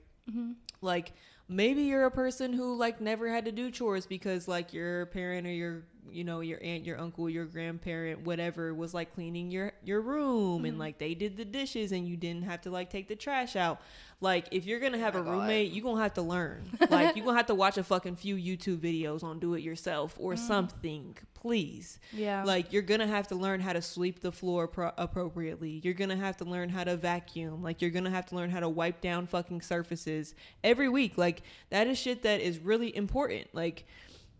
like 0.82 1.12
maybe 1.48 1.82
you're 1.82 2.04
a 2.04 2.10
person 2.10 2.52
who 2.52 2.76
like 2.76 3.00
never 3.00 3.28
had 3.28 3.44
to 3.44 3.52
do 3.52 3.70
chores 3.70 4.06
because 4.06 4.48
like 4.48 4.72
your 4.72 5.06
parent 5.06 5.46
or 5.46 5.52
your 5.52 5.82
you 6.10 6.24
know 6.24 6.40
your 6.40 6.58
aunt 6.62 6.84
your 6.84 6.98
uncle 6.98 7.28
your 7.28 7.44
grandparent 7.44 8.20
whatever 8.22 8.74
was 8.74 8.92
like 8.92 9.14
cleaning 9.14 9.50
your 9.50 9.72
your 9.84 10.00
room 10.00 10.58
mm-hmm. 10.58 10.66
and 10.66 10.78
like 10.78 10.98
they 10.98 11.14
did 11.14 11.36
the 11.36 11.44
dishes 11.44 11.92
and 11.92 12.06
you 12.08 12.16
didn't 12.16 12.42
have 12.42 12.60
to 12.60 12.70
like 12.70 12.90
take 12.90 13.08
the 13.08 13.16
trash 13.16 13.56
out. 13.56 13.80
Like 14.20 14.46
if 14.50 14.66
you're 14.66 14.80
gonna 14.80 14.98
have 14.98 15.16
oh 15.16 15.20
a 15.20 15.22
roommate 15.22 15.72
you're 15.72 15.84
gonna 15.84 16.02
have 16.02 16.14
to 16.14 16.22
learn. 16.22 16.70
Like 16.90 17.16
you're 17.16 17.24
gonna 17.24 17.36
have 17.36 17.46
to 17.46 17.54
watch 17.54 17.78
a 17.78 17.84
fucking 17.84 18.16
few 18.16 18.36
youtube 18.36 18.78
videos 18.78 19.22
on 19.22 19.38
do 19.38 19.54
it 19.54 19.62
yourself 19.62 20.16
or 20.18 20.34
mm. 20.34 20.38
something 20.38 21.16
please. 21.42 21.98
Yeah. 22.12 22.44
Like 22.44 22.72
you're 22.72 22.82
gonna 22.82 23.06
have 23.06 23.28
to 23.28 23.34
learn 23.34 23.60
how 23.60 23.72
to 23.72 23.82
sweep 23.82 24.20
the 24.20 24.30
floor 24.30 24.68
pro- 24.68 24.92
appropriately. 24.96 25.80
You're 25.82 25.94
gonna 25.94 26.16
have 26.16 26.36
to 26.36 26.44
learn 26.44 26.68
how 26.68 26.84
to 26.84 26.96
vacuum. 26.96 27.62
Like 27.62 27.82
you're 27.82 27.90
gonna 27.90 28.10
have 28.10 28.26
to 28.26 28.36
learn 28.36 28.50
how 28.50 28.60
to 28.60 28.68
wipe 28.68 29.00
down 29.00 29.26
fucking 29.26 29.62
surfaces 29.62 30.34
every 30.62 30.88
week. 30.88 31.18
Like 31.18 31.42
that 31.70 31.88
is 31.88 31.98
shit 31.98 32.22
that 32.22 32.40
is 32.40 32.58
really 32.60 32.96
important. 32.96 33.48
Like 33.52 33.86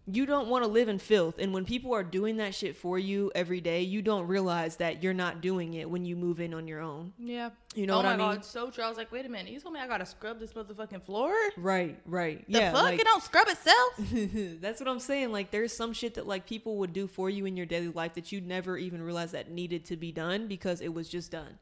you 0.07 0.26
don't 0.26 0.48
want 0.48 0.64
to 0.64 0.70
live 0.70 0.88
in 0.88 0.98
filth 0.98 1.36
and 1.38 1.55
when 1.55 1.64
people 1.64 1.94
are 1.94 2.03
doing 2.03 2.36
that 2.38 2.55
shit 2.55 2.76
for 2.76 2.98
you 2.98 3.30
every 3.34 3.61
day 3.61 3.82
you 3.82 4.03
don't 4.03 4.26
realize 4.26 4.76
that 4.76 5.03
you're 5.03 5.14
not 5.14 5.40
doing 5.40 5.74
it 5.74 5.88
when 5.88 6.05
you 6.05 6.16
move 6.16 6.40
in 6.40 6.53
on 6.55 6.66
your 6.66 6.80
own. 6.80 7.12
Yeah. 7.18 7.50
You 7.74 7.86
know 7.86 7.94
oh 7.94 7.96
what 7.98 8.07
i 8.07 8.11
mean? 8.16 8.20
Oh 8.20 8.26
my 8.26 8.34
God, 8.34 8.44
so 8.44 8.70
true. 8.70 8.82
I 8.82 8.88
was 8.88 8.98
like 8.98 9.12
wait 9.12 9.24
a 9.24 9.28
minute 9.28 9.53
you 9.53 9.61
told 9.61 9.74
me 9.74 9.80
i 9.80 9.86
gotta 9.86 10.07
scrub 10.07 10.40
this 10.40 10.55
motherfucking 10.55 11.03
floor? 11.03 11.32
Right 11.57 11.98
right. 12.05 12.44
The 12.48 12.59
yeah 12.59 12.72
fuck? 12.72 12.82
Like, 12.82 13.00
it 13.00 13.05
don't 13.05 13.22
scrub 13.22 13.46
itself? 13.48 14.61
That's 14.61 14.80
what 14.80 14.88
i'm 14.88 15.00
saying. 15.00 15.30
Like 15.30 15.50
there's 15.50 15.72
some 15.72 15.92
shit 15.92 16.14
that 16.14 16.26
like 16.26 16.46
people 16.46 16.78
would 16.78 16.92
do 16.92 17.07
for 17.07 17.30
you 17.30 17.46
in 17.46 17.57
your 17.57 17.66
daily 17.66 17.88
life 17.88 18.14
that 18.14 18.32
you'd 18.32 18.46
never 18.46 18.76
even 18.76 19.03
realized 19.03 19.32
that 19.32 19.50
needed 19.50 19.84
to 19.86 19.96
be 19.96 20.11
done 20.11 20.48
because 20.48 20.80
it 20.80 20.92
was 20.92 21.09
just 21.09 21.30
done 21.30 21.59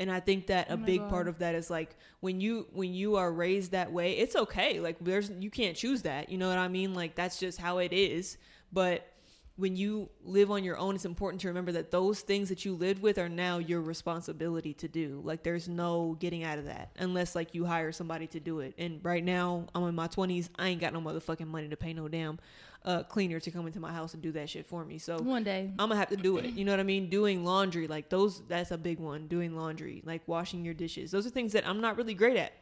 and 0.00 0.10
i 0.10 0.20
think 0.20 0.46
that 0.46 0.66
oh 0.70 0.74
a 0.74 0.76
oh 0.76 0.80
big 0.80 1.00
God. 1.00 1.10
part 1.10 1.28
of 1.28 1.38
that 1.38 1.54
is 1.54 1.70
like 1.70 1.96
when 2.20 2.40
you 2.40 2.66
when 2.72 2.92
you 2.92 3.16
are 3.16 3.32
raised 3.32 3.72
that 3.72 3.92
way 3.92 4.18
it's 4.18 4.36
okay. 4.36 4.80
Like 4.80 4.96
there's 5.00 5.30
you 5.38 5.50
can't 5.50 5.76
choose 5.76 6.02
that. 6.02 6.28
You 6.30 6.38
know 6.38 6.48
what 6.48 6.58
i 6.58 6.68
mean? 6.68 6.94
Like 6.94 7.14
that's 7.14 7.38
just 7.38 7.58
how 7.58 7.78
it 7.78 7.92
is. 7.92 8.36
But 8.72 9.12
when 9.56 9.74
you 9.74 10.08
live 10.24 10.50
on 10.50 10.62
your 10.62 10.76
own 10.78 10.94
it's 10.94 11.04
important 11.04 11.40
to 11.42 11.48
remember 11.48 11.72
that 11.72 11.90
those 11.90 12.20
things 12.20 12.48
that 12.48 12.64
you 12.64 12.74
lived 12.74 13.02
with 13.02 13.18
are 13.18 13.28
now 13.28 13.58
your 13.58 13.80
responsibility 13.80 14.74
to 14.74 14.88
do. 14.88 15.20
Like 15.24 15.42
there's 15.42 15.68
no 15.68 16.16
getting 16.18 16.44
out 16.44 16.58
of 16.58 16.66
that 16.66 16.90
unless 16.98 17.34
like 17.34 17.54
you 17.54 17.64
hire 17.64 17.92
somebody 17.92 18.26
to 18.28 18.40
do 18.40 18.60
it. 18.60 18.74
And 18.78 19.00
right 19.04 19.24
now 19.24 19.66
i'm 19.74 19.84
in 19.84 19.94
my 19.94 20.08
20s 20.08 20.48
i 20.58 20.68
ain't 20.68 20.80
got 20.80 20.92
no 20.92 21.00
motherfucking 21.00 21.46
money 21.46 21.68
to 21.68 21.76
pay 21.76 21.92
no 21.92 22.08
damn 22.08 22.38
uh, 22.84 23.02
cleaner 23.02 23.40
to 23.40 23.50
come 23.50 23.66
into 23.66 23.80
my 23.80 23.92
house 23.92 24.14
and 24.14 24.22
do 24.22 24.32
that 24.32 24.48
shit 24.48 24.66
for 24.66 24.84
me. 24.84 24.98
So 24.98 25.18
one 25.18 25.44
day 25.44 25.70
I'm 25.78 25.88
gonna 25.88 25.96
have 25.96 26.08
to 26.10 26.16
do 26.16 26.38
it. 26.38 26.46
You 26.54 26.64
know 26.64 26.72
what 26.72 26.80
I 26.80 26.84
mean? 26.84 27.10
Doing 27.10 27.44
laundry, 27.44 27.86
like 27.86 28.08
those, 28.08 28.42
that's 28.48 28.70
a 28.70 28.78
big 28.78 28.98
one. 28.98 29.26
Doing 29.26 29.56
laundry, 29.56 30.02
like 30.04 30.22
washing 30.26 30.64
your 30.64 30.74
dishes. 30.74 31.10
Those 31.10 31.26
are 31.26 31.30
things 31.30 31.52
that 31.52 31.66
I'm 31.66 31.80
not 31.80 31.96
really 31.96 32.14
great 32.14 32.36
at. 32.36 32.52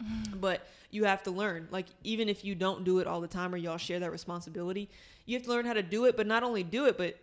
But 0.40 0.66
you 0.90 1.04
have 1.04 1.24
to 1.24 1.30
learn. 1.30 1.68
Like 1.70 1.86
even 2.04 2.28
if 2.28 2.44
you 2.44 2.54
don't 2.54 2.84
do 2.84 3.00
it 3.00 3.06
all 3.06 3.20
the 3.20 3.28
time 3.28 3.52
or 3.52 3.56
y'all 3.56 3.78
share 3.78 4.00
that 4.00 4.12
responsibility, 4.12 4.88
you 5.26 5.36
have 5.36 5.44
to 5.44 5.50
learn 5.50 5.66
how 5.66 5.72
to 5.74 5.82
do 5.82 6.04
it. 6.06 6.16
But 6.16 6.26
not 6.26 6.44
only 6.44 6.62
do 6.62 6.86
it, 6.86 6.96
but 6.96 7.16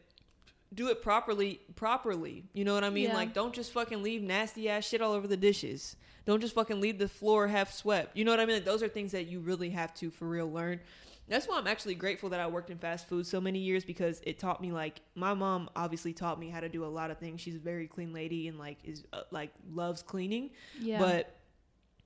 do 0.73 0.89
it 0.89 1.01
properly. 1.01 1.61
Properly. 1.75 2.43
You 2.53 2.65
know 2.65 2.73
what 2.73 2.83
I 2.83 2.89
mean? 2.89 3.05
Yeah. 3.05 3.15
Like 3.15 3.33
don't 3.33 3.53
just 3.53 3.71
fucking 3.71 4.03
leave 4.03 4.21
nasty 4.21 4.69
ass 4.69 4.85
shit 4.85 5.01
all 5.01 5.13
over 5.13 5.27
the 5.27 5.37
dishes. 5.37 5.95
Don't 6.25 6.41
just 6.41 6.55
fucking 6.55 6.81
leave 6.81 6.97
the 6.97 7.07
floor 7.07 7.47
half 7.47 7.71
swept. 7.71 8.17
You 8.17 8.25
know 8.25 8.31
what 8.31 8.39
I 8.39 8.45
mean? 8.45 8.55
Like, 8.55 8.65
those 8.65 8.81
are 8.81 8.87
things 8.87 9.11
that 9.11 9.27
you 9.27 9.39
really 9.39 9.69
have 9.69 9.93
to 9.95 10.09
for 10.09 10.25
real 10.25 10.51
learn 10.51 10.79
that's 11.28 11.47
why 11.47 11.57
I'm 11.57 11.67
actually 11.67 11.95
grateful 11.95 12.30
that 12.30 12.39
I 12.39 12.47
worked 12.47 12.69
in 12.69 12.78
fast 12.78 13.07
food 13.07 13.26
so 13.26 13.41
many 13.41 13.59
years 13.59 13.84
because 13.84 14.21
it 14.26 14.38
taught 14.39 14.61
me 14.61 14.71
like 14.71 15.01
my 15.15 15.34
mom 15.34 15.69
obviously 15.76 16.13
taught 16.13 16.39
me 16.39 16.49
how 16.49 16.59
to 16.59 16.69
do 16.69 16.86
a 16.86 16.88
lot 16.88 17.09
of 17.11 17.17
things. 17.17 17.41
She's 17.41 17.55
a 17.55 17.59
very 17.59 17.88
clean 17.88 18.13
lady 18.13 18.47
and 18.47 18.59
like 18.59 18.78
is 18.84 19.05
uh, 19.11 19.21
like 19.32 19.51
loves 19.71 20.03
cleaning. 20.03 20.51
Yeah. 20.80 20.99
But 20.99 21.34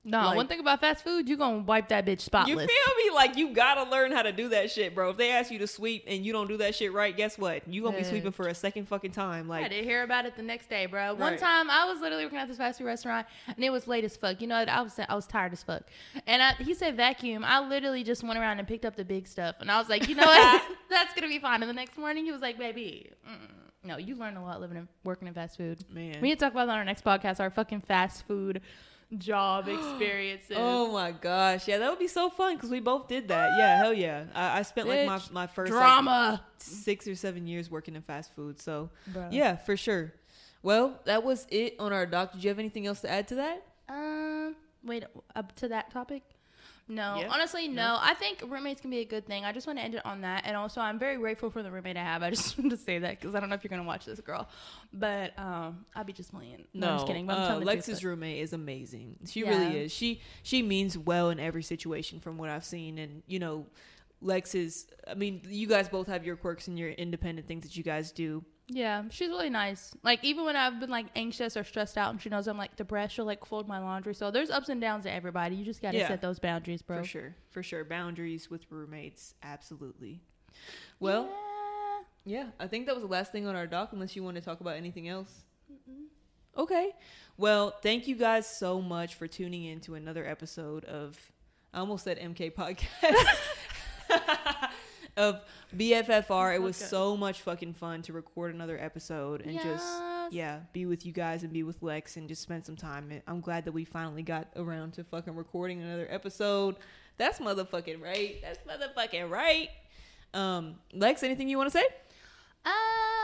no, 0.02 0.18
like, 0.18 0.36
one 0.36 0.48
thing 0.48 0.60
about 0.60 0.80
fast 0.80 1.04
food, 1.04 1.28
you 1.28 1.36
gonna 1.36 1.58
wipe 1.58 1.88
that 1.88 2.06
bitch 2.06 2.20
spotless. 2.20 2.48
You 2.48 2.56
feel 2.56 2.66
me? 2.66 3.14
Like 3.14 3.36
you 3.36 3.52
gotta 3.52 3.90
learn 3.90 4.12
how 4.12 4.22
to 4.22 4.32
do 4.32 4.48
that 4.48 4.70
shit, 4.70 4.94
bro. 4.94 5.10
If 5.10 5.18
they 5.18 5.30
ask 5.30 5.50
you 5.50 5.58
to 5.58 5.66
sweep 5.66 6.04
and 6.06 6.24
you 6.24 6.32
don't 6.32 6.48
do 6.48 6.56
that 6.56 6.74
shit 6.74 6.92
right, 6.94 7.14
guess 7.14 7.36
what? 7.36 7.68
You 7.68 7.82
gonna 7.82 7.98
be 7.98 8.04
sweeping 8.04 8.32
for 8.32 8.48
a 8.48 8.54
second 8.54 8.88
fucking 8.88 9.12
time. 9.12 9.46
Like 9.46 9.64
I 9.64 9.68
didn't 9.68 9.84
hear 9.84 10.02
about 10.02 10.24
it 10.24 10.36
the 10.36 10.42
next 10.42 10.70
day, 10.70 10.86
bro. 10.86 11.14
One 11.14 11.36
time 11.36 11.68
I 11.68 11.84
was 11.84 12.00
literally 12.00 12.24
working 12.24 12.38
at 12.38 12.48
this 12.48 12.56
fast 12.56 12.78
food 12.78 12.86
restaurant 12.86 13.26
and 13.46 13.62
it 13.62 13.70
was 13.70 13.86
late 13.86 14.04
as 14.04 14.16
fuck. 14.16 14.40
You 14.40 14.46
know, 14.46 14.56
I 14.56 14.80
was 14.80 14.98
I 15.06 15.14
was 15.14 15.26
tired 15.26 15.52
as 15.52 15.62
fuck. 15.62 15.82
And 16.26 16.42
I, 16.42 16.52
he 16.54 16.72
said 16.72 16.96
vacuum. 16.96 17.44
I 17.44 17.60
literally 17.60 18.02
just 18.02 18.24
went 18.24 18.38
around 18.38 18.58
and 18.58 18.66
picked 18.66 18.86
up 18.86 18.96
the 18.96 19.04
big 19.04 19.26
stuff, 19.26 19.56
and 19.60 19.70
I 19.70 19.78
was 19.78 19.88
like, 19.88 20.08
you 20.08 20.14
know 20.14 20.24
what? 20.24 20.62
That's 20.88 21.12
gonna 21.14 21.28
be 21.28 21.38
fine. 21.38 21.62
And 21.62 21.68
the 21.68 21.74
next 21.74 21.98
morning, 21.98 22.24
he 22.24 22.32
was 22.32 22.40
like, 22.40 22.58
baby. 22.58 23.10
Mm. 23.28 23.36
No, 23.82 23.96
you 23.96 24.14
learn 24.14 24.36
a 24.36 24.44
lot 24.44 24.60
living 24.60 24.76
and 24.76 24.88
working 25.04 25.26
in 25.26 25.32
fast 25.32 25.56
food. 25.56 25.82
Man, 25.90 26.20
we 26.20 26.28
need 26.28 26.38
to 26.38 26.44
talk 26.44 26.52
about 26.52 26.66
that 26.66 26.72
on 26.72 26.78
our 26.78 26.84
next 26.84 27.02
podcast. 27.02 27.40
Our 27.40 27.48
fucking 27.48 27.80
fast 27.82 28.26
food 28.26 28.60
job 29.18 29.68
experiences. 29.68 30.56
oh 30.58 30.92
my 30.92 31.12
gosh, 31.12 31.66
yeah, 31.68 31.78
that 31.78 31.90
would 31.90 31.98
be 31.98 32.08
so 32.08 32.30
fun 32.30 32.56
because 32.56 32.70
we 32.70 32.80
both 32.80 33.08
did 33.08 33.28
that. 33.28 33.58
Yeah, 33.58 33.76
hell 33.82 33.94
yeah. 33.94 34.24
I, 34.34 34.60
I 34.60 34.62
spent 34.62 34.88
Bitch, 34.88 35.06
like 35.06 35.30
my 35.32 35.42
my 35.42 35.46
first 35.46 35.72
drama 35.72 36.30
like, 36.32 36.40
six 36.58 37.06
or 37.06 37.14
seven 37.14 37.46
years 37.46 37.70
working 37.70 37.96
in 37.96 38.02
fast 38.02 38.34
food. 38.34 38.60
So 38.60 38.90
Bro. 39.08 39.28
yeah, 39.30 39.56
for 39.56 39.76
sure. 39.76 40.12
Well, 40.62 41.00
that 41.04 41.22
was 41.24 41.46
it 41.50 41.76
on 41.78 41.92
our 41.92 42.04
doc. 42.06 42.32
Did 42.32 42.44
you 42.44 42.48
have 42.50 42.58
anything 42.58 42.86
else 42.86 43.00
to 43.00 43.10
add 43.10 43.28
to 43.28 43.36
that? 43.36 43.66
Um, 43.88 44.56
wait, 44.84 45.04
up 45.34 45.54
to 45.56 45.68
that 45.68 45.90
topic. 45.90 46.22
No, 46.90 47.20
yeah. 47.20 47.28
honestly, 47.30 47.68
no. 47.68 47.74
no. 47.74 47.98
I 48.00 48.14
think 48.14 48.42
roommates 48.48 48.80
can 48.80 48.90
be 48.90 48.98
a 48.98 49.04
good 49.04 49.24
thing. 49.24 49.44
I 49.44 49.52
just 49.52 49.66
want 49.66 49.78
to 49.78 49.84
end 49.84 49.94
it 49.94 50.04
on 50.04 50.22
that. 50.22 50.42
And 50.44 50.56
also, 50.56 50.80
I'm 50.80 50.98
very 50.98 51.16
grateful 51.16 51.48
for 51.48 51.62
the 51.62 51.70
roommate 51.70 51.96
I 51.96 52.02
have. 52.02 52.24
I 52.24 52.30
just 52.30 52.58
wanted 52.58 52.70
to 52.70 52.76
say 52.76 52.98
that 52.98 53.20
because 53.20 53.36
I 53.36 53.40
don't 53.40 53.48
know 53.48 53.54
if 53.54 53.62
you're 53.62 53.68
going 53.68 53.82
to 53.82 53.86
watch 53.86 54.04
this, 54.04 54.20
girl. 54.20 54.48
But 54.92 55.38
um, 55.38 55.84
I'll 55.94 56.02
be 56.02 56.12
just 56.12 56.32
playing. 56.32 56.66
No, 56.74 56.86
no 56.86 56.92
I'm 56.92 56.98
just 56.98 57.06
kidding. 57.06 57.26
But 57.26 57.38
uh, 57.38 57.58
Lex's 57.58 58.04
roommate 58.04 58.42
is 58.42 58.52
amazing. 58.52 59.16
She 59.26 59.40
yeah. 59.40 59.50
really 59.50 59.78
is. 59.78 59.92
She 59.92 60.20
she 60.42 60.62
means 60.62 60.98
well 60.98 61.30
in 61.30 61.38
every 61.38 61.62
situation 61.62 62.18
from 62.18 62.38
what 62.38 62.50
I've 62.50 62.64
seen. 62.64 62.98
And, 62.98 63.22
you 63.28 63.38
know, 63.38 63.66
Lex 64.20 64.56
is, 64.56 64.86
I 65.08 65.14
mean, 65.14 65.42
you 65.48 65.68
guys 65.68 65.88
both 65.88 66.08
have 66.08 66.26
your 66.26 66.36
quirks 66.36 66.66
and 66.66 66.78
your 66.78 66.90
independent 66.90 67.46
things 67.46 67.62
that 67.62 67.76
you 67.76 67.84
guys 67.84 68.10
do. 68.10 68.44
Yeah, 68.72 69.02
she's 69.10 69.28
really 69.28 69.50
nice. 69.50 69.92
Like 70.04 70.22
even 70.22 70.44
when 70.44 70.54
I've 70.54 70.78
been 70.78 70.90
like 70.90 71.06
anxious 71.16 71.56
or 71.56 71.64
stressed 71.64 71.98
out, 71.98 72.12
and 72.12 72.22
she 72.22 72.28
knows 72.28 72.46
I'm 72.46 72.56
like 72.56 72.76
depressed, 72.76 73.14
she'll 73.14 73.24
like 73.24 73.44
fold 73.44 73.66
my 73.66 73.80
laundry. 73.80 74.14
So 74.14 74.30
there's 74.30 74.48
ups 74.48 74.68
and 74.68 74.80
downs 74.80 75.04
to 75.04 75.12
everybody. 75.12 75.56
You 75.56 75.64
just 75.64 75.82
gotta 75.82 75.98
yeah, 75.98 76.06
set 76.06 76.22
those 76.22 76.38
boundaries, 76.38 76.80
bro. 76.80 76.98
For 76.98 77.04
sure, 77.04 77.36
for 77.48 77.62
sure. 77.64 77.84
Boundaries 77.84 78.48
with 78.48 78.70
roommates, 78.70 79.34
absolutely. 79.42 80.20
Well, 81.00 81.28
yeah, 82.26 82.42
yeah 82.42 82.46
I 82.60 82.68
think 82.68 82.86
that 82.86 82.94
was 82.94 83.02
the 83.02 83.10
last 83.10 83.32
thing 83.32 83.48
on 83.48 83.56
our 83.56 83.66
doc. 83.66 83.90
Unless 83.92 84.14
you 84.14 84.22
want 84.22 84.36
to 84.36 84.42
talk 84.42 84.60
about 84.60 84.76
anything 84.76 85.08
else. 85.08 85.42
Mm-mm. 85.70 86.04
Okay. 86.56 86.92
Well, 87.36 87.74
thank 87.82 88.06
you 88.06 88.14
guys 88.14 88.46
so 88.46 88.80
much 88.80 89.16
for 89.16 89.26
tuning 89.26 89.64
in 89.64 89.80
to 89.80 89.96
another 89.96 90.24
episode 90.24 90.84
of. 90.84 91.18
I 91.74 91.78
almost 91.78 92.04
said 92.04 92.18
MK 92.18 92.54
podcast. 92.54 92.86
of 95.20 95.40
BFFR. 95.76 96.54
It 96.54 96.62
was 96.62 96.76
so 96.76 97.16
much 97.16 97.42
fucking 97.42 97.74
fun 97.74 98.02
to 98.02 98.12
record 98.12 98.54
another 98.54 98.78
episode 98.80 99.42
and 99.42 99.52
yes. 99.52 99.64
just 99.64 100.02
yeah, 100.30 100.60
be 100.72 100.86
with 100.86 101.04
you 101.04 101.12
guys 101.12 101.42
and 101.42 101.52
be 101.52 101.62
with 101.62 101.82
Lex 101.82 102.16
and 102.16 102.26
just 102.26 102.42
spend 102.42 102.64
some 102.64 102.76
time. 102.76 103.20
I'm 103.26 103.40
glad 103.40 103.66
that 103.66 103.72
we 103.72 103.84
finally 103.84 104.22
got 104.22 104.48
around 104.56 104.94
to 104.94 105.04
fucking 105.04 105.36
recording 105.36 105.82
another 105.82 106.08
episode. 106.10 106.76
That's 107.18 107.38
motherfucking 107.38 108.02
right. 108.02 108.42
That's 108.42 108.58
motherfucking 108.66 109.30
right. 109.30 109.68
Um, 110.32 110.76
Lex, 110.94 111.22
anything 111.22 111.48
you 111.48 111.58
want 111.58 111.70
to 111.70 111.78
say? 111.78 111.84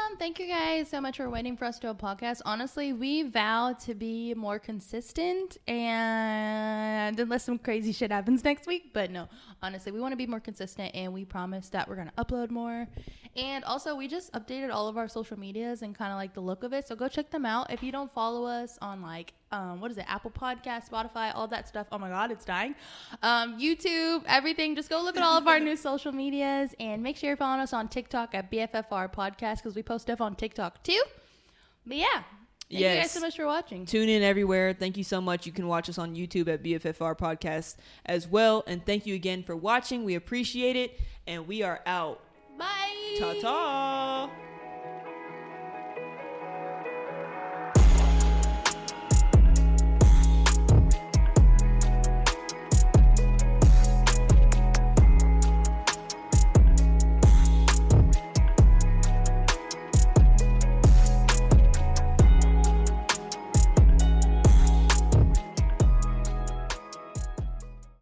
Um, 0.06 0.16
thank 0.18 0.38
you 0.38 0.46
guys 0.46 0.88
so 0.88 1.00
much 1.00 1.16
for 1.16 1.28
waiting 1.30 1.56
for 1.56 1.64
us 1.64 1.76
to 1.76 1.86
do 1.86 1.90
a 1.90 1.94
podcast. 1.94 2.40
Honestly, 2.44 2.92
we 2.92 3.22
vow 3.22 3.72
to 3.84 3.94
be 3.94 4.34
more 4.34 4.58
consistent 4.58 5.56
and 5.66 7.18
unless 7.18 7.44
some 7.44 7.58
crazy 7.58 7.92
shit 7.92 8.12
happens 8.12 8.44
next 8.44 8.66
week, 8.66 8.92
but 8.92 9.10
no, 9.10 9.28
honestly, 9.62 9.92
we 9.92 10.00
want 10.00 10.12
to 10.12 10.16
be 10.16 10.26
more 10.26 10.38
consistent 10.38 10.94
and 10.94 11.12
we 11.12 11.24
promise 11.24 11.70
that 11.70 11.88
we're 11.88 11.96
going 11.96 12.10
to 12.16 12.24
upload 12.24 12.50
more. 12.50 12.86
And 13.36 13.64
also, 13.64 13.94
we 13.94 14.08
just 14.08 14.32
updated 14.32 14.72
all 14.72 14.88
of 14.88 14.96
our 14.96 15.08
social 15.08 15.38
medias 15.38 15.82
and 15.82 15.94
kind 15.94 16.10
of 16.10 16.16
like 16.16 16.32
the 16.32 16.40
look 16.40 16.62
of 16.62 16.72
it. 16.72 16.88
So 16.88 16.96
go 16.96 17.06
check 17.06 17.30
them 17.30 17.44
out. 17.44 17.70
If 17.70 17.82
you 17.82 17.92
don't 17.92 18.10
follow 18.12 18.46
us 18.46 18.78
on 18.80 19.02
like 19.02 19.34
um, 19.52 19.80
what 19.80 19.90
is 19.90 19.98
it? 19.98 20.04
Apple 20.08 20.30
Podcast, 20.30 20.90
Spotify, 20.90 21.32
all 21.34 21.46
that 21.48 21.68
stuff. 21.68 21.86
Oh 21.92 21.98
my 21.98 22.08
God, 22.08 22.30
it's 22.30 22.44
dying. 22.44 22.74
Um, 23.22 23.60
YouTube, 23.60 24.22
everything. 24.26 24.74
Just 24.74 24.90
go 24.90 25.02
look 25.02 25.16
at 25.16 25.22
all 25.22 25.38
of 25.38 25.46
our 25.46 25.60
new 25.68 25.76
social 25.76 26.12
medias 26.12 26.74
and 26.80 27.02
make 27.02 27.16
sure 27.16 27.28
you're 27.28 27.36
following 27.36 27.60
us 27.60 27.72
on 27.72 27.88
TikTok 27.88 28.34
at 28.34 28.50
BFFR 28.50 29.12
Podcast 29.12 29.58
because 29.58 29.74
we 29.74 29.82
post 29.82 30.02
stuff 30.02 30.20
on 30.20 30.34
TikTok 30.34 30.82
too. 30.82 31.02
But 31.86 31.98
yeah. 31.98 32.22
Thank 32.68 32.80
yes. 32.80 32.94
you 32.96 33.02
guys 33.02 33.10
so 33.12 33.20
much 33.20 33.36
for 33.36 33.46
watching. 33.46 33.86
Tune 33.86 34.08
in 34.08 34.24
everywhere. 34.24 34.72
Thank 34.72 34.96
you 34.96 35.04
so 35.04 35.20
much. 35.20 35.46
You 35.46 35.52
can 35.52 35.68
watch 35.68 35.88
us 35.88 35.98
on 35.98 36.16
YouTube 36.16 36.48
at 36.48 36.64
BFFR 36.64 37.16
Podcast 37.16 37.76
as 38.04 38.26
well. 38.26 38.64
And 38.66 38.84
thank 38.84 39.06
you 39.06 39.14
again 39.14 39.44
for 39.44 39.54
watching. 39.54 40.04
We 40.04 40.16
appreciate 40.16 40.74
it. 40.74 41.00
And 41.28 41.46
we 41.46 41.62
are 41.62 41.80
out. 41.86 42.25
Bye. 42.58 43.18
Ta 43.18 43.34
ta. 43.40 44.45